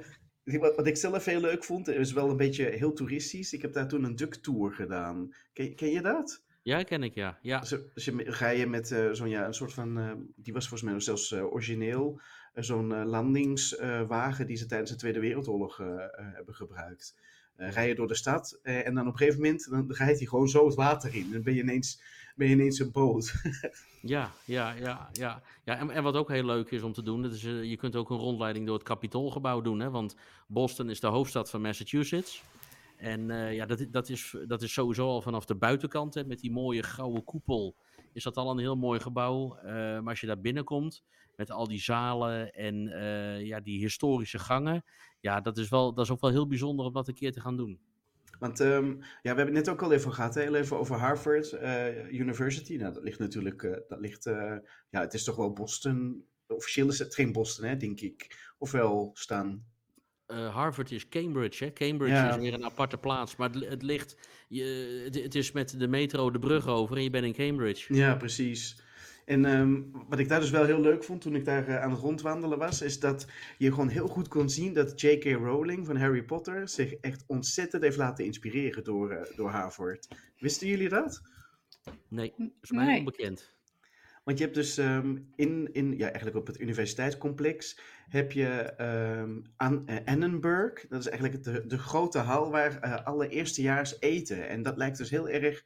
wat, 0.43 0.75
wat 0.75 0.87
ik 0.87 0.97
zelf 0.97 1.25
heel 1.25 1.39
leuk 1.39 1.63
vond, 1.63 1.87
is 1.87 2.13
wel 2.13 2.29
een 2.29 2.37
beetje 2.37 2.65
heel 2.65 2.93
toeristisch. 2.93 3.53
Ik 3.53 3.61
heb 3.61 3.73
daar 3.73 3.87
toen 3.87 4.03
een 4.03 4.15
duck 4.15 4.35
tour 4.35 4.71
gedaan. 4.71 5.33
Ken, 5.53 5.75
ken 5.75 5.89
je 5.89 6.01
dat? 6.01 6.43
Ja, 6.63 6.83
ken 6.83 7.03
ik, 7.03 7.13
ja. 7.13 7.39
ja. 7.41 7.59
Dus, 7.59 7.69
dus 7.93 8.05
je, 8.05 8.31
ga 8.31 8.49
je 8.49 8.67
met 8.67 8.91
uh, 8.91 9.11
zo'n, 9.11 9.29
ja, 9.29 9.45
een 9.45 9.53
soort 9.53 9.73
van, 9.73 9.97
uh, 9.97 10.11
die 10.35 10.53
was 10.53 10.67
volgens 10.67 10.81
mij 10.81 10.93
nog 10.93 11.03
zelfs 11.03 11.31
uh, 11.31 11.53
origineel, 11.53 12.21
zo'n 12.53 13.05
landingswagen 13.05 14.47
die 14.47 14.57
ze 14.57 14.65
tijdens 14.65 14.91
de 14.91 14.97
Tweede 14.97 15.19
Wereldoorlog 15.19 15.77
hebben 16.17 16.55
gebruikt. 16.55 17.15
rij 17.55 17.87
je 17.87 17.95
door 17.95 18.07
de 18.07 18.15
stad 18.15 18.59
en 18.63 18.93
dan 18.93 19.07
op 19.07 19.11
een 19.11 19.17
gegeven 19.17 19.41
moment 19.41 19.69
dan 19.69 19.91
rijdt 19.91 20.17
hij 20.17 20.27
gewoon 20.27 20.49
zo 20.49 20.65
het 20.65 20.75
water 20.75 21.15
in. 21.15 21.31
Dan 21.31 21.43
ben 21.43 21.53
je 21.53 21.61
ineens, 21.61 22.01
ben 22.35 22.47
je 22.47 22.53
ineens 22.53 22.79
een 22.79 22.91
boot. 22.91 23.33
ja, 24.01 24.31
ja, 24.45 24.71
ja, 24.71 25.09
ja. 25.11 25.41
ja 25.63 25.77
en, 25.77 25.89
en, 25.89 26.03
wat 26.03 26.15
ook 26.15 26.29
heel 26.29 26.45
leuk 26.45 26.71
is 26.71 26.81
om 26.81 26.93
te 26.93 27.03
doen, 27.03 27.21
dat 27.21 27.33
is, 27.33 27.41
je 27.41 27.77
kunt 27.77 27.95
ook 27.95 28.09
een 28.09 28.17
rondleiding 28.17 28.65
door 28.65 28.77
het 28.77 28.87
Capitoolgebouw 28.87 29.61
doen. 29.61 29.79
Hè? 29.79 29.89
Want 29.89 30.15
Boston 30.47 30.89
is 30.89 30.99
de 30.99 31.07
hoofdstad 31.07 31.49
van 31.49 31.61
Massachusetts. 31.61 32.43
En 33.03 33.29
uh, 33.29 33.53
ja, 33.53 33.65
dat, 33.65 33.85
dat, 33.91 34.09
is, 34.09 34.35
dat 34.47 34.61
is 34.61 34.73
sowieso 34.73 35.07
al 35.07 35.21
vanaf 35.21 35.45
de 35.45 35.55
buitenkant, 35.55 36.13
hè, 36.13 36.25
met 36.25 36.39
die 36.39 36.51
mooie 36.51 36.83
gouden 36.83 37.23
koepel, 37.23 37.75
is 38.13 38.23
dat 38.23 38.37
al 38.37 38.51
een 38.51 38.59
heel 38.59 38.75
mooi 38.75 38.99
gebouw. 38.99 39.57
Uh, 39.57 39.63
maar 39.71 40.07
als 40.07 40.19
je 40.19 40.27
daar 40.27 40.41
binnenkomt, 40.41 41.03
met 41.35 41.51
al 41.51 41.67
die 41.67 41.81
zalen 41.81 42.53
en 42.53 42.87
uh, 42.87 43.45
ja, 43.45 43.59
die 43.59 43.79
historische 43.79 44.39
gangen, 44.39 44.83
ja, 45.19 45.41
dat 45.41 45.57
is, 45.57 45.69
wel, 45.69 45.93
dat 45.93 46.05
is 46.05 46.11
ook 46.11 46.21
wel 46.21 46.29
heel 46.29 46.47
bijzonder 46.47 46.85
om 46.85 46.93
dat 46.93 47.07
een 47.07 47.13
keer 47.13 47.31
te 47.31 47.41
gaan 47.41 47.57
doen. 47.57 47.79
Want 48.39 48.59
um, 48.59 48.97
ja, 48.99 49.05
we 49.21 49.27
hebben 49.27 49.45
het 49.45 49.53
net 49.53 49.69
ook 49.69 49.81
al 49.81 49.91
even 49.91 50.13
gehad, 50.13 50.35
heel 50.35 50.55
even 50.55 50.79
over 50.79 50.95
Harvard 50.95 51.53
University. 52.11 52.75
Nou, 52.75 52.93
dat 52.93 53.03
ligt 53.03 53.19
natuurlijk, 53.19 53.83
dat 53.87 53.99
ligt, 53.99 54.23
ja, 54.89 54.99
het 55.01 55.13
is 55.13 55.23
toch 55.23 55.35
wel 55.35 55.53
Boston. 55.53 56.25
Officieel 56.47 56.87
is 56.87 56.99
het 56.99 57.15
geen 57.15 57.31
Boston, 57.31 57.65
hè, 57.65 57.77
denk 57.77 57.99
ik. 57.99 58.51
Ofwel 58.57 59.11
staan 59.13 59.65
uh, 60.27 60.53
Harvard 60.53 60.91
is 60.91 61.09
Cambridge. 61.09 61.63
Hè? 61.63 61.73
Cambridge 61.73 62.15
ja. 62.15 62.29
is 62.29 62.35
weer 62.35 62.53
een 62.53 62.65
aparte 62.65 62.97
plaats. 62.97 63.35
Maar 63.35 63.49
het, 63.49 63.69
het 63.69 63.81
ligt. 63.81 64.17
Je, 64.47 65.01
het, 65.05 65.23
het, 65.23 65.35
is 65.35 65.51
met 65.51 65.79
de 65.79 65.87
metro 65.87 66.31
de 66.31 66.39
brug 66.39 66.67
over 66.67 66.97
en 66.97 67.03
je 67.03 67.09
bent 67.09 67.25
in 67.25 67.33
Cambridge. 67.33 67.93
Ja, 67.93 68.15
precies. 68.15 68.81
En 69.25 69.45
um, 69.45 69.91
wat 70.09 70.19
ik 70.19 70.27
daar 70.29 70.39
dus 70.39 70.49
wel 70.49 70.65
heel 70.65 70.81
leuk 70.81 71.03
vond 71.03 71.21
toen 71.21 71.35
ik 71.35 71.45
daar 71.45 71.69
uh, 71.69 71.81
aan 71.81 71.91
het 71.91 71.99
rondwandelen 71.99 72.57
was, 72.57 72.81
is 72.81 72.99
dat 72.99 73.27
je 73.57 73.69
gewoon 73.69 73.87
heel 73.87 74.07
goed 74.07 74.27
kon 74.27 74.49
zien 74.49 74.73
dat 74.73 75.01
J.K. 75.01 75.23
Rowling 75.23 75.85
van 75.85 75.95
Harry 75.95 76.23
Potter 76.23 76.69
zich 76.69 76.93
echt 76.93 77.23
ontzettend 77.27 77.83
heeft 77.83 77.97
laten 77.97 78.25
inspireren 78.25 78.83
door, 78.83 79.11
uh, 79.11 79.21
door 79.35 79.49
Harvard. 79.49 80.07
Wisten 80.37 80.67
jullie 80.67 80.89
dat? 80.89 81.21
Nee, 82.07 82.33
dat 82.37 82.49
is 82.61 82.71
mij 82.71 82.85
nee. 82.85 82.97
onbekend. 82.97 83.53
Want 84.23 84.37
je 84.37 84.43
hebt 84.43 84.55
dus 84.55 84.77
um, 84.77 85.31
in, 85.35 85.69
in, 85.71 85.97
ja, 85.97 86.05
eigenlijk 86.05 86.35
op 86.35 86.47
het 86.47 86.59
universiteitscomplex, 86.59 87.79
heb 88.13 88.31
je 88.31 88.73
um, 89.19 89.43
An 89.55 89.85
Annenberg. 90.05 90.87
Dat 90.87 90.99
is 90.99 91.09
eigenlijk 91.09 91.43
de, 91.43 91.65
de 91.67 91.77
grote 91.77 92.19
hal 92.19 92.51
waar 92.51 92.85
uh, 92.85 93.05
alle 93.05 93.27
eerstejaars 93.27 93.99
eten. 93.99 94.47
En 94.47 94.61
dat 94.61 94.77
lijkt 94.77 94.97
dus 94.97 95.09
heel 95.09 95.29
erg 95.29 95.63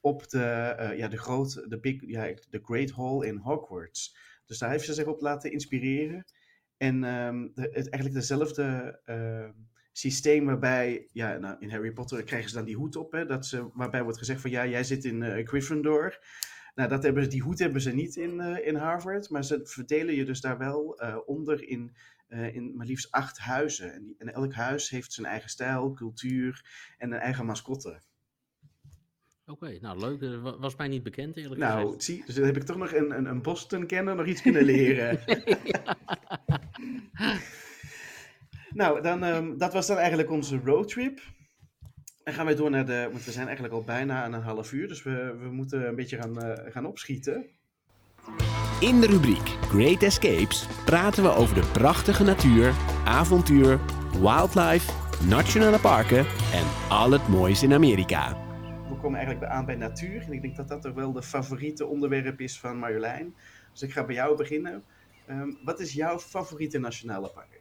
op 0.00 0.28
de, 0.28 0.76
uh, 0.80 0.98
ja, 0.98 1.08
de, 1.08 1.18
groot, 1.18 1.70
de, 1.70 1.78
big, 1.80 1.96
ja, 2.06 2.34
de 2.50 2.60
Great 2.62 2.90
Hall 2.90 3.26
in 3.26 3.36
Hogwarts. 3.36 4.16
Dus 4.46 4.58
daar 4.58 4.70
heeft 4.70 4.84
ze 4.84 4.94
zich 4.94 5.06
op 5.06 5.20
laten 5.20 5.52
inspireren. 5.52 6.24
En 6.76 7.00
de, 7.00 7.50
het, 7.62 7.88
eigenlijk 7.88 8.14
dezelfde 8.14 9.00
uh, 9.06 9.48
systeem 9.92 10.44
waarbij, 10.44 11.08
ja, 11.12 11.36
nou, 11.36 11.56
in 11.58 11.70
Harry 11.70 11.92
Potter 11.92 12.24
krijgen 12.24 12.48
ze 12.48 12.56
dan 12.56 12.64
die 12.64 12.76
hoed 12.76 12.96
op, 12.96 13.12
hè, 13.12 13.26
dat 13.26 13.46
ze, 13.46 13.68
waarbij 13.72 14.02
wordt 14.02 14.18
gezegd 14.18 14.40
van 14.40 14.50
ja, 14.50 14.66
jij 14.66 14.84
zit 14.84 15.04
in 15.04 15.22
uh, 15.22 15.46
Gryffindor. 15.46 16.18
Nou, 16.78 16.90
dat 16.90 17.02
hebben, 17.02 17.30
die 17.30 17.42
hoed 17.42 17.58
hebben 17.58 17.80
ze 17.80 17.94
niet 17.94 18.16
in, 18.16 18.40
uh, 18.40 18.66
in 18.66 18.76
Harvard, 18.76 19.30
maar 19.30 19.44
ze 19.44 19.60
verdelen 19.62 20.14
je 20.14 20.24
dus 20.24 20.40
daar 20.40 20.58
wel 20.58 21.02
uh, 21.02 21.16
onder 21.26 21.68
in, 21.68 21.96
uh, 22.28 22.54
in 22.54 22.76
maar 22.76 22.86
liefst 22.86 23.10
acht 23.10 23.38
huizen. 23.38 23.92
En, 23.92 24.04
die, 24.04 24.14
en, 24.18 24.34
elk 24.34 24.52
huis 24.52 24.88
heeft 24.88 25.12
zijn 25.12 25.26
eigen 25.26 25.50
stijl, 25.50 25.92
cultuur 25.92 26.64
en 26.98 27.12
een 27.12 27.18
eigen 27.18 27.46
mascotte. 27.46 28.00
Oké, 29.46 29.64
okay, 29.64 29.78
nou 29.80 29.98
leuk. 29.98 30.20
Dat 30.20 30.58
was 30.58 30.76
mij 30.76 30.88
niet 30.88 31.02
bekend 31.02 31.36
eerlijk 31.36 31.60
nou, 31.60 31.72
gezegd. 31.72 31.90
Nou, 31.90 32.02
zie, 32.02 32.22
dus 32.26 32.34
dan 32.34 32.44
heb 32.44 32.56
ik 32.56 32.62
toch 32.62 32.76
nog 32.76 32.92
een, 32.92 33.16
een, 33.16 33.26
een 33.26 33.42
Boston-kenner 33.42 34.14
nog 34.14 34.26
iets 34.26 34.42
kunnen 34.42 34.64
leren. 34.64 35.20
nou, 38.80 39.02
dan, 39.02 39.22
um, 39.22 39.58
dat 39.58 39.72
was 39.72 39.86
dan 39.86 39.96
eigenlijk 39.96 40.30
onze 40.30 40.60
roadtrip. 40.64 41.20
En 42.28 42.34
gaan 42.34 42.46
we 42.46 42.54
door 42.54 42.70
naar 42.70 42.86
de. 42.86 43.08
Want 43.12 43.24
we 43.24 43.30
zijn 43.30 43.46
eigenlijk 43.46 43.74
al 43.74 43.82
bijna 43.82 44.22
aan 44.22 44.32
een 44.32 44.42
half 44.42 44.72
uur, 44.72 44.88
dus 44.88 45.02
we, 45.02 45.36
we 45.40 45.48
moeten 45.48 45.88
een 45.88 45.94
beetje 45.94 46.16
gaan, 46.16 46.44
uh, 46.44 46.52
gaan 46.72 46.86
opschieten. 46.86 47.46
In 48.80 49.00
de 49.00 49.06
rubriek 49.06 49.48
Great 49.48 50.02
Escapes 50.02 50.66
praten 50.84 51.22
we 51.22 51.28
over 51.28 51.54
de 51.54 51.70
prachtige 51.72 52.24
natuur, 52.24 52.74
avontuur, 53.04 53.80
wildlife, 54.20 54.92
nationale 55.28 55.78
parken 55.78 56.26
en 56.52 56.66
al 56.88 57.10
het 57.10 57.28
moois 57.28 57.62
in 57.62 57.72
Amerika. 57.72 58.36
We 58.88 58.96
komen 58.96 59.18
eigenlijk 59.18 59.52
aan 59.52 59.66
bij 59.66 59.76
natuur 59.76 60.22
en 60.22 60.32
ik 60.32 60.42
denk 60.42 60.56
dat 60.56 60.68
dat 60.68 60.82
toch 60.82 60.94
wel 60.94 61.12
de 61.12 61.22
favoriete 61.22 61.86
onderwerp 61.86 62.40
is 62.40 62.60
van 62.60 62.78
Marjolein. 62.78 63.34
Dus 63.72 63.82
ik 63.82 63.92
ga 63.92 64.04
bij 64.04 64.14
jou 64.14 64.36
beginnen. 64.36 64.84
Um, 65.30 65.58
wat 65.64 65.80
is 65.80 65.92
jouw 65.92 66.18
favoriete 66.18 66.78
nationale 66.78 67.30
park? 67.34 67.57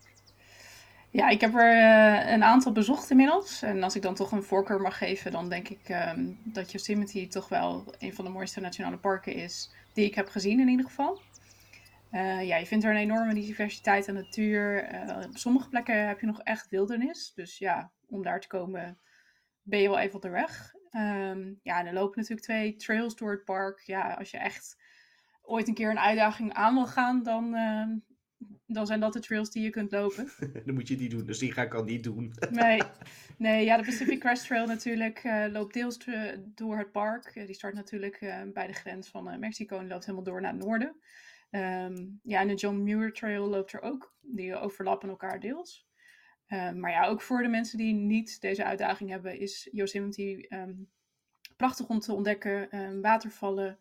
Ja, 1.17 1.29
ik 1.29 1.41
heb 1.41 1.55
er 1.55 1.75
uh, 1.75 2.31
een 2.31 2.43
aantal 2.43 2.71
bezocht 2.71 3.09
inmiddels. 3.09 3.61
En 3.61 3.83
als 3.83 3.95
ik 3.95 4.01
dan 4.01 4.15
toch 4.15 4.31
een 4.31 4.43
voorkeur 4.43 4.81
mag 4.81 4.97
geven, 4.97 5.31
dan 5.31 5.49
denk 5.49 5.69
ik 5.69 5.89
um, 5.89 6.39
dat 6.43 6.71
Yosemite 6.71 7.27
toch 7.27 7.49
wel 7.49 7.85
een 7.99 8.13
van 8.13 8.25
de 8.25 8.31
mooiste 8.31 8.59
nationale 8.59 8.97
parken 8.97 9.33
is 9.33 9.71
die 9.93 10.05
ik 10.05 10.15
heb 10.15 10.29
gezien 10.29 10.59
in 10.59 10.67
ieder 10.67 10.85
geval. 10.85 11.21
Uh, 12.11 12.47
ja, 12.47 12.57
je 12.57 12.65
vindt 12.65 12.85
er 12.85 12.91
een 12.91 12.97
enorme 12.97 13.33
diversiteit 13.33 14.07
aan 14.09 14.15
natuur. 14.15 14.93
Uh, 14.93 15.25
op 15.25 15.37
sommige 15.37 15.69
plekken 15.69 16.07
heb 16.07 16.19
je 16.19 16.25
nog 16.25 16.41
echt 16.41 16.69
wildernis. 16.69 17.31
Dus 17.35 17.57
ja, 17.57 17.91
om 18.07 18.23
daar 18.23 18.39
te 18.39 18.47
komen 18.47 18.97
ben 19.61 19.79
je 19.79 19.89
wel 19.89 19.99
even 19.99 20.15
op 20.15 20.21
de 20.21 20.29
weg. 20.29 20.73
Um, 20.91 21.59
ja, 21.63 21.79
en 21.79 21.85
er 21.85 21.93
lopen 21.93 22.19
natuurlijk 22.19 22.47
twee 22.47 22.75
trails 22.75 23.15
door 23.15 23.31
het 23.31 23.43
park. 23.43 23.81
Ja, 23.85 24.13
als 24.13 24.31
je 24.31 24.37
echt 24.37 24.77
ooit 25.41 25.67
een 25.67 25.73
keer 25.73 25.89
een 25.89 25.99
uitdaging 25.99 26.53
aan 26.53 26.73
wil 26.73 26.87
gaan, 26.87 27.23
dan 27.23 27.55
uh, 27.55 27.87
dan 28.65 28.87
zijn 28.87 28.99
dat 28.99 29.13
de 29.13 29.19
trails 29.19 29.51
die 29.51 29.63
je 29.63 29.69
kunt 29.69 29.91
lopen. 29.91 30.31
dan 30.65 30.73
moet 30.73 30.87
je 30.87 30.95
die 30.95 31.09
doen, 31.09 31.25
dus 31.25 31.39
die 31.39 31.51
ga 31.51 31.61
ik 31.61 31.73
al 31.73 31.83
niet 31.83 32.03
doen. 32.03 32.33
nee, 32.49 32.81
nee 33.37 33.65
ja, 33.65 33.77
de 33.77 33.83
Pacific 33.83 34.19
Crest 34.19 34.45
Trail 34.45 34.65
natuurlijk 34.65 35.23
uh, 35.23 35.45
loopt 35.51 35.73
deels 35.73 35.97
door 36.39 36.77
het 36.77 36.91
park. 36.91 37.35
Uh, 37.35 37.45
die 37.45 37.55
start 37.55 37.73
natuurlijk 37.73 38.21
uh, 38.21 38.41
bij 38.53 38.67
de 38.67 38.73
grens 38.73 39.09
van 39.09 39.39
Mexico 39.39 39.77
en 39.77 39.87
loopt 39.87 40.05
helemaal 40.05 40.25
door 40.25 40.41
naar 40.41 40.53
het 40.53 40.63
noorden. 40.63 40.95
Um, 41.51 42.19
ja, 42.23 42.39
en 42.39 42.47
de 42.47 42.53
John 42.53 42.83
Muir 42.83 43.13
Trail 43.13 43.47
loopt 43.47 43.73
er 43.73 43.81
ook. 43.81 44.15
Die 44.21 44.55
overlappen 44.55 45.09
elkaar 45.09 45.39
deels. 45.39 45.87
Um, 46.47 46.79
maar 46.79 46.91
ja, 46.91 47.05
ook 47.05 47.21
voor 47.21 47.41
de 47.41 47.47
mensen 47.47 47.77
die 47.77 47.93
niet 47.93 48.41
deze 48.41 48.63
uitdaging 48.63 49.09
hebben, 49.09 49.39
is 49.39 49.69
Yosemite 49.71 50.45
um, 50.49 50.89
prachtig 51.55 51.87
om 51.87 51.99
te 51.99 52.13
ontdekken. 52.13 52.69
watervallen, 53.01 53.77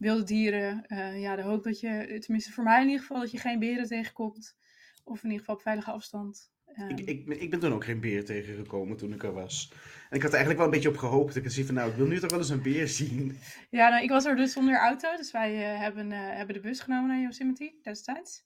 wilde 0.00 0.22
dieren. 0.22 0.84
Uh, 0.88 1.20
ja, 1.20 1.36
de 1.36 1.42
hoop 1.42 1.64
dat 1.64 1.80
je, 1.80 2.18
tenminste 2.20 2.52
voor 2.52 2.64
mij 2.64 2.80
in 2.80 2.86
ieder 2.86 3.00
geval, 3.00 3.20
dat 3.20 3.30
je 3.30 3.38
geen 3.38 3.58
beren 3.58 3.86
tegenkomt. 3.86 4.56
Of 5.04 5.18
in 5.18 5.24
ieder 5.24 5.38
geval 5.38 5.54
op 5.54 5.62
veilige 5.62 5.90
afstand. 5.90 6.50
Um, 6.78 6.88
ik, 6.88 7.00
ik, 7.00 7.26
ik, 7.26 7.50
ben 7.50 7.60
toen 7.60 7.72
ook 7.72 7.84
geen 7.84 8.00
beer 8.00 8.24
tegengekomen 8.24 8.96
toen 8.96 9.12
ik 9.12 9.22
er 9.22 9.32
was. 9.32 9.72
En 10.10 10.16
ik 10.16 10.22
had 10.22 10.30
er 10.30 10.38
eigenlijk 10.38 10.56
wel 10.56 10.66
een 10.66 10.72
beetje 10.72 10.88
op 10.88 10.96
gehoopt. 10.96 11.36
Ik 11.36 11.50
zie 11.50 11.66
van 11.66 11.74
nou, 11.74 11.90
ik 11.90 11.96
wil 11.96 12.06
nu 12.06 12.18
toch 12.18 12.30
wel 12.30 12.38
eens 12.38 12.48
een 12.48 12.62
beer 12.62 12.88
zien. 12.88 13.38
Ja, 13.70 13.88
nou, 13.88 14.02
ik 14.02 14.10
was 14.10 14.24
er 14.24 14.36
dus 14.36 14.52
zonder 14.52 14.78
auto. 14.78 15.16
Dus 15.16 15.30
wij 15.30 15.74
uh, 15.74 15.80
hebben, 15.80 16.10
uh, 16.10 16.18
hebben 16.18 16.54
de 16.54 16.60
bus 16.60 16.80
genomen 16.80 17.08
naar 17.08 17.20
Yosemite 17.20 17.74
destijds. 17.82 18.44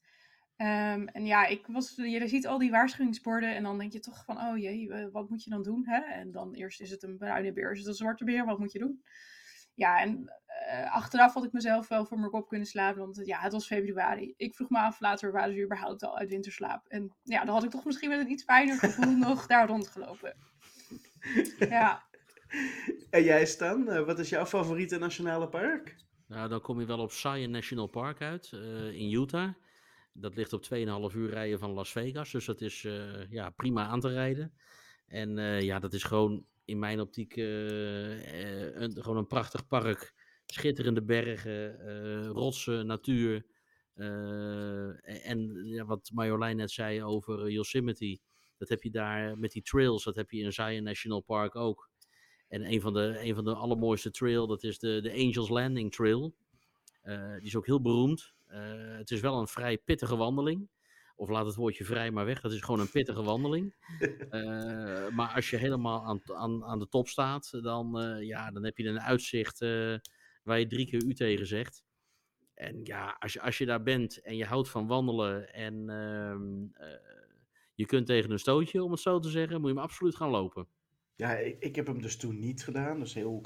Um, 0.57 1.07
en 1.07 1.25
ja, 1.25 1.45
ik 1.45 1.67
was, 1.67 1.93
je 1.95 2.27
ziet 2.27 2.47
al 2.47 2.57
die 2.57 2.71
waarschuwingsborden 2.71 3.55
en 3.55 3.63
dan 3.63 3.77
denk 3.77 3.91
je 3.91 3.99
toch 3.99 4.23
van, 4.25 4.37
oh 4.37 4.57
jee, 4.57 5.09
wat 5.11 5.29
moet 5.29 5.43
je 5.43 5.49
dan 5.49 5.63
doen? 5.63 5.83
Hè? 5.85 5.99
En 5.99 6.31
dan 6.31 6.53
eerst 6.53 6.81
is 6.81 6.89
het 6.89 7.03
een 7.03 7.17
bruine 7.17 7.53
beer, 7.53 7.71
is 7.71 7.79
het 7.79 7.87
een 7.87 7.93
zwarte 7.93 8.23
beer, 8.23 8.45
wat 8.45 8.59
moet 8.59 8.71
je 8.71 8.79
doen? 8.79 9.03
Ja, 9.73 10.01
en 10.01 10.31
uh, 10.65 10.95
achteraf 10.95 11.33
had 11.33 11.43
ik 11.43 11.51
mezelf 11.51 11.87
wel 11.87 12.05
voor 12.05 12.19
mijn 12.19 12.31
kop 12.31 12.47
kunnen 12.47 12.67
slaan, 12.67 12.95
want 12.95 13.21
ja, 13.23 13.39
het 13.39 13.51
was 13.51 13.65
februari. 13.65 14.33
Ik 14.37 14.55
vroeg 14.55 14.69
me 14.69 14.79
af 14.79 14.99
later, 14.99 15.31
waren 15.31 15.53
ze 15.53 15.63
überhaupt 15.63 16.03
al 16.03 16.17
uit 16.17 16.29
winterslaap? 16.29 16.85
En 16.87 17.15
ja, 17.23 17.45
dan 17.45 17.53
had 17.53 17.63
ik 17.63 17.69
toch 17.69 17.85
misschien 17.85 18.09
met 18.09 18.19
een 18.19 18.31
iets 18.31 18.43
fijner 18.43 18.77
gevoel 18.77 19.17
nog 19.27 19.47
daar 19.47 19.67
rondgelopen. 19.67 20.35
Ja. 21.59 22.03
En 23.09 23.23
jij 23.23 23.45
Stan, 23.45 23.89
uh, 23.89 24.05
wat 24.05 24.19
is 24.19 24.29
jouw 24.29 24.45
favoriete 24.45 24.97
nationale 24.97 25.49
park? 25.49 25.95
Nou, 26.27 26.49
dan 26.49 26.61
kom 26.61 26.79
je 26.79 26.85
wel 26.85 26.99
op 26.99 27.11
Zion 27.11 27.51
National 27.51 27.87
Park 27.87 28.21
uit, 28.21 28.51
uh, 28.53 28.91
in 28.91 29.11
Utah. 29.11 29.53
Dat 30.13 30.35
ligt 30.35 30.53
op 30.53 30.63
2,5 30.63 31.15
uur 31.15 31.29
rijden 31.29 31.59
van 31.59 31.71
Las 31.71 31.91
Vegas, 31.91 32.31
dus 32.31 32.45
dat 32.45 32.61
is 32.61 32.87
ja, 33.29 33.49
prima 33.49 33.85
aan 33.85 33.99
te 33.99 34.09
rijden. 34.09 34.53
En 35.07 35.37
ja, 35.63 35.79
dat 35.79 35.93
is 35.93 36.03
gewoon 36.03 36.45
in 36.65 36.79
mijn 36.79 36.99
optiek 36.99 37.35
uh, 37.35 38.75
een, 38.75 38.91
gewoon 38.91 39.17
een 39.17 39.27
prachtig 39.27 39.67
park. 39.67 40.13
Schitterende 40.45 41.03
bergen, 41.03 41.77
uh, 41.85 42.27
rotsen, 42.27 42.85
natuur. 42.85 43.45
Uh, 43.95 45.27
en 45.29 45.65
ja, 45.65 45.85
wat 45.85 46.11
Marjolein 46.13 46.57
net 46.57 46.71
zei 46.71 47.03
over 47.03 47.49
Yosemite. 47.51 48.19
Dat 48.57 48.69
heb 48.69 48.83
je 48.83 48.89
daar 48.89 49.37
met 49.37 49.51
die 49.51 49.61
trails, 49.61 50.03
dat 50.03 50.15
heb 50.15 50.31
je 50.31 50.41
in 50.41 50.53
Zion 50.53 50.83
National 50.83 51.21
Park 51.21 51.55
ook. 51.55 51.89
En 52.47 52.71
een 52.71 52.81
van 52.81 52.93
de, 52.93 53.19
een 53.21 53.35
van 53.35 53.43
de 53.43 53.53
allermooiste 53.53 54.11
trail, 54.11 54.47
dat 54.47 54.63
is 54.63 54.79
de, 54.79 55.01
de 55.01 55.11
Angels 55.11 55.49
Landing 55.49 55.93
Trail. 55.93 56.35
Die 57.37 57.47
is 57.47 57.55
ook 57.55 57.65
heel 57.65 57.81
beroemd. 57.81 58.33
Het 58.97 59.11
is 59.11 59.19
wel 59.19 59.39
een 59.39 59.47
vrij 59.47 59.77
pittige 59.77 60.15
wandeling. 60.15 60.69
Of 61.15 61.29
laat 61.29 61.45
het 61.45 61.55
woordje 61.55 61.85
vrij 61.85 62.11
maar 62.11 62.25
weg. 62.25 62.41
Het 62.41 62.51
is 62.51 62.61
gewoon 62.61 62.79
een 62.79 62.91
pittige 62.91 63.23
wandeling. 63.23 63.75
Uh, 64.31 65.07
maar 65.17 65.31
als 65.35 65.49
je 65.49 65.57
helemaal 65.57 66.03
aan, 66.03 66.21
aan, 66.33 66.63
aan 66.63 66.79
de 66.79 66.87
top 66.87 67.07
staat, 67.07 67.57
dan, 67.61 68.17
ja, 68.19 68.51
dan 68.51 68.63
heb 68.63 68.77
je 68.77 68.87
een 68.87 69.01
uitzicht 69.01 69.59
waar 70.45 70.59
je 70.59 70.67
drie 70.67 70.85
keer 70.85 71.03
u 71.03 71.13
tegen 71.13 71.47
zegt. 71.47 71.83
En 72.53 72.79
ja, 72.83 73.15
als 73.19 73.33
je, 73.33 73.41
als 73.41 73.57
je 73.57 73.65
daar 73.65 73.83
bent 73.83 74.21
en 74.21 74.35
je 74.35 74.45
houdt 74.45 74.69
van 74.69 74.87
wandelen 74.87 75.53
en 75.53 75.89
ehm, 75.89 76.87
je 77.75 77.85
kunt 77.85 78.05
tegen 78.05 78.31
een 78.31 78.39
stootje, 78.39 78.83
om 78.83 78.91
het 78.91 78.99
zo 78.99 79.19
te 79.19 79.29
zeggen, 79.29 79.59
moet 79.59 79.69
je 79.69 79.75
hem 79.75 79.83
absoluut 79.83 80.15
gaan 80.15 80.29
lopen. 80.29 80.67
Ja, 81.15 81.35
ik, 81.35 81.55
ik 81.59 81.75
heb 81.75 81.87
hem 81.87 82.01
dus 82.01 82.17
toen 82.17 82.39
niet 82.39 82.63
gedaan. 82.63 82.99
Dus 82.99 83.13
heel, 83.13 83.45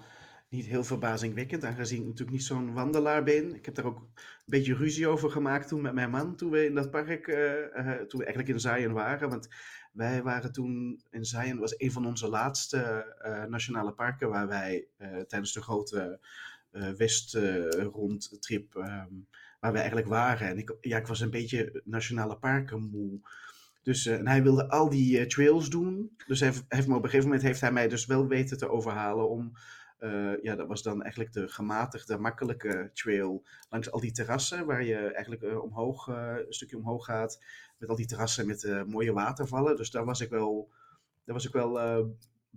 niet 0.50 0.66
heel 0.66 0.84
verbazingwekkend, 0.84 1.64
aangezien 1.64 2.00
ik 2.00 2.06
natuurlijk 2.06 2.38
niet 2.38 2.46
zo'n 2.46 2.74
wandelaar 2.74 3.24
ben. 3.24 3.56
Ik 3.56 3.66
heb 3.66 3.76
daar 3.76 3.86
ook 3.86 4.00
een 4.00 4.10
beetje 4.46 4.76
ruzie 4.76 5.08
over 5.08 5.30
gemaakt 5.30 5.68
toen 5.68 5.82
met 5.82 5.94
mijn 5.94 6.10
man, 6.10 6.36
toen 6.36 6.52
we 6.52 6.66
in 6.66 6.76
dat 6.76 6.92
park, 6.92 7.28
uh, 7.28 7.36
uh, 7.36 7.92
toen 7.92 8.20
we 8.20 8.26
eigenlijk 8.26 8.48
in 8.48 8.60
Zion 8.60 8.94
waren. 8.94 9.30
Want 9.30 9.48
wij 9.92 10.24
waren 10.24 10.52
toen 10.52 11.02
in 11.10 11.26
Zion, 11.26 11.60
was 11.60 11.80
een 11.80 11.92
van 11.92 12.06
onze 12.06 12.30
laatste 12.30 13.06
nationale 13.50 13.94
parken 13.94 14.30
waar 14.30 14.48
wij 14.48 14.88
tijdens 15.28 15.54
de 15.54 15.62
grote 15.62 16.20
West-rondtrip, 16.72 18.76
um, 18.76 19.28
waar 19.60 19.72
wij 19.72 19.82
eigenlijk 19.82 20.08
waren. 20.08 20.48
En 20.48 20.58
ik, 20.58 20.76
ja, 20.82 20.98
ik 20.98 21.08
was 21.08 21.20
een 21.20 21.30
beetje 21.30 21.82
nationale 21.86 22.38
parken 22.38 22.82
moe. 22.82 23.20
Dus 23.84 24.06
en 24.06 24.28
hij 24.28 24.44
wilde 24.44 24.70
al 24.70 24.90
die 24.90 25.26
trails 25.26 25.70
doen. 25.70 26.16
Dus 26.28 26.40
hij 26.40 26.50
heeft, 26.50 26.66
heeft, 26.68 26.88
op 26.88 26.96
een 26.96 27.02
gegeven 27.02 27.26
moment 27.26 27.42
heeft 27.42 27.62
hij 27.62 27.72
mij 27.72 27.88
dus 27.88 28.06
wel 28.06 28.28
weten 28.28 28.58
te 28.58 28.70
overhalen 28.70 29.30
om 29.30 29.52
ja, 30.42 30.56
dat 30.56 30.68
was 30.68 30.84
dan 30.84 31.02
eigenlijk 31.02 31.34
de 31.34 31.48
gematigde, 31.48 32.18
makkelijke 32.18 32.90
trail 32.94 33.44
langs 33.70 33.92
al 33.92 34.00
die 34.00 34.12
terrassen, 34.12 34.66
waar 34.66 34.84
je 34.84 34.98
eigenlijk 34.98 35.64
omhoog, 35.64 36.08
een 36.08 36.46
stukje 36.50 36.78
omhoog 36.78 37.06
gaat, 37.06 37.44
met 37.78 37.90
al 37.90 37.96
die 37.96 38.06
terrassen 38.06 38.48
met 38.48 38.86
mooie 38.88 39.14
watervallen. 39.14 39.76
Dus 39.76 39.92
daar 39.92 40.06
was 40.06 40.22
ik 40.22 40.30
wel, 40.30 40.70
daar 41.26 41.36
was 41.36 41.46
ik 41.46 41.54
wel 41.54 41.80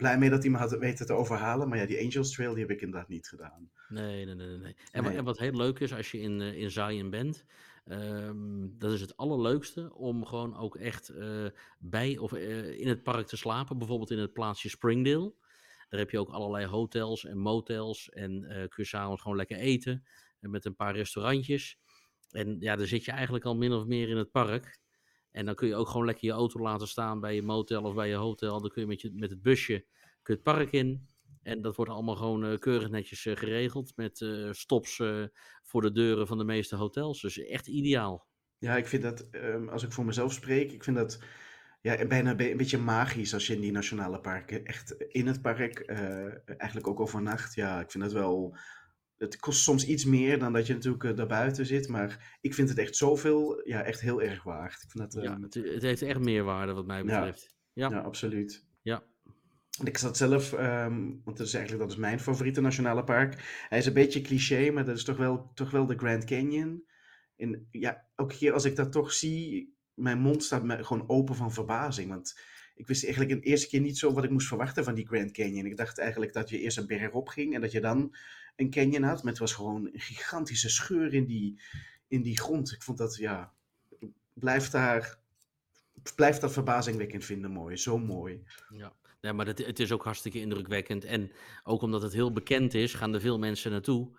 blij 0.02 0.18
mee 0.18 0.30
dat 0.30 0.42
hij 0.42 0.50
me 0.50 0.58
had 0.58 0.78
weten 0.78 1.06
te 1.06 1.12
overhalen. 1.12 1.68
Maar 1.68 1.78
ja, 1.78 1.86
die 1.86 2.00
Angels 2.00 2.30
Trail, 2.30 2.52
die 2.54 2.62
heb 2.62 2.70
ik 2.70 2.80
inderdaad 2.80 3.08
niet 3.08 3.28
gedaan. 3.28 3.70
Nee, 3.88 4.24
nee, 4.24 4.34
nee. 4.34 4.58
nee. 4.58 4.76
En, 4.90 5.02
nee. 5.02 5.16
en 5.16 5.24
wat 5.24 5.38
heel 5.38 5.52
leuk 5.52 5.78
is, 5.78 5.94
als 5.94 6.10
je 6.10 6.20
in, 6.20 6.40
in 6.40 6.70
Zion 6.70 7.10
bent, 7.10 7.44
um, 7.84 8.74
dat 8.78 8.92
is 8.92 9.00
het 9.00 9.16
allerleukste 9.16 9.94
om 9.94 10.26
gewoon 10.26 10.56
ook 10.56 10.76
echt 10.76 11.12
bij 11.78 12.18
of 12.18 12.32
in 12.32 12.88
het 12.88 13.02
park 13.02 13.26
te 13.26 13.36
slapen. 13.36 13.78
Bijvoorbeeld 13.78 14.10
in 14.10 14.18
het 14.18 14.32
plaatsje 14.32 14.68
Springdale. 14.68 15.34
Daar 15.88 16.00
heb 16.00 16.10
je 16.10 16.18
ook 16.18 16.30
allerlei 16.30 16.66
hotels 16.66 17.24
en 17.24 17.38
motels. 17.38 18.10
En 18.10 18.32
uh, 18.32 18.48
kun 18.48 18.70
je 18.76 18.84
s'avonds 18.84 19.22
gewoon 19.22 19.36
lekker 19.36 19.56
eten. 19.56 20.04
En 20.40 20.50
met 20.50 20.64
een 20.64 20.76
paar 20.76 20.94
restaurantjes. 20.94 21.78
En 22.30 22.56
ja, 22.60 22.76
dan 22.76 22.86
zit 22.86 23.04
je 23.04 23.12
eigenlijk 23.12 23.44
al 23.44 23.56
min 23.56 23.72
of 23.72 23.86
meer 23.86 24.08
in 24.08 24.16
het 24.16 24.30
park. 24.30 24.80
En 25.32 25.46
dan 25.46 25.54
kun 25.54 25.68
je 25.68 25.74
ook 25.74 25.88
gewoon 25.88 26.06
lekker 26.06 26.26
je 26.26 26.32
auto 26.32 26.60
laten 26.60 26.88
staan 26.88 27.20
bij 27.20 27.34
je 27.34 27.42
motel 27.42 27.82
of 27.82 27.94
bij 27.94 28.08
je 28.08 28.14
hotel. 28.14 28.60
Dan 28.60 28.70
kun 28.70 28.82
je 28.82 28.88
met, 28.88 29.00
je, 29.00 29.10
met 29.14 29.30
het 29.30 29.42
busje 29.42 29.86
kun 30.22 30.34
het 30.34 30.42
park 30.42 30.72
in. 30.72 31.06
En 31.42 31.62
dat 31.62 31.76
wordt 31.76 31.90
allemaal 31.90 32.16
gewoon 32.16 32.44
uh, 32.44 32.58
keurig 32.58 32.90
netjes 32.90 33.24
uh, 33.24 33.36
geregeld. 33.36 33.92
Met 33.96 34.20
uh, 34.20 34.52
stops 34.52 35.02
voor 35.62 35.80
de 35.80 35.92
deuren 35.92 36.26
van 36.26 36.38
de 36.38 36.44
meeste 36.44 36.76
hotels. 36.76 37.20
Dus 37.20 37.38
echt 37.38 37.66
ideaal. 37.66 38.26
Ja, 38.58 38.76
ik 38.76 38.86
vind 38.86 39.02
dat, 39.02 39.28
um, 39.32 39.68
als 39.68 39.82
ik 39.82 39.92
voor 39.92 40.04
mezelf 40.04 40.32
spreek, 40.32 40.72
ik 40.72 40.84
vind 40.84 40.96
dat 40.96 41.22
ja, 41.80 42.06
bijna 42.06 42.30
een 42.30 42.56
beetje 42.56 42.78
magisch 42.78 43.34
als 43.34 43.46
je 43.46 43.54
in 43.54 43.60
die 43.60 43.72
nationale 43.72 44.20
parken 44.20 44.64
echt 44.64 44.92
in 44.92 45.26
het 45.26 45.42
park 45.42 45.80
eigenlijk 46.56 46.86
ook 46.86 47.00
overnacht. 47.00 47.54
Ja, 47.54 47.80
ik 47.80 47.90
vind 47.90 48.04
dat 48.04 48.12
wel. 48.12 48.56
Het 49.22 49.36
kost 49.36 49.62
soms 49.62 49.86
iets 49.86 50.04
meer 50.04 50.38
dan 50.38 50.52
dat 50.52 50.66
je 50.66 50.72
natuurlijk 50.72 51.02
uh, 51.02 51.16
daarbuiten 51.16 51.66
zit, 51.66 51.88
maar 51.88 52.36
ik 52.40 52.54
vind 52.54 52.68
het 52.68 52.78
echt 52.78 52.96
zoveel, 52.96 53.68
ja, 53.68 53.82
echt 53.82 54.00
heel 54.00 54.22
erg 54.22 54.42
waard. 54.42 54.82
Ik 54.82 54.90
vind 54.90 55.12
dat, 55.12 55.22
ja, 55.22 55.38
het, 55.40 55.54
het, 55.54 55.82
heeft 55.82 56.02
echt 56.02 56.18
meerwaarde 56.18 56.72
wat 56.72 56.86
mij 56.86 57.04
betreft. 57.04 57.54
Ja, 57.72 57.88
ja. 57.88 57.96
ja 57.96 58.02
absoluut. 58.02 58.66
Ja. 58.82 59.02
Ik 59.84 59.98
zat 59.98 60.16
zelf, 60.16 60.52
um, 60.52 61.20
want 61.24 61.36
dat 61.36 61.46
is 61.46 61.54
eigenlijk 61.54 61.84
dat 61.84 61.92
is 61.92 62.00
mijn 62.00 62.20
favoriete 62.20 62.60
nationale 62.60 63.04
park. 63.04 63.64
Hij 63.68 63.78
is 63.78 63.86
een 63.86 63.92
beetje 63.92 64.20
cliché, 64.20 64.70
maar 64.70 64.84
dat 64.84 64.96
is 64.96 65.04
toch 65.04 65.16
wel, 65.16 65.50
toch 65.54 65.70
wel 65.70 65.86
de 65.86 65.98
Grand 65.98 66.24
Canyon. 66.24 66.84
En 67.36 67.68
ja, 67.70 68.06
elke 68.14 68.36
keer 68.36 68.52
als 68.52 68.64
ik 68.64 68.76
dat 68.76 68.92
toch 68.92 69.12
zie, 69.12 69.76
mijn 69.94 70.18
mond 70.18 70.44
staat 70.44 70.64
me 70.64 70.84
gewoon 70.84 71.08
open 71.08 71.34
van 71.34 71.52
verbazing. 71.52 72.08
Want 72.08 72.40
ik 72.74 72.86
wist 72.86 73.04
eigenlijk 73.04 73.42
de 73.42 73.48
eerste 73.48 73.68
keer 73.68 73.80
niet 73.80 73.98
zo 73.98 74.12
wat 74.12 74.24
ik 74.24 74.30
moest 74.30 74.48
verwachten 74.48 74.84
van 74.84 74.94
die 74.94 75.06
Grand 75.06 75.32
Canyon. 75.32 75.66
Ik 75.66 75.76
dacht 75.76 75.98
eigenlijk 75.98 76.32
dat 76.32 76.48
je 76.48 76.58
eerst 76.58 76.78
een 76.78 76.86
berg 76.86 77.12
op 77.12 77.28
ging 77.28 77.54
en 77.54 77.60
dat 77.60 77.72
je 77.72 77.80
dan 77.80 78.14
een 78.56 78.70
canyon 78.70 79.02
had. 79.02 79.22
Maar 79.22 79.32
het 79.32 79.40
was 79.40 79.52
gewoon 79.52 79.86
een 79.92 80.00
gigantische 80.00 80.68
scheur 80.68 81.14
in 81.14 81.26
die, 81.26 81.60
in 82.08 82.22
die 82.22 82.38
grond. 82.38 82.72
Ik 82.72 82.82
vond 82.82 82.98
dat, 82.98 83.16
ja, 83.16 83.52
blijf 84.32 84.70
daar, 84.70 85.18
blijf 86.14 86.38
dat 86.38 86.52
verbazingwekkend 86.52 87.24
vinden 87.24 87.50
mooi. 87.50 87.76
Zo 87.76 87.98
mooi. 87.98 88.44
Ja. 88.70 88.92
Ja, 89.22 89.32
maar 89.32 89.46
het, 89.46 89.66
het 89.66 89.80
is 89.80 89.92
ook 89.92 90.04
hartstikke 90.04 90.40
indrukwekkend. 90.40 91.04
En 91.04 91.32
ook 91.62 91.82
omdat 91.82 92.02
het 92.02 92.12
heel 92.12 92.32
bekend 92.32 92.74
is, 92.74 92.94
gaan 92.94 93.14
er 93.14 93.20
veel 93.20 93.38
mensen 93.38 93.70
naartoe. 93.70 94.10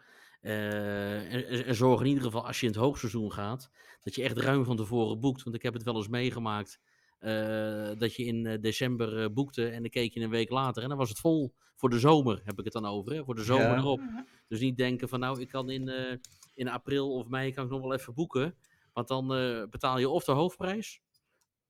En, 0.41 1.65
en, 1.65 1.75
zorg 1.75 2.01
in 2.01 2.07
ieder 2.07 2.23
geval 2.23 2.47
als 2.47 2.59
je 2.59 2.65
in 2.65 2.71
het 2.71 2.81
hoogseizoen 2.81 3.31
gaat, 3.31 3.71
dat 4.01 4.15
je 4.15 4.23
echt 4.23 4.37
ruim 4.37 4.65
van 4.65 4.77
tevoren 4.77 5.19
boekt. 5.19 5.43
Want 5.43 5.55
ik 5.55 5.61
heb 5.61 5.73
het 5.73 5.83
wel 5.83 5.95
eens 5.95 6.07
meegemaakt 6.07 6.79
uh, 7.23 7.99
dat 7.99 8.15
je 8.15 8.23
in 8.23 8.61
december 8.61 9.23
uh, 9.23 9.25
boekte 9.33 9.67
en 9.67 9.81
dan 9.81 9.89
keek 9.89 10.13
je 10.13 10.19
een 10.19 10.29
week 10.29 10.49
later 10.49 10.83
en 10.83 10.89
dan 10.89 10.97
was 10.97 11.09
het 11.09 11.19
vol. 11.19 11.53
Voor 11.75 11.89
de 11.89 11.99
zomer 11.99 12.41
heb 12.43 12.59
ik 12.59 12.63
het 12.63 12.73
dan 12.73 12.85
over, 12.85 13.13
hè? 13.13 13.23
voor 13.23 13.35
de 13.35 13.43
zomer 13.43 13.67
ja. 13.67 13.77
erop. 13.77 14.01
Dus 14.47 14.59
niet 14.59 14.77
denken 14.77 15.09
van 15.09 15.19
nou, 15.19 15.41
ik 15.41 15.47
kan 15.47 15.69
in, 15.69 16.19
in 16.53 16.67
april 16.67 17.13
of 17.13 17.27
mei 17.27 17.53
kan 17.53 17.65
ik 17.65 17.71
nog 17.71 17.81
wel 17.81 17.93
even 17.93 18.13
boeken. 18.13 18.55
Want 18.93 19.07
dan 19.07 19.27
betaal 19.69 19.99
je 19.99 20.09
of 20.09 20.23
de 20.23 20.31
hoofdprijs 20.31 21.01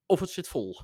of 0.05 0.19
het 0.19 0.29
zit 0.29 0.47
vol. 0.47 0.75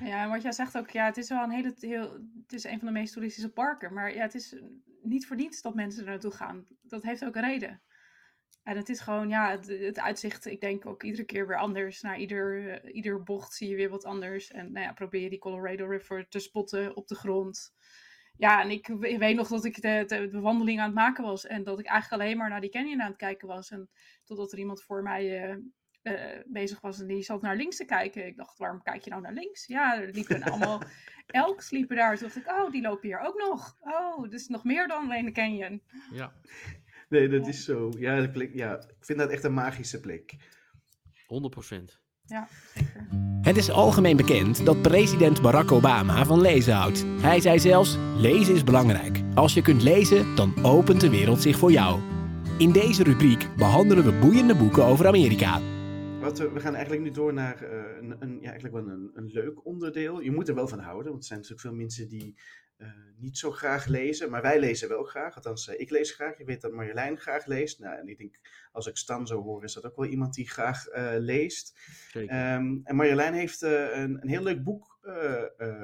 Ja, 0.00 0.22
en 0.22 0.30
wat 0.30 0.42
jij 0.42 0.52
zegt 0.52 0.76
ook, 0.76 0.90
ja, 0.90 1.04
het 1.04 1.16
is 1.16 1.28
wel 1.28 1.42
een 1.42 1.50
hele, 1.50 1.74
heel, 1.78 2.12
het 2.42 2.52
is 2.52 2.64
een 2.64 2.78
van 2.78 2.86
de 2.86 2.94
meest 2.94 3.12
toeristische 3.12 3.50
parken, 3.52 3.94
maar 3.94 4.14
ja, 4.14 4.22
het 4.22 4.34
is 4.34 4.56
niet 5.02 5.26
voor 5.26 5.36
niets 5.36 5.62
dat 5.62 5.74
mensen 5.74 6.02
er 6.04 6.10
naartoe 6.10 6.30
gaan. 6.30 6.66
Dat 6.82 7.02
heeft 7.02 7.24
ook 7.24 7.36
een 7.36 7.42
reden. 7.42 7.82
En 8.62 8.76
het 8.76 8.88
is 8.88 9.00
gewoon, 9.00 9.28
ja, 9.28 9.50
het, 9.50 9.66
het 9.66 9.98
uitzicht, 9.98 10.46
ik 10.46 10.60
denk 10.60 10.86
ook 10.86 11.02
iedere 11.02 11.24
keer 11.24 11.46
weer 11.46 11.58
anders. 11.58 12.00
Na 12.00 12.16
ieder, 12.16 12.82
uh, 12.84 12.94
ieder 12.94 13.22
bocht 13.22 13.52
zie 13.52 13.68
je 13.68 13.76
weer 13.76 13.90
wat 13.90 14.04
anders. 14.04 14.50
En 14.50 14.72
nou 14.72 14.86
ja, 14.86 14.92
probeer 14.92 15.20
je 15.20 15.30
die 15.30 15.38
Colorado 15.38 15.86
River 15.86 16.28
te 16.28 16.38
spotten 16.38 16.96
op 16.96 17.08
de 17.08 17.14
grond. 17.14 17.74
Ja, 18.36 18.62
en 18.62 18.70
ik, 18.70 18.88
ik 18.88 19.18
weet 19.18 19.36
nog 19.36 19.48
dat 19.48 19.64
ik 19.64 19.82
de, 19.82 20.04
de, 20.06 20.28
de, 20.28 20.40
wandeling 20.40 20.78
aan 20.78 20.84
het 20.84 20.94
maken 20.94 21.24
was. 21.24 21.46
En 21.46 21.64
dat 21.64 21.78
ik 21.78 21.86
eigenlijk 21.86 22.22
alleen 22.22 22.36
maar 22.36 22.48
naar 22.48 22.60
die 22.60 22.70
canyon 22.70 23.02
aan 23.02 23.08
het 23.08 23.16
kijken 23.16 23.48
was. 23.48 23.70
En 23.70 23.90
totdat 24.24 24.52
er 24.52 24.58
iemand 24.58 24.82
voor 24.82 25.02
mij 25.02 25.50
uh, 25.50 25.56
uh, 26.02 26.42
bezig 26.46 26.80
was 26.80 27.00
en 27.00 27.06
die 27.06 27.22
zat 27.22 27.42
naar 27.42 27.56
links 27.56 27.76
te 27.76 27.84
kijken. 27.84 28.26
Ik 28.26 28.36
dacht, 28.36 28.58
waarom 28.58 28.82
kijk 28.82 29.04
je 29.04 29.10
nou 29.10 29.22
naar 29.22 29.32
links? 29.32 29.66
Ja, 29.66 30.00
er 30.00 30.12
liepen 30.12 30.42
allemaal 30.52 30.82
elks 31.26 31.70
liepen 31.70 31.96
daar. 31.96 32.16
Toen 32.16 32.28
dacht 32.28 32.36
ik, 32.36 32.52
oh, 32.52 32.70
die 32.70 32.82
lopen 32.82 33.08
hier 33.08 33.20
ook 33.20 33.38
nog. 33.38 33.76
Oh, 33.80 34.30
dus 34.30 34.48
nog 34.48 34.64
meer 34.64 34.88
dan 34.88 35.04
alleen 35.04 35.24
de 35.24 35.32
canyon. 35.32 35.82
Ja. 36.12 36.32
Nee, 37.10 37.28
dat 37.28 37.46
is 37.46 37.64
zo. 37.64 37.92
Ja, 37.98 38.20
de 38.20 38.30
plek, 38.30 38.54
ja, 38.54 38.76
ik 38.76 39.04
vind 39.04 39.18
dat 39.18 39.30
echt 39.30 39.44
een 39.44 39.52
magische 39.52 40.00
plek. 40.00 40.34
100%. 41.12 41.98
Ja, 42.24 42.48
zeker. 42.74 43.06
Het 43.42 43.56
is 43.56 43.70
algemeen 43.70 44.16
bekend 44.16 44.66
dat 44.66 44.82
president 44.82 45.42
Barack 45.42 45.72
Obama 45.72 46.24
van 46.24 46.40
lezen 46.40 46.74
houdt. 46.74 47.04
Hij 47.20 47.40
zei 47.40 47.58
zelfs: 47.58 47.96
lezen 48.16 48.54
is 48.54 48.64
belangrijk. 48.64 49.20
Als 49.34 49.54
je 49.54 49.62
kunt 49.62 49.82
lezen, 49.82 50.34
dan 50.34 50.64
opent 50.64 51.00
de 51.00 51.10
wereld 51.10 51.40
zich 51.40 51.56
voor 51.56 51.72
jou. 51.72 52.00
In 52.58 52.72
deze 52.72 53.02
rubriek 53.02 53.48
behandelen 53.56 54.04
we 54.04 54.18
boeiende 54.18 54.54
boeken 54.54 54.84
over 54.84 55.06
Amerika. 55.06 55.60
Wat 56.20 56.38
we, 56.38 56.50
we 56.50 56.60
gaan 56.60 56.74
eigenlijk 56.74 57.02
nu 57.04 57.10
door 57.10 57.32
naar 57.32 57.62
uh, 57.62 57.70
een, 58.00 58.16
een, 58.18 58.38
ja, 58.40 58.50
eigenlijk 58.50 58.74
wel 58.74 58.88
een, 58.88 59.10
een 59.14 59.30
leuk 59.32 59.66
onderdeel. 59.66 60.20
Je 60.20 60.30
moet 60.30 60.48
er 60.48 60.54
wel 60.54 60.68
van 60.68 60.78
houden, 60.78 61.10
want 61.10 61.22
er 61.22 61.28
zijn 61.28 61.40
natuurlijk 61.40 61.66
veel 61.68 61.76
mensen 61.76 62.08
die 62.08 62.34
niet 63.16 63.38
zo 63.38 63.50
graag 63.50 63.86
lezen. 63.86 64.30
Maar 64.30 64.42
wij 64.42 64.60
lezen 64.60 64.88
wel 64.88 65.02
graag. 65.02 65.34
Althans, 65.34 65.68
uh, 65.68 65.80
ik 65.80 65.90
lees 65.90 66.12
graag. 66.12 66.38
Je 66.38 66.44
weet 66.44 66.60
dat 66.60 66.72
Marjolein 66.72 67.18
graag 67.18 67.46
leest. 67.46 67.78
Nou, 67.78 67.98
en 67.98 68.08
ik 68.08 68.18
denk, 68.18 68.40
als 68.72 68.86
ik 68.86 68.96
Stan 68.96 69.26
zo 69.26 69.42
hoor, 69.42 69.64
is 69.64 69.72
dat 69.72 69.84
ook 69.84 69.96
wel 69.96 70.06
iemand 70.06 70.34
die 70.34 70.48
graag 70.48 70.86
leest. 71.18 71.78
Um, 72.14 72.80
en 72.84 72.96
Marjolein 72.96 73.34
heeft 73.34 73.62
een, 73.62 74.22
een 74.22 74.28
heel 74.28 74.42
leuk 74.42 74.64
boek 74.64 74.98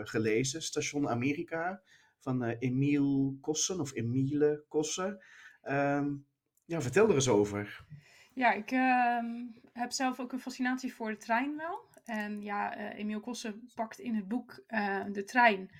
gelezen, 0.02 0.62
Station 0.62 1.08
Amerika, 1.08 1.82
van 2.20 2.42
Emiel 2.42 3.38
Kossen, 3.40 3.80
of 3.80 3.94
Emile 3.94 4.64
Kossen. 4.68 5.24
Um, 5.68 6.26
ja, 6.64 6.80
vertel 6.80 7.08
er 7.08 7.14
eens 7.14 7.28
over. 7.28 7.84
Ja, 8.34 8.52
ik 8.52 8.70
uh, 8.70 9.18
heb 9.72 9.92
zelf 9.92 10.20
ook 10.20 10.32
een 10.32 10.40
fascinatie 10.40 10.94
voor 10.94 11.10
de 11.10 11.16
trein 11.16 11.56
wel. 11.56 11.88
En 12.04 12.42
ja, 12.42 12.78
uh, 12.78 12.98
Emiel 12.98 13.20
Kossen 13.20 13.70
pakt 13.74 13.98
in 13.98 14.14
het 14.14 14.28
boek 14.28 14.64
uh, 14.68 15.04
de 15.12 15.24
trein. 15.24 15.70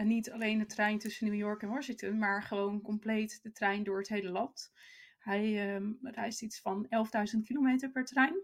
En 0.00 0.06
niet 0.06 0.30
alleen 0.30 0.58
de 0.58 0.66
trein 0.66 0.98
tussen 0.98 1.26
New 1.26 1.38
York 1.38 1.62
en 1.62 1.68
Washington, 1.68 2.18
maar 2.18 2.42
gewoon 2.42 2.80
compleet 2.80 3.42
de 3.42 3.52
trein 3.52 3.82
door 3.84 3.98
het 3.98 4.08
hele 4.08 4.30
land. 4.30 4.72
Hij 5.18 5.74
um, 5.74 5.98
reist 6.02 6.42
iets 6.42 6.60
van 6.60 6.86
11.000 7.34 7.42
kilometer 7.44 7.90
per 7.90 8.04
trein. 8.04 8.34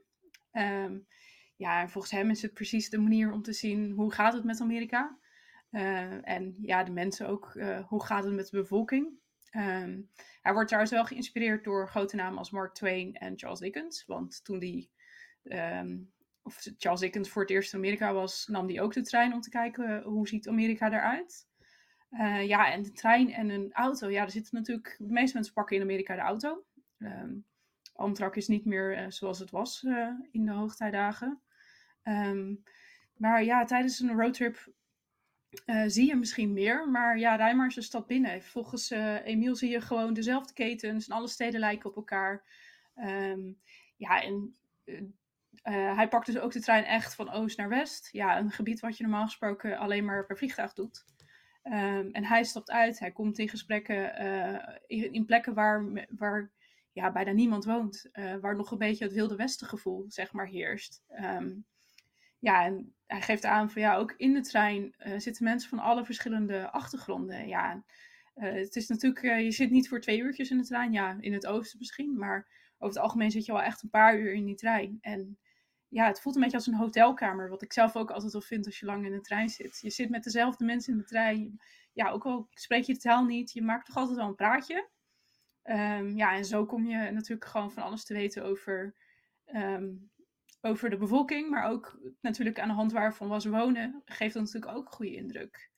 Um, 0.52 1.07
ja, 1.57 1.80
en 1.80 1.90
volgens 1.90 2.12
hem 2.12 2.30
is 2.30 2.42
het 2.42 2.54
precies 2.54 2.90
de 2.90 2.98
manier 2.98 3.32
om 3.32 3.42
te 3.42 3.52
zien 3.52 3.90
hoe 3.90 4.12
gaat 4.12 4.32
het 4.32 4.44
met 4.44 4.61
Amerika. 4.61 5.18
Uh, 5.70 6.28
en 6.28 6.57
ja, 6.61 6.84
de 6.84 6.92
mensen 6.92 7.28
ook, 7.28 7.54
uh, 7.54 7.86
hoe 7.86 8.04
gaat 8.04 8.24
het 8.24 8.34
met 8.34 8.50
de 8.50 8.57
bevolking. 8.57 9.07
Um, 9.52 10.11
hij 10.42 10.52
wordt 10.52 10.66
trouwens 10.66 10.94
wel 10.94 11.04
geïnspireerd 11.04 11.64
door 11.64 11.88
grote 11.88 12.16
namen 12.16 12.38
als 12.38 12.50
Mark 12.50 12.74
Twain 12.74 13.14
en 13.14 13.38
Charles 13.38 13.61
Dickens. 13.61 14.04
Want 14.07 14.44
toen 14.44 14.59
die, 14.59 14.90
of 16.47 16.66
Charles 16.78 17.01
Dickens 17.01 17.28
voor 17.28 17.42
het 17.42 17.51
eerst 17.51 17.72
in 17.72 17.78
Amerika 17.78 18.12
was, 18.12 18.47
nam 18.47 18.68
hij 18.68 18.80
ook 18.80 18.92
de 18.92 19.03
trein 19.03 19.32
om 19.32 19.40
te 19.40 19.51
kijken 19.51 20.03
hoe 20.03 20.28
ziet 20.28 20.49
Amerika 20.49 20.92
eruit. 20.92 21.49
Uh, 22.11 22.47
ja, 22.47 22.72
en 22.72 22.82
de 22.82 22.92
trein 22.92 23.32
en 23.32 23.49
een 23.49 23.72
auto. 23.72 24.11
Ja, 24.11 24.22
er 24.22 24.30
zitten 24.30 24.55
natuurlijk, 24.55 24.97
de 24.99 25.12
meeste 25.12 25.34
mensen 25.34 25.55
pakken 25.55 25.76
in 25.76 25.82
Amerika 25.82 26.14
de 26.14 26.20
auto. 26.20 26.64
Um, 26.99 27.47
Amtrak 27.92 28.36
is 28.36 28.49
niet 28.49 28.64
meer 28.64 29.12
zoals 29.12 29.38
het 29.38 29.51
was 29.51 29.82
in 30.30 30.44
de 30.44 30.53
hoogtijdagen. 30.53 31.40
Um, 32.03 32.62
maar 33.16 33.44
ja, 33.44 33.64
tijdens 33.64 34.01
een 34.01 34.20
roadtrip 34.20 34.72
zie 35.86 36.07
je 36.07 36.16
misschien 36.16 36.53
meer. 36.53 36.90
Maar 36.90 37.18
ja, 37.18 37.34
rij 37.34 37.55
maar 37.55 37.64
eens 37.64 37.74
de 37.74 37.82
stad 37.82 38.07
binnen. 38.07 38.42
Volgens 38.42 38.90
Emiel 38.90 39.57
zie 39.57 39.70
je 39.70 39.80
gewoon 39.80 40.14
dezelfde 40.14 40.53
ketens 40.53 41.09
en 41.09 41.16
alle 41.16 41.28
steden 41.28 41.61
lijken 41.61 41.90
op 41.90 41.97
elkaar. 41.97 42.44
Um, 42.97 43.61
ja, 43.97 44.22
en 44.22 44.57
uh, 45.68 45.96
hij 45.96 46.08
pakt 46.08 46.26
dus 46.26 46.38
ook 46.38 46.52
de 46.52 46.60
trein 46.60 46.84
echt 46.84 47.14
van 47.14 47.30
oost 47.30 47.56
naar 47.56 47.68
west. 47.68 48.08
Ja, 48.12 48.38
een 48.38 48.50
gebied 48.50 48.80
wat 48.80 48.96
je 48.96 49.02
normaal 49.02 49.24
gesproken 49.24 49.78
alleen 49.78 50.04
maar 50.04 50.26
per 50.26 50.36
vliegtuig 50.36 50.72
doet. 50.72 51.04
Um, 51.64 52.10
en 52.12 52.24
hij 52.24 52.44
stapt 52.44 52.70
uit, 52.70 52.98
hij 52.98 53.10
komt 53.12 53.38
in 53.38 53.48
gesprekken 53.48 54.18
in, 54.86 55.12
in, 55.12 55.24
plekken 55.24 55.54
waar, 55.54 56.06
waar 56.10 56.50
ja, 56.92 57.12
bijna 57.12 57.32
niemand 57.32 57.64
woont. 57.64 58.10
waar 58.40 58.56
nog 58.56 58.70
een 58.70 58.78
beetje 58.78 59.04
het 59.04 59.12
Wilde 59.12 59.36
Westen 59.36 59.66
gevoel, 59.66 60.04
zeg 60.08 60.32
maar, 60.32 60.46
heerst. 60.46 61.02
Um, 61.22 61.64
ja, 62.38 62.64
en 62.64 62.94
hij 63.06 63.20
geeft 63.20 63.44
aan 63.44 63.70
van 63.70 63.82
ja, 63.82 63.96
ook 63.96 64.14
in 64.16 64.32
de 64.32 64.40
trein 64.40 64.94
zitten 65.16 65.44
mensen 65.44 65.68
van 65.68 65.78
alle 65.78 66.04
verschillende 66.04 66.70
achtergronden. 66.70 67.48
Ja, 67.48 67.84
het 68.34 68.76
is 68.76 68.88
natuurlijk, 68.88 69.42
je 69.42 69.52
zit 69.52 69.70
niet 69.70 69.88
voor 69.88 70.00
twee 70.00 70.20
uurtjes 70.20 70.50
in 70.50 70.58
de 70.58 70.64
trein, 70.64 70.92
ja, 70.92 71.16
in 71.20 71.32
het 71.32 71.46
oosten 71.46 71.78
misschien, 71.78 72.18
maar 72.18 72.48
over 72.78 72.94
het 72.94 73.04
algemeen 73.04 73.30
zit 73.30 73.44
je 73.44 73.52
wel 73.52 73.62
echt 73.62 73.82
een 73.82 73.90
paar 73.90 74.18
uur 74.18 74.32
in 74.32 74.44
die 74.44 74.56
trein. 74.56 74.98
En 75.00 75.38
ja, 75.89 76.07
het 76.07 76.20
voelt 76.20 76.34
een 76.34 76.41
beetje 76.41 76.57
als 76.57 76.66
een 76.66 76.74
hotelkamer, 76.74 77.49
wat 77.49 77.62
ik 77.62 77.72
zelf 77.72 77.97
ook 77.97 78.11
altijd 78.11 78.32
wel 78.32 78.41
vind 78.41 78.66
als 78.66 78.78
je 78.78 78.87
lang 78.87 79.05
in 79.05 79.12
de 79.12 79.20
trein 79.20 79.49
zit. 79.49 79.78
Je 79.80 79.91
zit 79.91 80.11
met 80.11 80.24
dezelfde 80.24 80.64
mensen 80.64 80.93
in 80.93 80.99
de 80.99 81.05
trein. 81.05 81.61
Ja, 81.93 82.11
ook 82.11 82.24
al 82.24 82.49
spreek 82.51 82.84
je 82.84 82.93
de 82.93 82.99
taal 82.99 83.24
niet, 83.24 83.53
je 83.53 83.62
maakt 83.62 83.87
toch 83.87 83.97
altijd 83.97 84.16
wel 84.16 84.28
een 84.28 84.34
praatje. 84.34 84.89
Um, 85.64 86.16
ja, 86.16 86.34
en 86.34 86.45
zo 86.45 86.66
kom 86.66 86.87
je 86.87 87.11
natuurlijk 87.11 87.47
gewoon 87.47 87.72
van 87.72 87.82
alles 87.82 88.05
te 88.05 88.14
weten 88.14 88.45
over 88.45 88.95
um, 89.55 90.11
over 90.61 90.91
de 90.91 90.97
bevolking, 90.97 91.51
maar 91.51 91.64
ook 91.64 91.99
natuurlijk 92.20 92.59
aan 92.59 92.68
de 92.68 92.74
hand 92.74 92.93
waarvan 92.93 93.28
was 93.28 93.45
wonen, 93.45 94.03
geeft 94.05 94.34
dat 94.34 94.43
natuurlijk 94.43 94.72
ook 94.72 94.87
een 94.87 94.93
goede 94.93 95.14
indruk. 95.14 95.70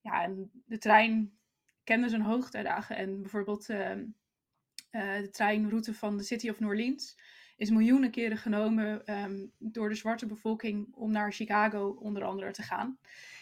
Ja, 0.00 0.22
en 0.22 0.50
de 0.66 0.78
trein 0.78 1.38
kende 1.84 2.08
zijn 2.08 2.22
hoogtijdagen 2.22 2.96
en 2.96 3.20
bijvoorbeeld 3.20 3.68
uh, 3.68 3.96
uh, 3.96 4.04
de 4.90 5.28
treinroute 5.30 5.94
van 5.94 6.16
de 6.16 6.22
City 6.22 6.48
of 6.48 6.60
New 6.60 6.68
Orleans 6.68 7.18
is 7.56 7.70
miljoenen 7.70 8.10
keren 8.10 8.36
genomen 8.38 9.14
um, 9.22 9.52
door 9.58 9.88
de 9.88 9.94
zwarte 9.94 10.26
bevolking 10.26 10.94
om 10.94 11.10
naar 11.10 11.32
Chicago 11.32 11.96
onder 12.00 12.24
andere 12.24 12.50
te 12.50 12.62
gaan. 12.62 12.98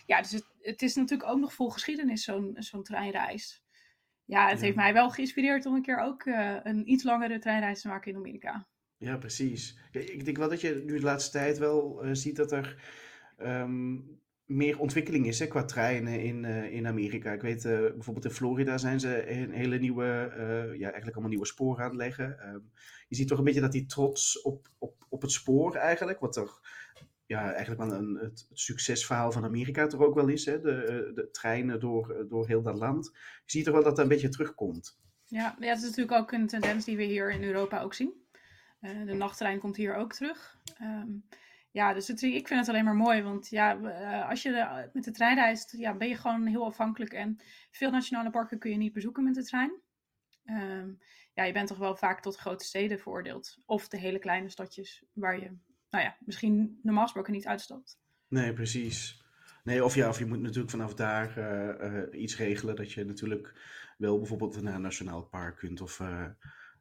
Ja, 0.07 0.21
dus 0.21 0.31
het, 0.31 0.47
het 0.61 0.83
is 0.83 0.95
natuurlijk 0.95 1.31
ook 1.31 1.39
nog 1.39 1.53
vol 1.53 1.71
geschiedenis, 1.71 2.25
zo'n 2.25 2.57
zo'n 2.59 2.83
treinreis. 2.83 3.63
Ja, 4.25 4.49
het 4.49 4.59
ja. 4.59 4.65
heeft 4.65 4.77
mij 4.77 4.93
wel 4.93 5.11
geïnspireerd 5.11 5.67
om 5.67 5.75
een 5.75 5.83
keer 5.83 5.99
ook 5.99 6.25
uh, 6.25 6.57
een 6.63 6.91
iets 6.91 7.05
langere 7.05 7.39
treinreis 7.39 7.81
te 7.81 7.89
maken 7.89 8.11
in 8.11 8.17
Amerika. 8.17 8.67
Ja, 8.97 9.17
precies. 9.17 9.79
Ik 9.91 10.25
denk 10.25 10.37
wel 10.37 10.49
dat 10.49 10.61
je 10.61 10.83
nu 10.87 10.95
de 10.95 11.05
laatste 11.05 11.39
tijd 11.39 11.59
wel 11.59 12.05
uh, 12.05 12.11
ziet 12.15 12.37
dat 12.37 12.53
er 12.53 12.83
um, 13.39 14.21
meer 14.51 14.79
ontwikkeling 14.79 15.27
is 15.27 15.39
hè, 15.39 15.47
qua 15.47 15.65
treinen 15.65 16.21
in, 16.21 16.45
uh, 16.45 16.73
in 16.73 16.87
Amerika. 16.87 17.33
Ik 17.33 17.41
weet 17.41 17.65
uh, 17.65 17.79
bijvoorbeeld 17.79 18.25
in 18.25 18.31
Florida 18.31 18.79
zijn 18.79 19.01
ze 19.01 19.31
een 19.31 19.53
hele 19.53 19.79
nieuwe, 19.79 20.05
ja, 20.77 20.85
eigenlijk 20.85 21.13
allemaal 21.13 21.29
nieuwe 21.29 21.47
sporen 21.47 21.85
aan 21.85 21.91
het 21.91 21.99
leggen. 21.99 22.49
Um, 22.49 22.71
je 23.09 23.17
ziet 23.17 23.29
toch 23.29 23.39
een 23.39 23.45
beetje 23.45 23.61
dat 23.61 23.73
die 23.73 23.87
trots 23.87 24.43
op, 24.43 24.69
op, 24.79 25.07
op 25.09 25.23
het 25.23 25.31
spoor 25.31 25.75
eigenlijk, 25.75 26.21
wat 26.21 26.37
er 26.37 26.51
ja, 27.27 27.53
eigenlijk 27.53 27.81
wel 27.81 27.99
een, 27.99 28.15
het, 28.15 28.47
succesverhaal 28.53 29.33
van 29.33 29.45
Amerika 29.45 29.87
toch 29.87 30.01
ook 30.01 30.15
wel 30.15 30.29
is. 30.29 30.45
Hè? 30.45 30.61
De, 30.61 31.11
de 31.15 31.31
treinen 31.31 31.81
door, 31.81 32.27
door 32.29 32.47
heel 32.47 32.63
dat 32.63 32.79
land. 32.79 33.11
Je 33.45 33.51
ziet 33.51 33.65
toch 33.65 33.75
wel 33.75 33.83
dat 33.83 33.97
dat 33.97 34.05
een 34.05 34.11
beetje 34.11 34.29
terugkomt. 34.29 34.99
Ja, 35.25 35.57
dat 35.59 35.77
is 35.77 35.83
natuurlijk 35.83 36.13
ook 36.19 36.33
een 36.33 36.47
tendens 36.47 36.85
die 36.85 36.97
we 36.97 37.03
hier 37.03 37.33
in 37.33 37.45
Europa 37.45 37.81
ook 37.81 37.95
zien. 37.95 38.13
De 38.81 39.15
nachttrein 39.15 39.59
komt 39.59 39.77
hier 39.77 39.95
ook 39.95 40.13
terug. 40.13 40.59
Um, 40.83 41.25
ja, 41.71 41.93
dus 41.93 42.09
het, 42.09 42.23
ik 42.23 42.49
vind 42.49 42.61
het 42.61 42.69
alleen 42.69 42.85
maar 42.85 42.95
mooi. 42.95 43.23
Want 43.23 43.49
ja, 43.49 43.77
uh, 43.77 44.29
als 44.29 44.43
je 44.43 44.51
de, 44.51 44.91
met 44.93 45.05
de 45.05 45.11
trein 45.11 45.37
reist, 45.37 45.77
ja, 45.77 45.95
ben 45.95 46.09
je 46.09 46.17
gewoon 46.17 46.47
heel 46.47 46.65
afhankelijk. 46.65 47.13
En 47.13 47.41
veel 47.71 47.91
nationale 47.91 48.31
parken 48.31 48.59
kun 48.59 48.71
je 48.71 48.77
niet 48.77 48.93
bezoeken 48.93 49.25
met 49.25 49.35
de 49.35 49.45
trein. 49.45 49.73
Um, 50.45 50.99
ja, 51.35 51.45
je 51.45 51.53
bent 51.53 51.69
toch 51.69 51.79
wel 51.79 51.97
vaak 51.97 52.23
tot 52.23 52.37
grote 52.37 52.65
steden 52.65 52.99
veroordeeld. 52.99 53.59
Of 53.67 53.89
de 53.89 53.99
hele 53.99 54.19
kleine 54.19 54.49
stadjes 54.49 55.05
waar 55.13 55.41
je, 55.41 55.57
nou 55.91 56.05
ja, 56.05 56.17
misschien 56.21 56.79
normaal 56.83 57.03
gesproken 57.03 57.33
niet 57.33 57.47
uitstapt. 57.47 57.99
Nee, 58.29 58.53
precies. 58.53 59.25
Nee, 59.65 59.85
of 59.85 59.95
ja, 59.95 60.09
of 60.09 60.19
je 60.19 60.27
moet 60.27 60.41
natuurlijk 60.41 60.71
vanaf 60.71 60.95
daar 60.95 61.39
uh, 61.39 61.93
uh, 62.13 62.23
iets 62.23 62.37
regelen 62.37 62.77
dat 62.77 62.93
je 62.93 63.05
natuurlijk 63.05 63.55
wel 63.99 64.19
bijvoorbeeld 64.19 64.63
naar 64.63 64.75
een 64.75 64.81
nationaal 64.81 65.23
park 65.23 65.57
kunt 65.57 65.81
of 65.81 65.99
uh, 65.99 66.27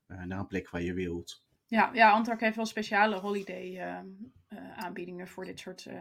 naar 0.07 0.39
een 0.39 0.47
plek 0.47 0.69
waar 0.69 0.81
je 0.81 0.93
wilt. 0.93 1.47
Ja, 1.67 1.89
ja, 1.93 2.23
heeft 2.37 2.55
wel 2.55 2.65
speciale 2.65 3.15
holiday 3.15 3.71
uh, 3.71 3.99
aanbiedingen 4.75 5.27
voor 5.27 5.45
dit 5.45 5.59
soort, 5.59 5.85
uh, 5.85 5.99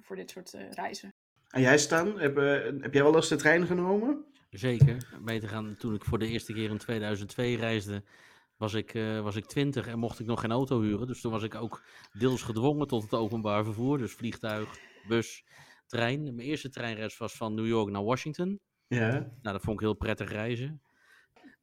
voor 0.00 0.16
dit 0.16 0.30
soort 0.30 0.56
reizen. 0.70 1.14
En 1.48 1.60
jij 1.60 1.78
Stan, 1.78 2.18
heb, 2.18 2.36
heb 2.80 2.94
jij 2.94 3.02
wel 3.02 3.16
eens 3.16 3.28
de 3.28 3.36
trein 3.36 3.66
genomen? 3.66 4.24
Zeker. 4.50 4.98
Te 5.24 5.48
gaan, 5.48 5.76
toen 5.76 5.94
ik 5.94 6.04
voor 6.04 6.18
de 6.18 6.26
eerste 6.26 6.52
keer 6.52 6.70
in 6.70 6.78
2002 6.78 7.56
reisde, 7.56 8.02
was 8.56 8.74
ik, 8.74 8.92
was 9.22 9.36
ik 9.36 9.46
20 9.46 9.86
en 9.86 9.98
mocht 9.98 10.20
ik 10.20 10.26
nog 10.26 10.40
geen 10.40 10.50
auto 10.50 10.80
huren. 10.80 11.06
Dus 11.06 11.20
toen 11.20 11.32
was 11.32 11.42
ik 11.42 11.54
ook 11.54 11.82
deels 12.12 12.42
gedwongen 12.42 12.86
tot 12.86 13.02
het 13.02 13.14
openbaar 13.14 13.64
vervoer. 13.64 13.98
Dus 13.98 14.12
vliegtuig, 14.12 14.78
bus, 15.08 15.44
trein. 15.86 16.22
Mijn 16.22 16.48
eerste 16.48 16.68
treinreis 16.68 17.18
was 17.18 17.32
van 17.32 17.54
New 17.54 17.66
York 17.66 17.90
naar 17.90 18.04
Washington. 18.04 18.60
Ja. 18.86 19.10
Nou, 19.10 19.56
dat 19.56 19.62
vond 19.62 19.76
ik 19.76 19.86
heel 19.86 19.94
prettig 19.94 20.30
reizen. 20.30 20.82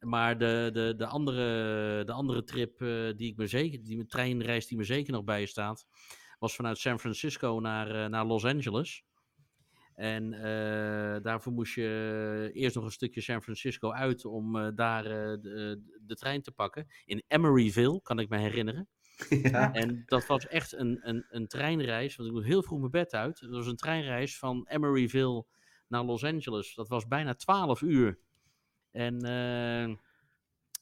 Maar 0.00 0.38
de, 0.38 0.70
de, 0.72 0.94
de, 0.96 1.06
andere, 1.06 2.04
de 2.04 2.12
andere 2.12 2.44
trip 2.44 2.80
uh, 2.80 3.12
die 3.16 3.30
ik 3.30 3.36
me 3.36 3.46
zeker, 3.46 3.82
die 3.82 4.06
treinreis 4.06 4.66
die 4.66 4.76
me 4.76 4.84
zeker 4.84 5.12
nog 5.12 5.24
bij 5.24 5.46
staat, 5.46 5.86
was 6.38 6.54
vanuit 6.54 6.78
San 6.78 6.98
Francisco 6.98 7.58
naar, 7.60 7.94
uh, 7.94 8.06
naar 8.06 8.24
Los 8.24 8.44
Angeles. 8.44 9.04
En 9.94 10.32
uh, 10.32 10.40
daarvoor 11.22 11.52
moest 11.52 11.74
je 11.74 12.50
eerst 12.52 12.74
nog 12.74 12.84
een 12.84 12.90
stukje 12.90 13.20
San 13.20 13.42
Francisco 13.42 13.92
uit 13.92 14.24
om 14.24 14.74
daar 14.74 15.02
de, 15.02 15.82
de, 16.06 16.14
trein 16.14 16.42
te 16.42 16.52
pakken. 16.52 16.86
In 17.04 17.22
Emeryville, 17.28 18.02
kan 18.02 18.18
ik 18.18 18.28
me 18.28 18.38
herinneren. 18.38 18.88
Ja. 19.28 19.72
En 19.72 20.02
dat 20.06 20.26
was 20.26 20.46
echt 20.46 20.72
een, 20.72 20.98
een, 21.02 21.26
een 21.28 21.46
treinreis, 21.46 22.16
want 22.16 22.28
ik 22.28 22.34
moest 22.34 22.46
heel 22.46 22.62
vroeg 22.62 22.78
mijn 22.78 22.90
bed 22.90 23.14
uit. 23.14 23.40
Dat 23.40 23.50
was 23.50 23.66
een 23.66 23.76
treinreis 23.76 24.38
van 24.38 24.66
Emeryville 24.68 25.46
naar 25.88 26.02
Los 26.04 26.24
Angeles. 26.24 26.74
Dat 26.74 26.88
was 26.88 27.06
bijna 27.06 27.34
12 27.34 27.82
uur. 27.82 28.18
En 28.90 29.20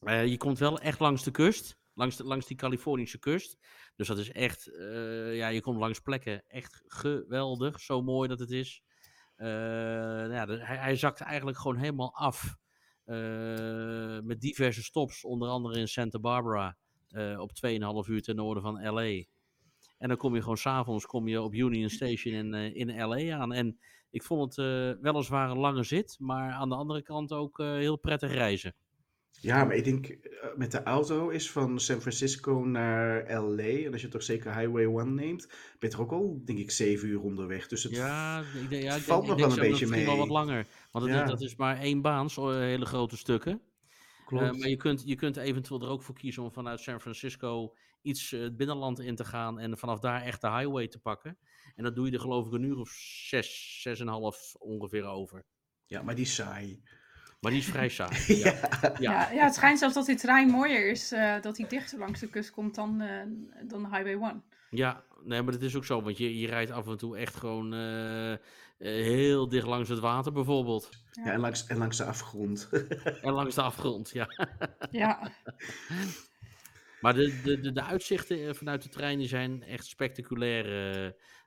je 0.04 0.36
komt 0.36 0.58
wel 0.58 0.78
echt 0.78 1.00
langs 1.00 1.22
de 1.22 1.30
kust, 1.30 1.78
langs, 1.94 2.16
de, 2.16 2.24
langs 2.24 2.46
die 2.46 2.56
Californische 2.56 3.18
kust. 3.18 3.58
Dus 3.96 4.08
dat 4.08 4.18
is 4.18 4.32
echt, 4.32 4.68
uh, 4.68 5.36
ja, 5.36 5.48
je 5.48 5.60
komt 5.60 5.78
langs 5.78 6.00
plekken 6.00 6.42
echt 6.48 6.82
geweldig, 6.86 7.80
zo 7.80 8.02
mooi 8.02 8.28
dat 8.28 8.38
het 8.38 8.50
is. 8.50 8.82
nou 9.36 10.32
ja, 10.32 10.46
hij, 10.46 10.76
hij 10.76 10.96
zakt 10.96 11.20
eigenlijk 11.20 11.58
gewoon 11.58 11.76
helemaal 11.76 12.14
af. 12.14 12.56
met 14.24 14.40
diverse 14.40 14.82
stops, 14.82 15.24
onder 15.24 15.48
andere 15.48 15.78
in 15.78 15.88
Santa 15.88 16.18
Barbara, 16.18 16.76
op 17.38 17.50
2,5 18.04 18.10
uur 18.10 18.22
ten 18.22 18.36
noorden 18.36 18.62
van 18.62 18.92
LA. 18.94 19.24
En 19.98 20.08
dan 20.08 20.16
kom 20.16 20.34
je 20.34 20.40
gewoon 20.40 20.56
s'avonds 20.56 21.06
op 21.06 21.54
Union 21.54 21.90
Station 21.90 22.34
in, 22.34 22.54
in 22.74 23.06
LA 23.06 23.36
aan. 23.36 23.52
En 23.52 23.78
ik 24.10 24.22
vond 24.22 24.56
het 24.56 25.00
weliswaar 25.00 25.50
een 25.50 25.58
lange 25.58 25.82
zit, 25.82 26.16
maar 26.18 26.52
aan 26.52 26.68
de 26.68 26.74
andere 26.74 27.02
kant 27.02 27.32
ook 27.32 27.58
heel 27.58 27.96
prettig 27.96 28.32
reizen. 28.32 28.74
Ja, 29.40 29.64
maar 29.64 29.76
ik 29.76 29.84
denk 29.84 30.08
uh, 30.08 30.16
met 30.56 30.70
de 30.70 30.82
auto 30.82 31.28
is 31.28 31.50
van 31.50 31.80
San 31.80 32.00
Francisco 32.00 32.64
naar 32.64 33.40
LA, 33.42 33.62
en 33.62 33.92
als 33.92 34.02
je 34.02 34.08
toch 34.08 34.22
zeker 34.22 34.56
Highway 34.56 34.84
1 34.84 35.14
neemt, 35.14 35.46
ben 35.78 35.90
je 35.90 35.96
er 35.96 36.02
ook 36.02 36.12
al, 36.12 36.42
denk 36.44 36.58
ik, 36.58 36.70
zeven 36.70 37.08
uur 37.08 37.20
onderweg. 37.20 37.68
Dus 37.68 37.82
het, 37.82 37.92
ja, 37.92 38.40
ik 38.62 38.68
denk, 38.68 38.82
ja, 38.82 38.94
het 38.94 39.02
valt 39.02 39.22
ik 39.22 39.28
nog 39.28 39.38
denk, 39.38 39.50
wel 39.50 39.64
een 39.64 39.70
beetje 39.70 39.86
mee. 39.86 40.04
wel 40.04 40.16
wat 40.16 40.28
langer, 40.28 40.66
want 40.90 41.04
het, 41.04 41.14
ja. 41.14 41.24
dat 41.24 41.40
is 41.40 41.56
maar 41.56 41.80
één 41.80 42.00
baan, 42.00 42.30
zo 42.30 42.50
hele 42.50 42.86
grote 42.86 43.16
stukken. 43.16 43.60
Klopt. 44.26 44.58
maar 44.58 44.68
je 44.68 44.76
kunt, 44.76 45.02
je 45.04 45.14
kunt 45.14 45.36
eventueel 45.36 45.82
er 45.82 45.88
ook 45.88 46.02
voor 46.02 46.14
kiezen 46.14 46.42
om 46.42 46.52
vanuit 46.52 46.80
San 46.80 47.00
Francisco 47.00 47.74
iets 48.02 48.30
het 48.30 48.56
binnenland 48.56 49.00
in 49.00 49.14
te 49.16 49.24
gaan 49.24 49.58
en 49.58 49.78
vanaf 49.78 49.98
daar 49.98 50.22
echt 50.22 50.40
de 50.40 50.50
highway 50.50 50.88
te 50.88 50.98
pakken. 50.98 51.38
En 51.74 51.84
dat 51.84 51.94
doe 51.94 52.06
je 52.06 52.12
er 52.12 52.20
geloof 52.20 52.46
ik 52.46 52.52
een 52.52 52.62
uur 52.62 52.78
of 52.78 52.90
zes, 53.28 53.80
zes 53.82 54.00
en 54.00 54.08
half 54.08 54.54
ongeveer 54.58 55.04
over. 55.04 55.46
Ja, 55.84 56.02
maar 56.02 56.14
die 56.14 56.24
is 56.24 56.34
saai. 56.34 56.82
Maar 57.40 57.50
die 57.50 57.60
is 57.60 57.66
vrij 57.66 57.88
saai. 57.88 58.16
ja. 58.44 58.54
Ja. 58.80 58.94
Ja. 58.98 59.30
ja, 59.32 59.44
het 59.44 59.54
schijnt 59.54 59.78
zelfs 59.78 59.94
dat 59.94 60.06
die 60.06 60.16
trein 60.16 60.48
mooier 60.48 60.90
is, 60.90 61.12
uh, 61.12 61.40
dat 61.40 61.56
hij 61.56 61.68
dichter 61.68 61.98
langs 61.98 62.20
de 62.20 62.28
kust 62.28 62.50
komt 62.50 62.74
dan, 62.74 63.02
uh, 63.02 63.08
dan 63.68 63.82
de 63.82 63.88
Highway 63.88 64.12
1. 64.12 64.42
Ja, 64.70 65.04
nee, 65.24 65.42
maar 65.42 65.52
dat 65.52 65.62
is 65.62 65.76
ook 65.76 65.84
zo, 65.84 66.02
want 66.02 66.18
je, 66.18 66.38
je 66.38 66.46
rijdt 66.46 66.70
af 66.70 66.86
en 66.86 66.96
toe 66.96 67.16
echt 67.16 67.36
gewoon 67.36 67.74
uh, 67.74 68.34
heel 68.78 69.48
dicht 69.48 69.66
langs 69.66 69.88
het 69.88 69.98
water 69.98 70.32
bijvoorbeeld. 70.32 70.90
Ja, 71.10 71.24
ja 71.24 71.32
en, 71.32 71.40
langs, 71.40 71.66
en 71.66 71.78
langs 71.78 71.96
de 71.96 72.04
afgrond. 72.04 72.68
en 73.22 73.32
langs 73.32 73.54
de 73.54 73.62
afgrond, 73.62 74.10
ja. 74.10 74.26
ja. 74.90 75.20
Maar 77.00 77.14
de, 77.14 77.40
de, 77.44 77.60
de, 77.60 77.72
de, 77.72 77.82
uitzichten 77.82 78.56
vanuit 78.56 78.82
de 78.82 78.88
trein 78.88 79.28
zijn 79.28 79.62
echt 79.62 79.86
spectaculair 79.86 80.66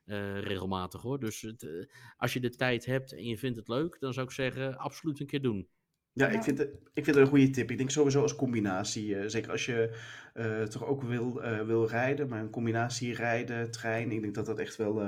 uh, 0.06 0.40
regelmatig 0.40 1.02
hoor. 1.02 1.20
Dus 1.20 1.42
het, 1.42 1.88
als 2.18 2.34
je 2.34 2.40
de 2.40 2.50
tijd 2.50 2.86
hebt 2.86 3.12
en 3.12 3.26
je 3.26 3.38
vindt 3.38 3.58
het 3.58 3.68
leuk, 3.68 3.98
dan 4.00 4.14
zou 4.14 4.26
ik 4.26 4.32
zeggen, 4.32 4.78
absoluut 4.78 5.20
een 5.20 5.28
keer 5.28 5.42
doen. 5.42 5.68
Ja, 6.14 6.28
Ik, 6.28 6.44
vind 6.44 6.58
het, 6.58 6.70
ik 6.94 7.04
vind 7.04 7.16
het 7.16 7.26
een 7.26 7.32
goede 7.32 7.50
tip. 7.50 7.72
Ik 7.72 7.78
denk 7.78 7.90
sowieso 7.90 8.22
als 8.22 8.36
combinatie. 8.36 9.08
Uh, 9.08 9.24
zeker 9.28 9.52
als 9.52 9.66
je 9.66 9.98
uh, 10.34 10.64
toch 10.64 10.86
ook 10.86 11.04
wil, 11.04 11.44
uh, 11.44 11.62
wil 11.62 11.88
rijden, 11.88 12.28
maar 12.28 12.40
een 12.40 12.50
combinatie 12.50 13.14
rijden, 13.14 13.72
trein. 13.72 14.12
Ik 14.12 14.22
denk 14.22 14.36
dat 14.36 14.46
dat 14.46 14.60
echt 14.60 14.76
wel, 14.76 15.02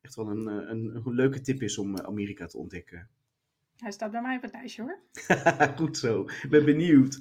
echt 0.00 0.14
wel 0.14 0.28
een, 0.28 0.46
een, 0.46 1.00
een, 1.04 1.14
leuke 1.14 1.40
tip 1.40 1.62
is 1.62 1.78
om 1.78 1.98
Amerika 1.98 2.46
te 2.46 2.58
ontdekken. 2.58 3.08
Hij 3.76 3.90
staat 3.90 4.10
bij 4.10 4.22
mij 4.22 4.36
op 4.36 4.42
het 4.42 4.52
lijstje 4.52 4.82
hoor. 4.82 4.98
Goed 5.78 5.98
zo. 5.98 6.20
Ik 6.42 6.50
ben 6.50 6.64
benieuwd. 6.64 7.18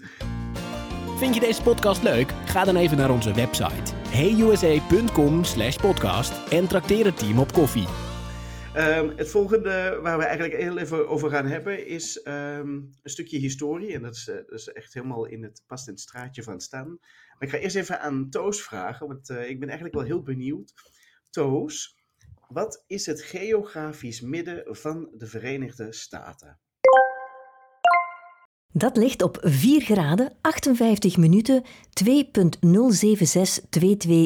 Vind 1.18 1.34
je 1.34 1.40
deze 1.40 1.62
podcast 1.62 2.04
leuk? 2.04 2.32
Ga 2.46 2.64
dan 2.64 2.76
even 2.76 2.98
naar 2.98 3.12
onze 3.12 3.34
website 3.34 4.00
heyusa.com 4.10 5.42
podcast 5.82 6.52
en 6.52 6.68
trakteer 6.68 7.06
het 7.06 7.18
team 7.18 7.40
op 7.40 7.52
koffie. 7.52 8.09
Um, 8.76 9.18
het 9.18 9.30
volgende 9.30 10.00
waar 10.02 10.18
we 10.18 10.24
eigenlijk 10.24 10.62
heel 10.62 10.78
even 10.78 11.08
over 11.08 11.30
gaan 11.30 11.46
hebben 11.46 11.86
is 11.86 12.26
um, 12.26 12.34
een 13.02 13.10
stukje 13.10 13.38
historie. 13.38 13.94
En 13.94 14.02
dat 14.02 14.16
is, 14.16 14.28
uh, 14.28 14.36
dat 14.36 14.52
is, 14.52 14.68
echt 14.68 14.94
helemaal 14.94 15.26
in 15.26 15.44
het, 15.44 15.64
past 15.68 15.88
in 15.88 15.94
het 15.94 16.02
straatje 16.02 16.44
van 16.44 16.62
staan. 16.62 16.88
Maar 16.90 17.48
ik 17.48 17.50
ga 17.50 17.58
eerst 17.58 17.76
even 17.76 18.00
aan 18.00 18.30
Toos 18.30 18.62
vragen, 18.62 19.08
want 19.08 19.30
uh, 19.30 19.50
ik 19.50 19.60
ben 19.60 19.68
eigenlijk 19.68 19.98
wel 19.98 20.06
heel 20.06 20.24
benieuwd. 20.24 20.74
Toos, 21.30 21.98
wat 22.48 22.84
is 22.88 23.06
het 23.06 23.22
geografisch 23.22 24.22
midden 24.22 24.76
van 24.76 25.10
de 25.14 25.28
Verenigde 25.28 25.94
Staten? 25.94 26.60
Dat 28.74 28.98
ligt 28.98 29.22
op 29.22 29.38
4 29.42 29.82
graden 29.82 30.32
58 30.42 31.18
minuten 31.18 31.64
2.07622 32.04 32.10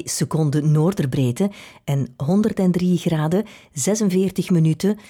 seconden 0.04 0.72
noorderbreedte 0.72 1.52
en 1.84 2.14
103 2.18 2.98
graden 2.98 3.46
46 3.74 4.50
minuten 4.50 4.98
17.60283 4.98 5.02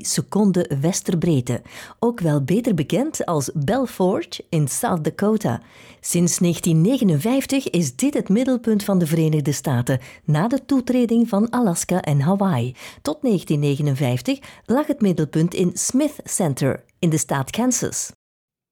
seconden 0.00 0.80
westerbreedte, 0.80 1.62
ook 1.98 2.20
wel 2.20 2.42
beter 2.42 2.74
bekend 2.74 3.26
als 3.26 3.50
Belfort 3.54 4.40
in 4.48 4.68
South 4.68 5.04
Dakota. 5.04 5.60
Sinds 6.00 6.38
1959 6.38 7.70
is 7.70 7.96
dit 7.96 8.14
het 8.14 8.28
middelpunt 8.28 8.84
van 8.84 8.98
de 8.98 9.06
Verenigde 9.06 9.52
Staten 9.52 10.00
na 10.24 10.48
de 10.48 10.64
toetreding 10.64 11.28
van 11.28 11.50
Alaska 11.50 12.00
en 12.02 12.20
Hawaii. 12.20 12.74
Tot 13.02 13.18
1959 13.22 14.38
lag 14.66 14.86
het 14.86 15.00
middelpunt 15.00 15.54
in 15.54 15.70
Smith 15.74 16.14
Center 16.24 16.61
in 16.98 17.10
de 17.10 17.18
staat 17.18 17.50
Kansas. 17.50 18.12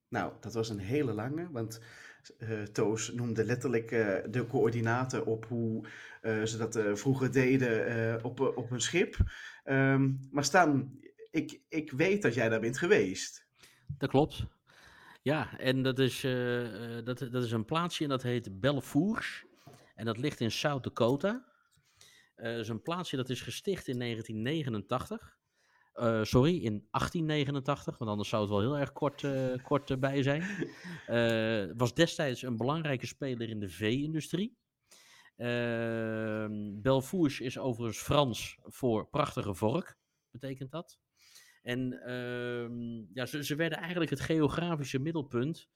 Nou, 0.09 0.33
dat 0.41 0.55
was 0.55 0.69
een 0.69 0.79
hele 0.79 1.13
lange, 1.13 1.51
want 1.51 1.81
uh, 2.39 2.63
Toos 2.63 3.13
noemde 3.13 3.45
letterlijk 3.45 3.91
uh, 3.91 4.17
de 4.31 4.47
coördinaten 4.47 5.27
op 5.27 5.45
hoe 5.45 5.85
uh, 6.23 6.43
ze 6.43 6.57
dat 6.57 6.99
vroeger 6.99 7.33
deden 7.33 8.25
op, 8.25 8.41
op 8.41 8.71
een 8.71 8.81
schip. 8.81 9.17
Um, 9.65 10.21
maar 10.31 10.45
Stan, 10.45 11.01
ik, 11.31 11.61
ik 11.69 11.91
weet 11.91 12.23
dat 12.23 12.35
jij 12.35 12.49
daar 12.49 12.61
bent 12.61 12.79
geweest. 12.79 13.47
Dat 13.99 14.11
klopt. 14.11 14.47
Ja, 15.23 15.59
en 15.59 15.83
dat 15.83 15.99
is, 15.99 16.21
dat, 17.05 17.19
dat 17.19 17.45
is 17.45 17.53
een 17.53 17.65
plaatsje 17.65 18.03
en 18.03 18.11
dat 18.11 18.23
heet 18.23 18.61
Belfours. 18.61 19.47
En 19.95 20.05
dat 20.05 20.19
ligt 20.19 20.41
in 20.41 20.51
South 20.51 20.85
Dakota. 20.85 21.45
dat 22.37 22.59
is 22.59 22.69
een 22.69 22.83
plaatsje 22.83 23.17
dat 23.17 23.31
is 23.31 23.41
gesticht 23.41 23.89
in 23.89 23.99
1989. 23.99 25.39
Uh, 25.95 26.23
sorry, 26.25 26.55
in 26.57 26.87
1889, 26.91 27.99
want 27.99 28.11
anders 28.11 28.29
zou 28.29 28.43
het 28.43 28.51
wel 28.51 28.61
heel 28.61 28.79
erg 28.79 28.93
kort, 28.93 29.23
uh, 29.23 29.55
kort 29.63 29.91
uh, 29.91 29.97
bij 29.97 30.23
zijn. 30.23 30.45
was 31.83 31.95
destijds 31.95 32.43
een 32.43 32.57
belangrijke 32.57 33.07
speler 33.07 33.49
in 33.49 33.61
de 33.61 33.69
vee-industrie. 33.69 34.57
Ehm, 35.37 36.81
Belfours 36.81 37.41
is 37.41 37.59
overigens 37.59 37.99
Frans 37.99 38.59
voor 38.63 39.09
prachtige 39.09 39.55
vork, 39.55 39.97
betekent 40.31 40.71
dat. 40.71 40.99
En 41.63 41.93
ehm, 41.93 43.15
ja, 43.15 43.27
ze, 43.27 43.45
ze, 43.45 43.55
werden 43.55 43.79
eigenlijk 43.79 44.11
het 44.11 44.21
geografische 44.21 44.99
middelpunt 44.99 45.69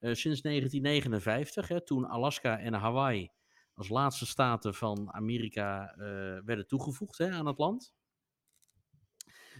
sinds 0.00 0.40
1959, 0.40 1.68
hè, 1.68 1.84
toen 1.84 2.06
Alaska 2.06 2.58
en 2.58 2.74
Hawaii 2.74 3.30
als 3.74 3.88
laatste 3.88 4.26
staten 4.26 4.74
van 4.74 5.12
Amerika 5.12 5.94
werden 6.44 6.66
toegevoegd 6.66 7.18
hè, 7.18 7.30
aan 7.30 7.46
het 7.46 7.58
land. 7.58 7.94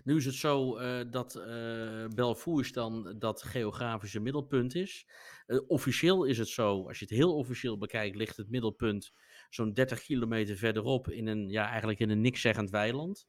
Nu 0.04 0.16
is 0.16 0.24
het 0.24 0.34
zo 0.34 0.78
uh, 0.78 1.00
dat 1.10 1.36
uh, 1.36 2.72
dan 2.72 3.14
dat 3.18 3.42
geografische 3.42 4.20
middelpunt 4.20 4.74
is. 4.74 5.06
Uh, 5.46 5.60
officieel 5.66 6.24
is 6.24 6.38
het 6.38 6.48
zo, 6.48 6.86
als 6.86 6.98
je 6.98 7.04
het 7.04 7.14
heel 7.14 7.36
officieel 7.36 7.78
bekijkt, 7.78 8.16
ligt 8.16 8.36
het 8.36 8.50
middelpunt 8.50 9.12
zo'n 9.50 9.72
30 9.72 10.02
kilometer 10.02 10.56
verderop 10.56 11.10
in 11.10 11.26
een, 11.26 11.48
ja, 11.48 11.68
eigenlijk 11.68 12.00
in 12.00 12.10
een 12.10 12.20
nikszeggend 12.20 12.70
weiland. 12.70 13.26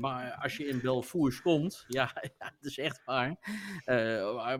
Maar 0.00 0.38
als 0.42 0.56
je 0.56 0.66
in 0.66 0.80
Belfours 0.80 1.42
komt, 1.42 1.84
ja, 1.88 2.10
ja 2.38 2.54
dat 2.60 2.70
is 2.70 2.78
echt 2.78 3.02
waar. 3.04 3.36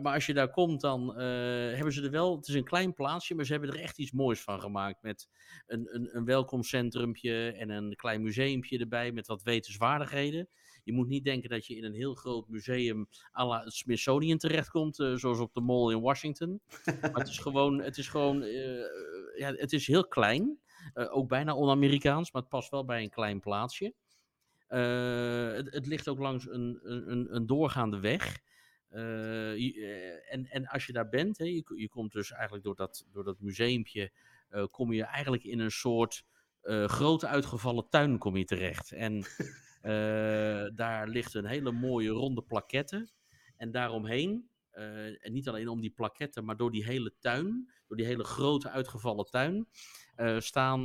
maar 0.01 0.13
als 0.13 0.25
je 0.25 0.33
daar 0.33 0.51
komt, 0.51 0.81
dan 0.81 1.15
hebben 1.19 1.93
ze 1.93 2.03
er 2.03 2.11
wel, 2.11 2.35
het 2.35 2.47
is 2.47 2.55
een 2.55 2.63
klein 2.63 2.93
plaatsje, 2.93 3.35
maar 3.35 3.45
ze 3.45 3.51
hebben 3.51 3.69
er 3.69 3.79
echt 3.79 3.97
iets 3.97 4.11
moois 4.11 4.41
van 4.41 4.59
gemaakt. 4.59 5.01
Met 5.01 5.29
een, 5.67 5.95
een, 5.95 6.15
een 6.15 6.25
welkomstcentrumpje 6.25 7.51
en 7.51 7.69
een 7.69 7.95
klein 7.95 8.21
museumpje 8.21 8.79
erbij 8.79 9.11
met 9.11 9.27
wat 9.27 9.43
wetenswaardigheden. 9.43 10.49
Je 10.83 10.93
moet 10.93 11.07
niet 11.07 11.23
denken 11.23 11.49
dat 11.49 11.65
je 11.65 11.75
in 11.75 11.83
een 11.83 11.93
heel 11.93 12.13
groot 12.13 12.47
museum 12.47 13.07
à 13.39 13.45
la 13.45 13.63
het 13.63 13.73
Smithsonian 13.73 14.37
terechtkomt, 14.37 14.95
zoals 14.95 15.39
op 15.39 15.53
de 15.53 15.61
Mall 15.61 15.91
in 15.91 16.01
Washington. 16.01 16.61
maar 17.01 17.13
het 17.13 17.27
is 17.27 17.37
gewoon, 17.47 17.81
het 17.81 17.97
is 17.97 18.07
gewoon, 18.07 18.43
ja, 19.37 19.53
het 19.53 19.73
is 19.73 19.87
heel 19.87 20.07
klein. 20.07 20.59
Ook 20.93 21.27
bijna 21.27 21.55
on-Amerikaans, 21.55 22.31
maar 22.31 22.41
het 22.41 22.51
past 22.51 22.69
wel 22.69 22.85
bij 22.85 23.01
een 23.01 23.09
klein 23.09 23.39
plaatsje. 23.39 23.93
Het, 24.77 25.73
het, 25.73 25.85
ligt 25.87 26.07
ook 26.07 26.19
langs 26.19 26.47
een, 26.47 26.79
een, 26.83 27.35
een 27.35 27.45
doorgaande 27.45 27.99
weg. 27.99 28.39
en, 28.89 30.47
en 30.49 30.67
als 30.67 30.85
je 30.85 30.93
daar 30.93 31.09
bent, 31.09 31.37
hè, 31.37 31.45
je, 31.45 31.63
je 31.75 31.89
komt 31.89 32.11
dus 32.11 32.31
eigenlijk 32.31 32.63
door 32.63 32.75
dat, 32.75 33.05
door 33.11 33.23
dat 33.23 33.39
museumpje, 33.39 34.11
kom 34.71 34.93
je 34.93 35.03
eigenlijk 35.03 35.43
in 35.43 35.59
een 35.59 35.71
soort 35.71 36.23
grote 36.85 37.27
uitgevallen 37.27 37.89
tuin 37.89 38.17
kom 38.17 38.37
je 38.37 38.45
terecht. 38.45 38.91
En 38.91 39.25
daar 40.75 41.07
ligt 41.07 41.33
een 41.33 41.45
hele 41.45 41.71
mooie 41.71 42.09
ronde 42.09 42.41
plaquette. 42.41 43.09
En 43.57 43.71
daaromheen, 43.71 44.49
uh, 44.73 45.25
en 45.25 45.33
niet 45.33 45.47
alleen 45.47 45.67
om 45.67 45.81
die 45.81 45.91
plaquetten, 45.91 46.45
maar 46.45 46.57
door 46.57 46.71
die 46.71 46.83
hele 46.83 47.13
tuin, 47.19 47.71
door 47.87 47.97
die 47.97 48.05
hele 48.05 48.23
grote 48.23 48.69
uitgevallen 48.69 49.25
tuin, 49.25 49.67
uh, 50.17 50.39
staan, 50.39 50.81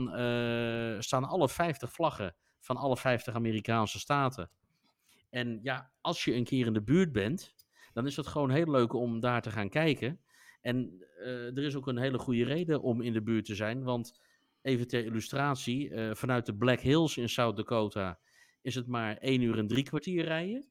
staan 1.02 1.24
alle 1.24 1.48
50 1.48 1.92
vlaggen 1.92 2.34
van 2.68 2.76
alle 2.76 2.96
50 2.96 3.34
Amerikaanse 3.34 3.98
staten. 3.98 4.50
En 5.30 5.58
ja, 5.62 5.90
als 6.00 6.24
je 6.24 6.34
een 6.34 6.44
keer 6.44 6.66
in 6.66 6.72
de 6.72 6.82
buurt 6.82 7.12
bent, 7.12 7.54
dan 7.92 8.06
is 8.06 8.16
het 8.16 8.26
gewoon 8.26 8.50
heel 8.50 8.70
leuk 8.70 8.92
om 8.92 9.20
daar 9.20 9.42
te 9.42 9.50
gaan 9.50 9.68
kijken. 9.68 10.20
En 10.60 11.06
er 11.54 11.64
is 11.64 11.76
ook 11.76 11.86
een 11.86 11.98
hele 11.98 12.18
goede 12.18 12.44
reden 12.44 12.82
om 12.82 13.00
in 13.00 13.12
de 13.12 13.22
buurt 13.22 13.44
te 13.44 13.54
zijn, 13.54 13.82
want 13.82 14.20
even 14.62 14.88
ter 14.88 15.04
illustratie, 15.04 15.92
vanuit 16.14 16.46
de 16.46 16.56
Black 16.56 16.80
Hills 16.80 17.16
in 17.16 17.28
South 17.28 17.56
Dakota 17.56 18.18
is 18.62 18.74
het 18.74 18.86
maar 18.86 19.16
1 19.16 19.40
uur 19.40 19.58
en 19.58 19.66
drie 19.66 19.84
kwartier 19.84 20.24
rijden. 20.24 20.68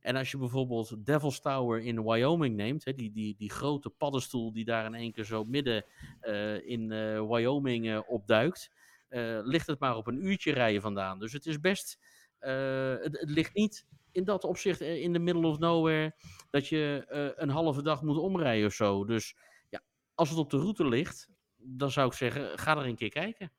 En 0.00 0.16
als 0.16 0.30
je 0.30 0.38
bijvoorbeeld 0.38 1.06
Devil's 1.06 1.40
Tower 1.40 1.82
in 1.82 2.02
Wyoming 2.02 2.56
neemt, 2.56 2.84
hè, 2.84 2.92
die, 2.92 3.12
die, 3.12 3.34
die 3.36 3.50
grote 3.50 3.90
paddenstoel 3.90 4.52
die 4.52 4.64
daar 4.64 4.86
in 4.86 4.94
één 4.94 5.12
keer 5.12 5.24
zo 5.24 5.44
midden 5.44 5.84
uh, 6.22 6.68
in 6.68 6.88
Wyoming 7.28 7.98
opduikt, 7.98 8.70
ligt 9.44 9.66
het 9.66 9.78
maar 9.78 9.96
op 9.96 10.06
een 10.06 10.26
uurtje 10.26 10.52
rijden 10.52 10.82
vandaan. 10.82 11.18
Dus 11.18 11.32
het 11.32 11.46
is 11.46 11.60
best, 11.60 11.98
het, 12.38 13.18
het, 13.20 13.30
ligt 13.30 13.54
niet 13.54 13.86
in 14.12 14.24
dat 14.24 14.44
opzicht 14.44 14.80
in 14.80 15.12
the 15.12 15.18
middle 15.18 15.46
of 15.46 15.58
nowhere 15.58 16.14
dat 16.50 16.68
je 16.68 17.04
een 17.36 17.48
halve 17.48 17.82
dag 17.82 18.02
moet 18.02 18.18
omrijden 18.18 18.66
of 18.66 18.72
zo. 18.72 19.04
Dus 19.04 19.36
ja, 19.68 19.82
als 20.14 20.28
het 20.28 20.38
op 20.38 20.50
de 20.50 20.58
route 20.58 20.88
ligt, 20.88 21.28
dan 21.56 21.90
zou 21.90 22.06
ik 22.06 22.12
zeggen, 22.12 22.58
ga 22.58 22.76
er 22.76 22.86
een 22.86 22.96
keer 22.96 23.08
kijken. 23.08 23.52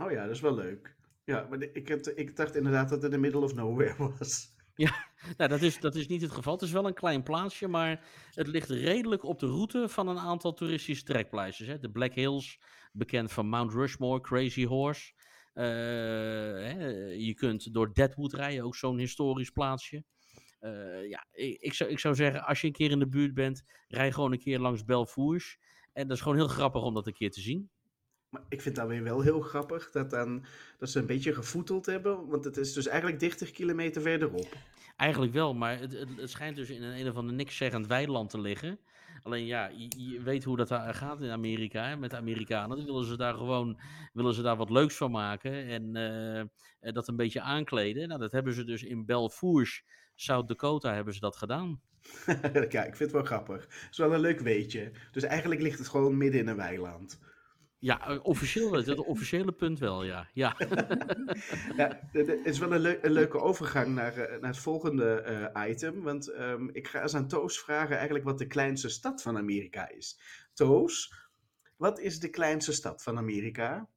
Oh 0.00 0.10
ja, 0.10 0.22
dat 0.22 0.34
is 0.34 0.40
wel 0.40 0.54
leuk. 0.54 0.96
Ja, 1.24 1.46
maar 1.50 1.62
ik, 1.62 1.88
ik 2.14 2.36
dacht 2.36 2.56
inderdaad 2.56 2.88
dat 2.88 3.02
het 3.02 3.04
in 3.04 3.10
the 3.10 3.18
middle 3.18 3.40
of 3.40 3.54
nowhere 3.54 3.94
was. 4.18 4.52
Ja, 4.74 5.06
nou, 5.36 5.50
dat, 5.50 5.62
is, 5.62 5.80
dat 5.80 5.94
is 5.94 6.06
niet 6.06 6.22
het 6.22 6.30
geval. 6.30 6.52
Het 6.52 6.62
is 6.62 6.72
wel 6.72 6.86
een 6.86 6.94
klein 6.94 7.22
plaatsje, 7.22 7.68
maar 7.68 8.04
het 8.30 8.46
ligt 8.46 8.68
redelijk 8.68 9.24
op 9.24 9.38
de 9.38 9.46
route 9.46 9.88
van 9.88 10.08
een 10.08 10.18
aantal 10.18 10.52
toeristische 10.52 11.04
trekpleisters. 11.04 11.68
Hè. 11.68 11.78
De 11.78 11.90
Black 11.90 12.14
Hills, 12.14 12.58
bekend 12.92 13.32
van 13.32 13.48
Mount 13.48 13.72
Rushmore, 13.72 14.20
Crazy 14.20 14.64
Horse. 14.64 15.12
Uh, 15.54 15.64
hè, 15.64 16.88
je 17.06 17.34
kunt 17.34 17.74
door 17.74 17.94
Deadwood 17.94 18.32
rijden, 18.32 18.64
ook 18.64 18.76
zo'n 18.76 18.98
historisch 18.98 19.50
plaatsje. 19.50 20.04
Uh, 20.60 21.08
ja, 21.08 21.26
ik, 21.32 21.60
ik, 21.60 21.74
zou, 21.74 21.90
ik 21.90 21.98
zou 21.98 22.14
zeggen, 22.14 22.44
als 22.44 22.60
je 22.60 22.66
een 22.66 22.72
keer 22.72 22.90
in 22.90 22.98
de 22.98 23.08
buurt 23.08 23.34
bent, 23.34 23.62
rij 23.88 24.12
gewoon 24.12 24.32
een 24.32 24.38
keer 24.38 24.58
langs 24.58 24.84
Belfours. 24.84 25.58
En 25.92 26.08
dat 26.08 26.16
is 26.16 26.22
gewoon 26.22 26.38
heel 26.38 26.48
grappig 26.48 26.82
om 26.82 26.94
dat 26.94 27.06
een 27.06 27.12
keer 27.12 27.30
te 27.30 27.40
zien. 27.40 27.70
Maar 28.28 28.42
ik 28.48 28.60
vind 28.60 28.76
dat 28.76 28.88
weer 28.88 29.02
wel 29.02 29.20
heel 29.20 29.40
grappig 29.40 29.90
dat, 29.90 30.10
dan, 30.10 30.44
dat 30.78 30.90
ze 30.90 30.98
een 30.98 31.06
beetje 31.06 31.34
gevoeteld 31.34 31.86
hebben. 31.86 32.28
Want 32.28 32.44
het 32.44 32.56
is 32.56 32.72
dus 32.72 32.86
eigenlijk 32.86 33.20
30 33.20 33.50
kilometer 33.50 34.02
verderop. 34.02 34.56
Eigenlijk 34.96 35.32
wel, 35.32 35.54
maar 35.54 35.78
het, 35.78 35.92
het, 35.92 36.08
het 36.16 36.30
schijnt 36.30 36.56
dus 36.56 36.70
in 36.70 36.82
een, 36.82 37.00
een 37.00 37.08
of 37.08 37.16
ander 37.16 37.34
nikszeggend 37.34 37.86
weiland 37.86 38.30
te 38.30 38.40
liggen. 38.40 38.78
Alleen 39.22 39.46
ja, 39.46 39.70
je, 39.88 40.20
weet 40.22 40.44
hoe 40.44 40.56
dat 40.56 40.68
daar 40.68 40.94
gaat 40.94 41.20
in 41.20 41.30
Amerika, 41.30 41.96
met 41.96 42.10
de 42.10 42.16
Amerikanen. 42.16 42.76
Dan 42.76 42.86
willen 42.86 43.04
ze 43.04 43.16
daar 43.16 43.34
gewoon 43.34 43.80
willen 44.12 44.34
ze 44.34 44.42
daar 44.42 44.56
wat 44.56 44.70
leuks 44.70 44.96
van 44.96 45.10
maken 45.10 45.66
en 45.66 45.96
eh, 46.80 46.92
dat 46.92 47.08
een 47.08 47.16
beetje 47.16 47.40
aankleden. 47.40 48.08
Nou, 48.08 48.20
dat 48.20 48.32
hebben 48.32 48.54
ze 48.54 48.64
dus 48.64 48.82
in 48.82 49.04
Belfourche, 49.04 49.82
South 50.14 50.48
Dakota, 50.48 50.94
hebben 50.94 51.14
ze 51.14 51.20
dat 51.20 51.36
gedaan. 51.36 51.80
ja, 52.68 52.84
ik 52.84 52.96
vind 52.96 52.98
het 52.98 53.12
wel 53.12 53.24
grappig. 53.24 53.62
Het 53.62 53.88
is 53.90 53.98
wel 53.98 54.14
een 54.14 54.20
leuk 54.20 54.40
weetje. 54.40 54.92
Dus 55.12 55.22
eigenlijk 55.22 55.60
ligt 55.60 55.78
het 55.78 55.88
gewoon 55.88 56.16
midden 56.16 56.40
in 56.40 56.48
een 56.48 56.56
weiland. 56.56 57.20
Ja, 57.82 58.08
eh, 58.08 58.18
officieel, 58.22 58.84
dat 58.84 58.98
officiële 58.98 59.52
punt 59.52 59.78
wel, 59.78 60.04
ja. 60.04 60.28
Ja, 60.32 60.56
ja 61.76 62.00
het 62.12 62.46
is 62.46 62.58
wel 62.58 62.72
een, 62.72 63.06
een 63.06 63.12
leuke 63.12 63.40
overgang 63.40 63.94
naar, 63.94 64.16
eh, 64.16 64.40
naar 64.40 64.50
het 64.50 64.58
volgende 64.58 65.24
uh, 65.54 65.68
item. 65.68 66.02
Want 66.02 66.28
um, 66.28 66.70
ik 66.72 66.88
ga 66.88 67.02
eens 67.02 67.14
aan 67.14 67.28
Toos 67.28 67.58
vragen 67.60 67.94
eigenlijk 67.94 68.24
wat 68.24 68.38
de 68.38 68.46
kleinste 68.46 68.88
stad 68.88 69.22
van 69.22 69.36
Amerika 69.36 69.90
is. 69.90 70.20
Toos, 70.54 71.14
wat 71.76 71.98
is 71.98 72.20
de 72.20 72.28
kleinste 72.28 72.72
stad 72.72 73.02
van 73.02 73.18
Amerika? 73.18 73.88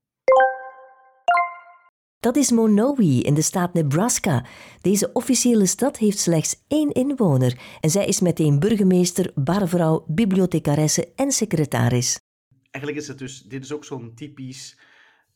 Dat 2.19 2.36
is 2.36 2.51
Monowi 2.51 3.21
in 3.21 3.33
de 3.33 3.41
staat 3.41 3.73
Nebraska. 3.73 4.45
Deze 4.81 5.09
officiële 5.13 5.65
stad 5.65 5.97
heeft 5.97 6.19
slechts 6.19 6.63
één 6.67 6.91
inwoner 6.91 7.59
en 7.81 7.89
zij 7.89 8.05
is 8.05 8.19
meteen 8.19 8.59
burgemeester, 8.59 9.31
barvrouw, 9.36 10.05
bibliothecaresse 10.07 11.13
en 11.15 11.31
secretaris 11.31 12.24
eigenlijk 12.76 12.97
is 12.97 13.07
het 13.07 13.17
dus, 13.17 13.41
dit 13.41 13.63
is 13.63 13.71
ook 13.71 13.86
zo'n 13.86 14.15
typisch, 14.15 14.80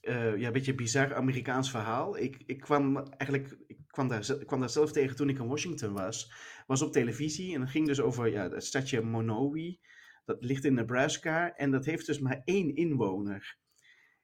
uh, 0.02 0.38
ja, 0.38 0.52
beetje 0.52 0.76
bizar 0.76 1.16
Amerikaans 1.16 1.72
verhaal. 1.72 2.18
Ik, 2.18 2.44
ik 2.46 2.60
kwam 2.60 2.98
eigenlijk, 2.98 3.58
ik 3.68 3.78
kwam 3.88 4.08
daar, 4.08 4.38
kwam 4.46 4.60
daar 4.60 4.70
zelf 4.70 4.92
tegen 4.92 5.16
toen 5.16 5.30
ik 5.30 5.40
in 5.40 5.48
Washington 5.48 5.94
was. 5.94 6.32
Was 6.68 6.82
op 6.82 6.92
televisie 6.92 7.56
en 7.56 7.62
het 7.62 7.70
ging 7.70 7.88
dus 7.88 8.00
over 8.00 8.32
ja, 8.32 8.50
het 8.50 8.66
stadje 8.66 9.02
Monowi. 9.02 9.80
Dat 10.26 10.44
ligt 10.44 10.66
in 10.66 10.74
Nebraska 10.74 11.56
en 11.56 11.72
dat 11.72 11.86
heeft 11.86 12.06
dus 12.06 12.20
maar 12.20 12.42
één 12.46 12.76
inwoner. 12.76 13.58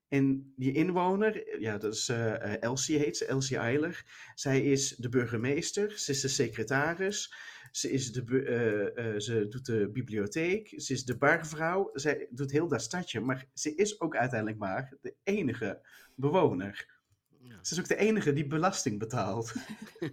En 0.08 0.54
die 0.56 0.72
inwoner, 0.72 1.60
ja, 1.62 1.78
dat 1.78 1.94
is 1.94 2.10
uh, 2.10 2.62
Elsie 2.64 2.98
heet 2.98 3.18
ze, 3.18 3.26
Elsie 3.26 3.58
Eiler. 3.58 4.04
Zij 4.34 4.62
is 4.62 4.90
de 4.90 5.10
burgemeester, 5.10 5.92
ze 6.00 6.12
is 6.12 6.22
de 6.22 6.28
secretaris, 6.28 7.34
ze, 7.76 7.92
is 7.92 8.12
de, 8.12 8.24
uh, 8.26 9.06
uh, 9.06 9.20
ze 9.20 9.48
doet 9.48 9.66
de 9.66 9.90
bibliotheek, 9.94 10.74
ze 10.78 10.94
is 10.94 11.06
de 11.06 11.18
barvrouw, 11.18 11.90
zij 11.94 12.28
doet 12.30 12.52
heel 12.52 12.68
dat 12.68 12.82
stadje, 12.82 13.20
maar 13.20 13.46
ze 13.54 13.76
is 13.76 14.00
ook 14.00 14.16
uiteindelijk 14.16 14.60
maar 14.60 14.94
de 15.02 15.16
enige 15.24 15.82
bewoner. 16.16 17.00
Ja. 17.42 17.58
Ze 17.62 17.74
is 17.74 17.80
ook 17.80 17.88
de 17.88 17.96
enige 17.96 18.34
die 18.34 18.48
belasting 18.48 19.00
betaalt. 19.00 19.54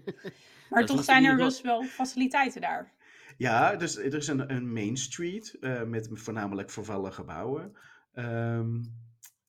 maar 0.71 0.87
toch 0.87 1.05
zijn 1.05 1.25
er 1.25 1.37
dus 1.37 1.61
wel 1.61 1.83
faciliteiten 1.83 2.61
daar. 2.61 2.93
Ja, 3.37 3.77
dus 3.77 3.97
er 3.97 4.15
is 4.15 4.29
een, 4.29 4.53
een 4.55 4.73
Main 4.73 4.97
Street 4.97 5.57
met 5.87 6.09
voornamelijk 6.13 6.71
vervallen 6.71 7.13
gebouwen. 7.13 7.77
Um, 8.15 9.01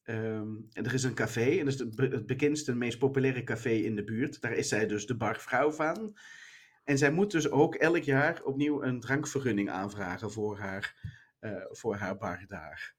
Um, 0.06 0.68
en 0.74 0.86
er 0.86 0.94
is 0.94 1.04
een 1.04 1.14
café, 1.14 1.60
en 1.60 1.66
dat 1.66 1.74
is 1.74 1.80
het 1.80 2.26
bekendste 2.26 2.72
en 2.72 2.78
meest 2.78 2.98
populaire 2.98 3.44
café 3.44 3.70
in 3.70 3.96
de 3.96 4.04
buurt. 4.04 4.42
Daar 4.42 4.54
is 4.54 4.68
zij 4.68 4.88
dus 4.88 5.06
de 5.06 5.16
barvrouw 5.16 5.72
van. 5.72 6.16
En 6.84 6.98
zij 6.98 7.12
moet 7.12 7.32
dus 7.32 7.50
ook 7.50 7.76
elk 7.76 8.04
jaar 8.04 8.44
opnieuw 8.44 8.84
een 8.84 9.00
drankvergunning 9.00 9.70
aanvragen 9.70 10.32
voor 10.32 10.58
haar, 10.58 10.96
uh, 11.42 11.66
voor 11.70 11.96
haar 11.96 12.18
bar 12.18 12.46
daar. 12.48 12.96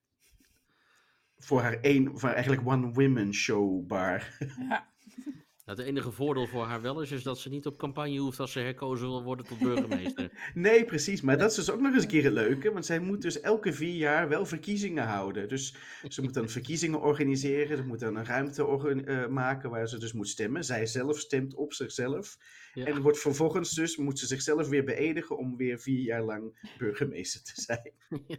Voor 1.37 1.61
haar 1.61 1.80
één, 1.80 2.18
voor 2.18 2.28
eigenlijk 2.28 2.66
one 2.66 2.93
women 2.93 3.35
show 3.35 3.87
bar. 3.87 4.37
Ja. 4.68 4.93
Het 5.64 5.78
enige 5.78 6.12
voordeel 6.12 6.46
voor 6.46 6.64
haar 6.64 6.82
wel 6.82 7.00
is, 7.02 7.10
is 7.10 7.22
dat 7.22 7.38
ze 7.38 7.48
niet 7.48 7.66
op 7.66 7.78
campagne 7.78 8.18
hoeft 8.18 8.40
als 8.40 8.52
ze 8.52 8.58
herkozen 8.58 9.06
wil 9.06 9.22
worden 9.22 9.46
tot 9.46 9.58
burgemeester. 9.58 10.30
nee, 10.54 10.84
precies. 10.84 11.20
Maar 11.20 11.38
dat 11.38 11.50
is 11.50 11.56
dus 11.56 11.70
ook 11.70 11.80
nog 11.80 11.94
eens 11.94 12.02
een 12.02 12.08
keer 12.08 12.24
het 12.24 12.32
leuke. 12.32 12.72
Want 12.72 12.86
zij 12.86 12.98
moet 12.98 13.22
dus 13.22 13.40
elke 13.40 13.72
vier 13.72 13.94
jaar 13.94 14.28
wel 14.28 14.46
verkiezingen 14.46 15.04
houden. 15.04 15.48
Dus 15.48 15.76
ze 16.08 16.22
moet 16.22 16.34
dan 16.34 16.48
verkiezingen 16.48 17.00
organiseren. 17.00 17.76
Ze 17.76 17.84
moet 17.84 18.00
dan 18.00 18.16
een 18.16 18.24
ruimte 18.24 19.02
uh, 19.06 19.26
maken 19.26 19.70
waar 19.70 19.88
ze 19.88 19.98
dus 19.98 20.12
moet 20.12 20.28
stemmen. 20.28 20.64
Zij 20.64 20.86
zelf 20.86 21.18
stemt 21.18 21.54
op 21.54 21.72
zichzelf. 21.72 22.38
Ja. 22.74 22.84
En 22.84 23.00
wordt 23.00 23.18
vervolgens 23.18 23.70
dus, 23.70 23.96
moet 23.96 24.18
ze 24.18 24.26
zichzelf 24.26 24.68
weer 24.68 24.84
beëdigen 24.84 25.38
om 25.38 25.56
weer 25.56 25.78
vier 25.78 26.00
jaar 26.00 26.22
lang 26.22 26.72
burgemeester 26.78 27.42
te 27.42 27.60
zijn. 27.60 27.92
Ja. 28.26 28.36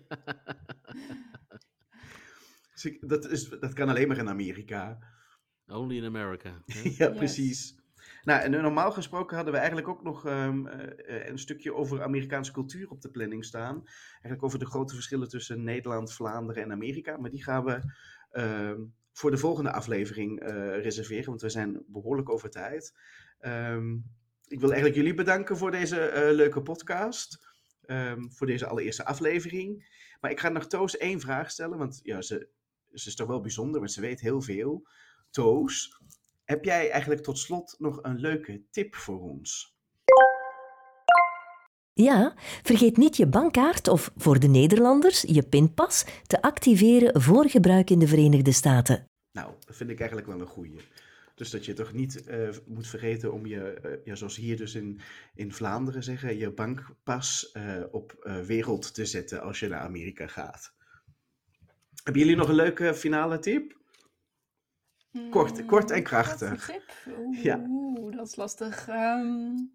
Dus 2.81 2.97
dat, 3.01 3.31
is, 3.31 3.49
dat 3.49 3.73
kan 3.73 3.89
alleen 3.89 4.07
maar 4.07 4.17
in 4.17 4.29
Amerika. 4.29 4.99
Only 5.67 5.97
in 5.97 6.05
America. 6.05 6.63
ja, 6.97 7.09
precies. 7.09 7.75
Nou, 8.23 8.41
en 8.41 8.51
normaal 8.51 8.91
gesproken 8.91 9.35
hadden 9.35 9.53
we 9.53 9.59
eigenlijk 9.59 9.89
ook 9.89 10.03
nog 10.03 10.25
um, 10.27 10.67
uh, 10.67 11.27
een 11.27 11.39
stukje 11.39 11.73
over 11.73 12.03
Amerikaanse 12.03 12.51
cultuur 12.51 12.89
op 12.89 13.01
de 13.01 13.09
planning 13.09 13.45
staan. 13.45 13.83
Eigenlijk 14.11 14.43
over 14.43 14.59
de 14.59 14.65
grote 14.65 14.93
verschillen 14.93 15.29
tussen 15.29 15.63
Nederland, 15.63 16.13
Vlaanderen 16.13 16.63
en 16.63 16.71
Amerika. 16.71 17.17
Maar 17.17 17.29
die 17.29 17.43
gaan 17.43 17.65
we 17.65 17.81
um, 18.31 18.93
voor 19.11 19.31
de 19.31 19.37
volgende 19.37 19.71
aflevering 19.71 20.43
uh, 20.43 20.47
reserveren, 20.81 21.25
want 21.25 21.41
we 21.41 21.49
zijn 21.49 21.83
behoorlijk 21.87 22.29
over 22.29 22.49
tijd. 22.49 22.93
Um, 23.39 24.03
ik 24.47 24.59
wil 24.59 24.69
eigenlijk 24.69 24.97
jullie 24.97 25.13
bedanken 25.13 25.57
voor 25.57 25.71
deze 25.71 26.11
uh, 26.11 26.35
leuke 26.35 26.61
podcast. 26.61 27.53
voor 28.29 28.47
deze 28.47 28.67
allereerste 28.67 29.05
aflevering. 29.05 29.99
Maar 30.21 30.31
ik 30.31 30.39
ga 30.39 30.49
nog 30.49 30.67
Toos 30.67 30.97
één 30.97 31.19
vraag 31.19 31.51
stellen, 31.51 31.77
want 31.77 31.99
ja, 32.03 32.21
ze, 32.21 32.49
ze 32.93 33.07
is 33.07 33.15
toch 33.15 33.27
wel 33.27 33.41
bijzonder, 33.41 33.79
want 33.79 33.91
ze 33.91 34.01
weet 34.01 34.21
heel 34.21 34.41
veel. 34.41 34.87
Toos, 35.35 36.01
heb 36.43 36.63
jij 36.63 36.89
eigenlijk 36.89 37.23
tot 37.23 37.37
slot 37.37 37.75
nog 37.77 37.99
een 38.01 38.19
leuke 38.19 38.63
tip 38.71 38.95
voor 38.95 39.21
ons? 39.21 39.77
Ja, 41.93 42.33
vergeet 42.63 42.97
niet 42.97 43.17
je 43.17 43.27
bankkaart 43.27 43.87
of 43.87 44.11
voor 44.15 44.39
de 44.39 44.47
Nederlanders 44.47 45.21
je 45.21 45.43
pinpas 45.43 46.05
te 46.27 46.41
activeren 46.41 47.21
voor 47.21 47.49
gebruik 47.49 47.89
in 47.89 47.99
de 47.99 48.07
Verenigde 48.07 48.51
Staten. 48.51 49.07
Nou, 49.31 49.51
dat 49.65 49.75
vind 49.75 49.89
ik 49.89 49.99
eigenlijk 49.99 50.29
wel 50.29 50.39
een 50.39 50.47
goeie. 50.47 50.81
Dus 51.35 51.49
dat 51.49 51.65
je 51.65 51.73
toch 51.73 51.93
niet 51.93 52.23
uh, 52.27 52.49
moet 52.65 52.87
vergeten 52.87 53.33
om 53.33 53.45
je, 53.45 53.81
uh, 53.85 53.91
ja, 54.03 54.15
zoals 54.15 54.35
hier 54.35 54.57
dus 54.57 54.75
in, 54.75 54.99
in 55.33 55.53
Vlaanderen 55.53 56.03
zeggen, 56.03 56.37
je 56.37 56.51
bankpas 56.51 57.49
uh, 57.53 57.83
op 57.91 58.39
wereld 58.45 58.93
te 58.93 59.05
zetten 59.05 59.41
als 59.41 59.59
je 59.59 59.67
naar 59.67 59.79
Amerika 59.79 60.27
gaat. 60.27 60.73
Hebben 62.03 62.21
jullie 62.21 62.37
nog 62.37 62.49
een 62.49 62.55
leuke 62.55 62.93
finale 62.93 63.39
tip? 63.39 63.83
Kort, 65.29 65.57
hmm, 65.57 65.67
kort 65.67 65.91
en 65.91 66.03
krachtig. 66.03 66.71
Oeh, 67.17 67.43
ja. 67.43 67.67
dat 68.09 68.27
is 68.27 68.35
lastig. 68.35 68.87
Um, 68.87 69.71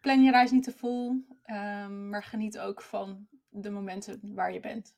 plan 0.00 0.22
je 0.22 0.30
reis 0.30 0.50
niet 0.50 0.64
te 0.64 0.72
vol, 0.72 1.08
um, 1.46 2.08
maar 2.08 2.22
geniet 2.22 2.58
ook 2.58 2.82
van 2.82 3.26
de 3.48 3.70
momenten 3.70 4.20
waar 4.34 4.52
je 4.52 4.60
bent. 4.60 4.94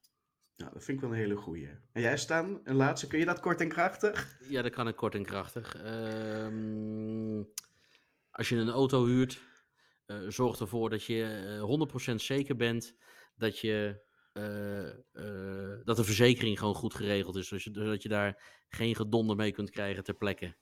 Nou, 0.56 0.72
dat 0.72 0.84
vind 0.84 0.96
ik 0.96 1.04
wel 1.04 1.12
een 1.12 1.22
hele 1.22 1.36
goeie. 1.36 1.68
En 1.92 2.02
jij 2.02 2.16
staan, 2.16 2.60
een 2.64 2.74
laatste, 2.74 3.06
kun 3.06 3.18
je 3.18 3.24
dat 3.24 3.40
kort 3.40 3.60
en 3.60 3.68
krachtig? 3.68 4.38
Ja, 4.48 4.62
dat 4.62 4.72
kan 4.72 4.88
ik 4.88 4.96
kort 4.96 5.14
en 5.14 5.24
krachtig. 5.24 5.76
Um, 5.84 7.48
als 8.30 8.48
je 8.48 8.56
een 8.56 8.70
auto 8.70 9.04
huurt, 9.04 9.42
uh, 10.06 10.16
zorg 10.28 10.60
ervoor 10.60 10.90
dat 10.90 11.04
je 11.04 11.58
uh, 11.68 12.12
100% 12.12 12.14
zeker 12.14 12.56
bent 12.56 12.96
dat 13.36 13.58
je 13.58 14.06
dat 15.84 15.96
de 15.96 16.04
verzekering 16.04 16.58
gewoon 16.58 16.74
goed 16.74 16.94
geregeld 16.94 17.36
is. 17.36 17.48
Dus, 17.48 17.62
zodat 17.62 18.02
je 18.02 18.08
daar 18.08 18.42
geen 18.68 18.94
gedonder 18.94 19.36
mee 19.36 19.52
kunt 19.52 19.70
krijgen 19.70 20.04
ter 20.04 20.14
plekke. 20.14 20.54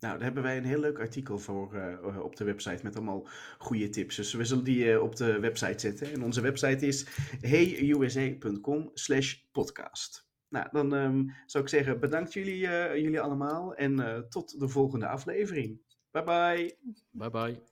Nou, 0.00 0.14
daar 0.14 0.22
hebben 0.22 0.42
wij 0.42 0.56
een 0.56 0.64
heel 0.64 0.80
leuk 0.80 0.98
artikel 0.98 1.38
voor 1.38 1.74
uh, 1.74 2.24
op 2.24 2.36
de 2.36 2.44
website 2.44 2.82
met 2.82 2.96
allemaal 2.96 3.28
goede 3.58 3.88
tips. 3.88 4.16
Dus 4.16 4.32
we 4.32 4.44
zullen 4.44 4.64
die 4.64 5.02
op 5.02 5.16
de 5.16 5.40
website 5.40 5.78
zetten. 5.78 6.12
En 6.12 6.22
onze 6.22 6.40
website 6.40 6.86
is 6.86 7.06
heyusa.com 7.40 8.90
slash 8.94 9.34
podcast. 9.52 10.28
Nou, 10.48 10.68
dan 10.70 10.92
um, 10.92 11.34
zou 11.46 11.64
ik 11.64 11.70
zeggen 11.70 12.00
bedankt 12.00 12.32
jullie, 12.32 12.58
jullie 13.00 13.20
allemaal 13.20 13.74
en 13.74 14.26
tot 14.28 14.60
de 14.60 14.68
volgende 14.68 15.06
aflevering. 15.06 15.80
Bye 16.10 16.24
bye. 16.24 16.78
Bye 17.10 17.30
bye. 17.30 17.62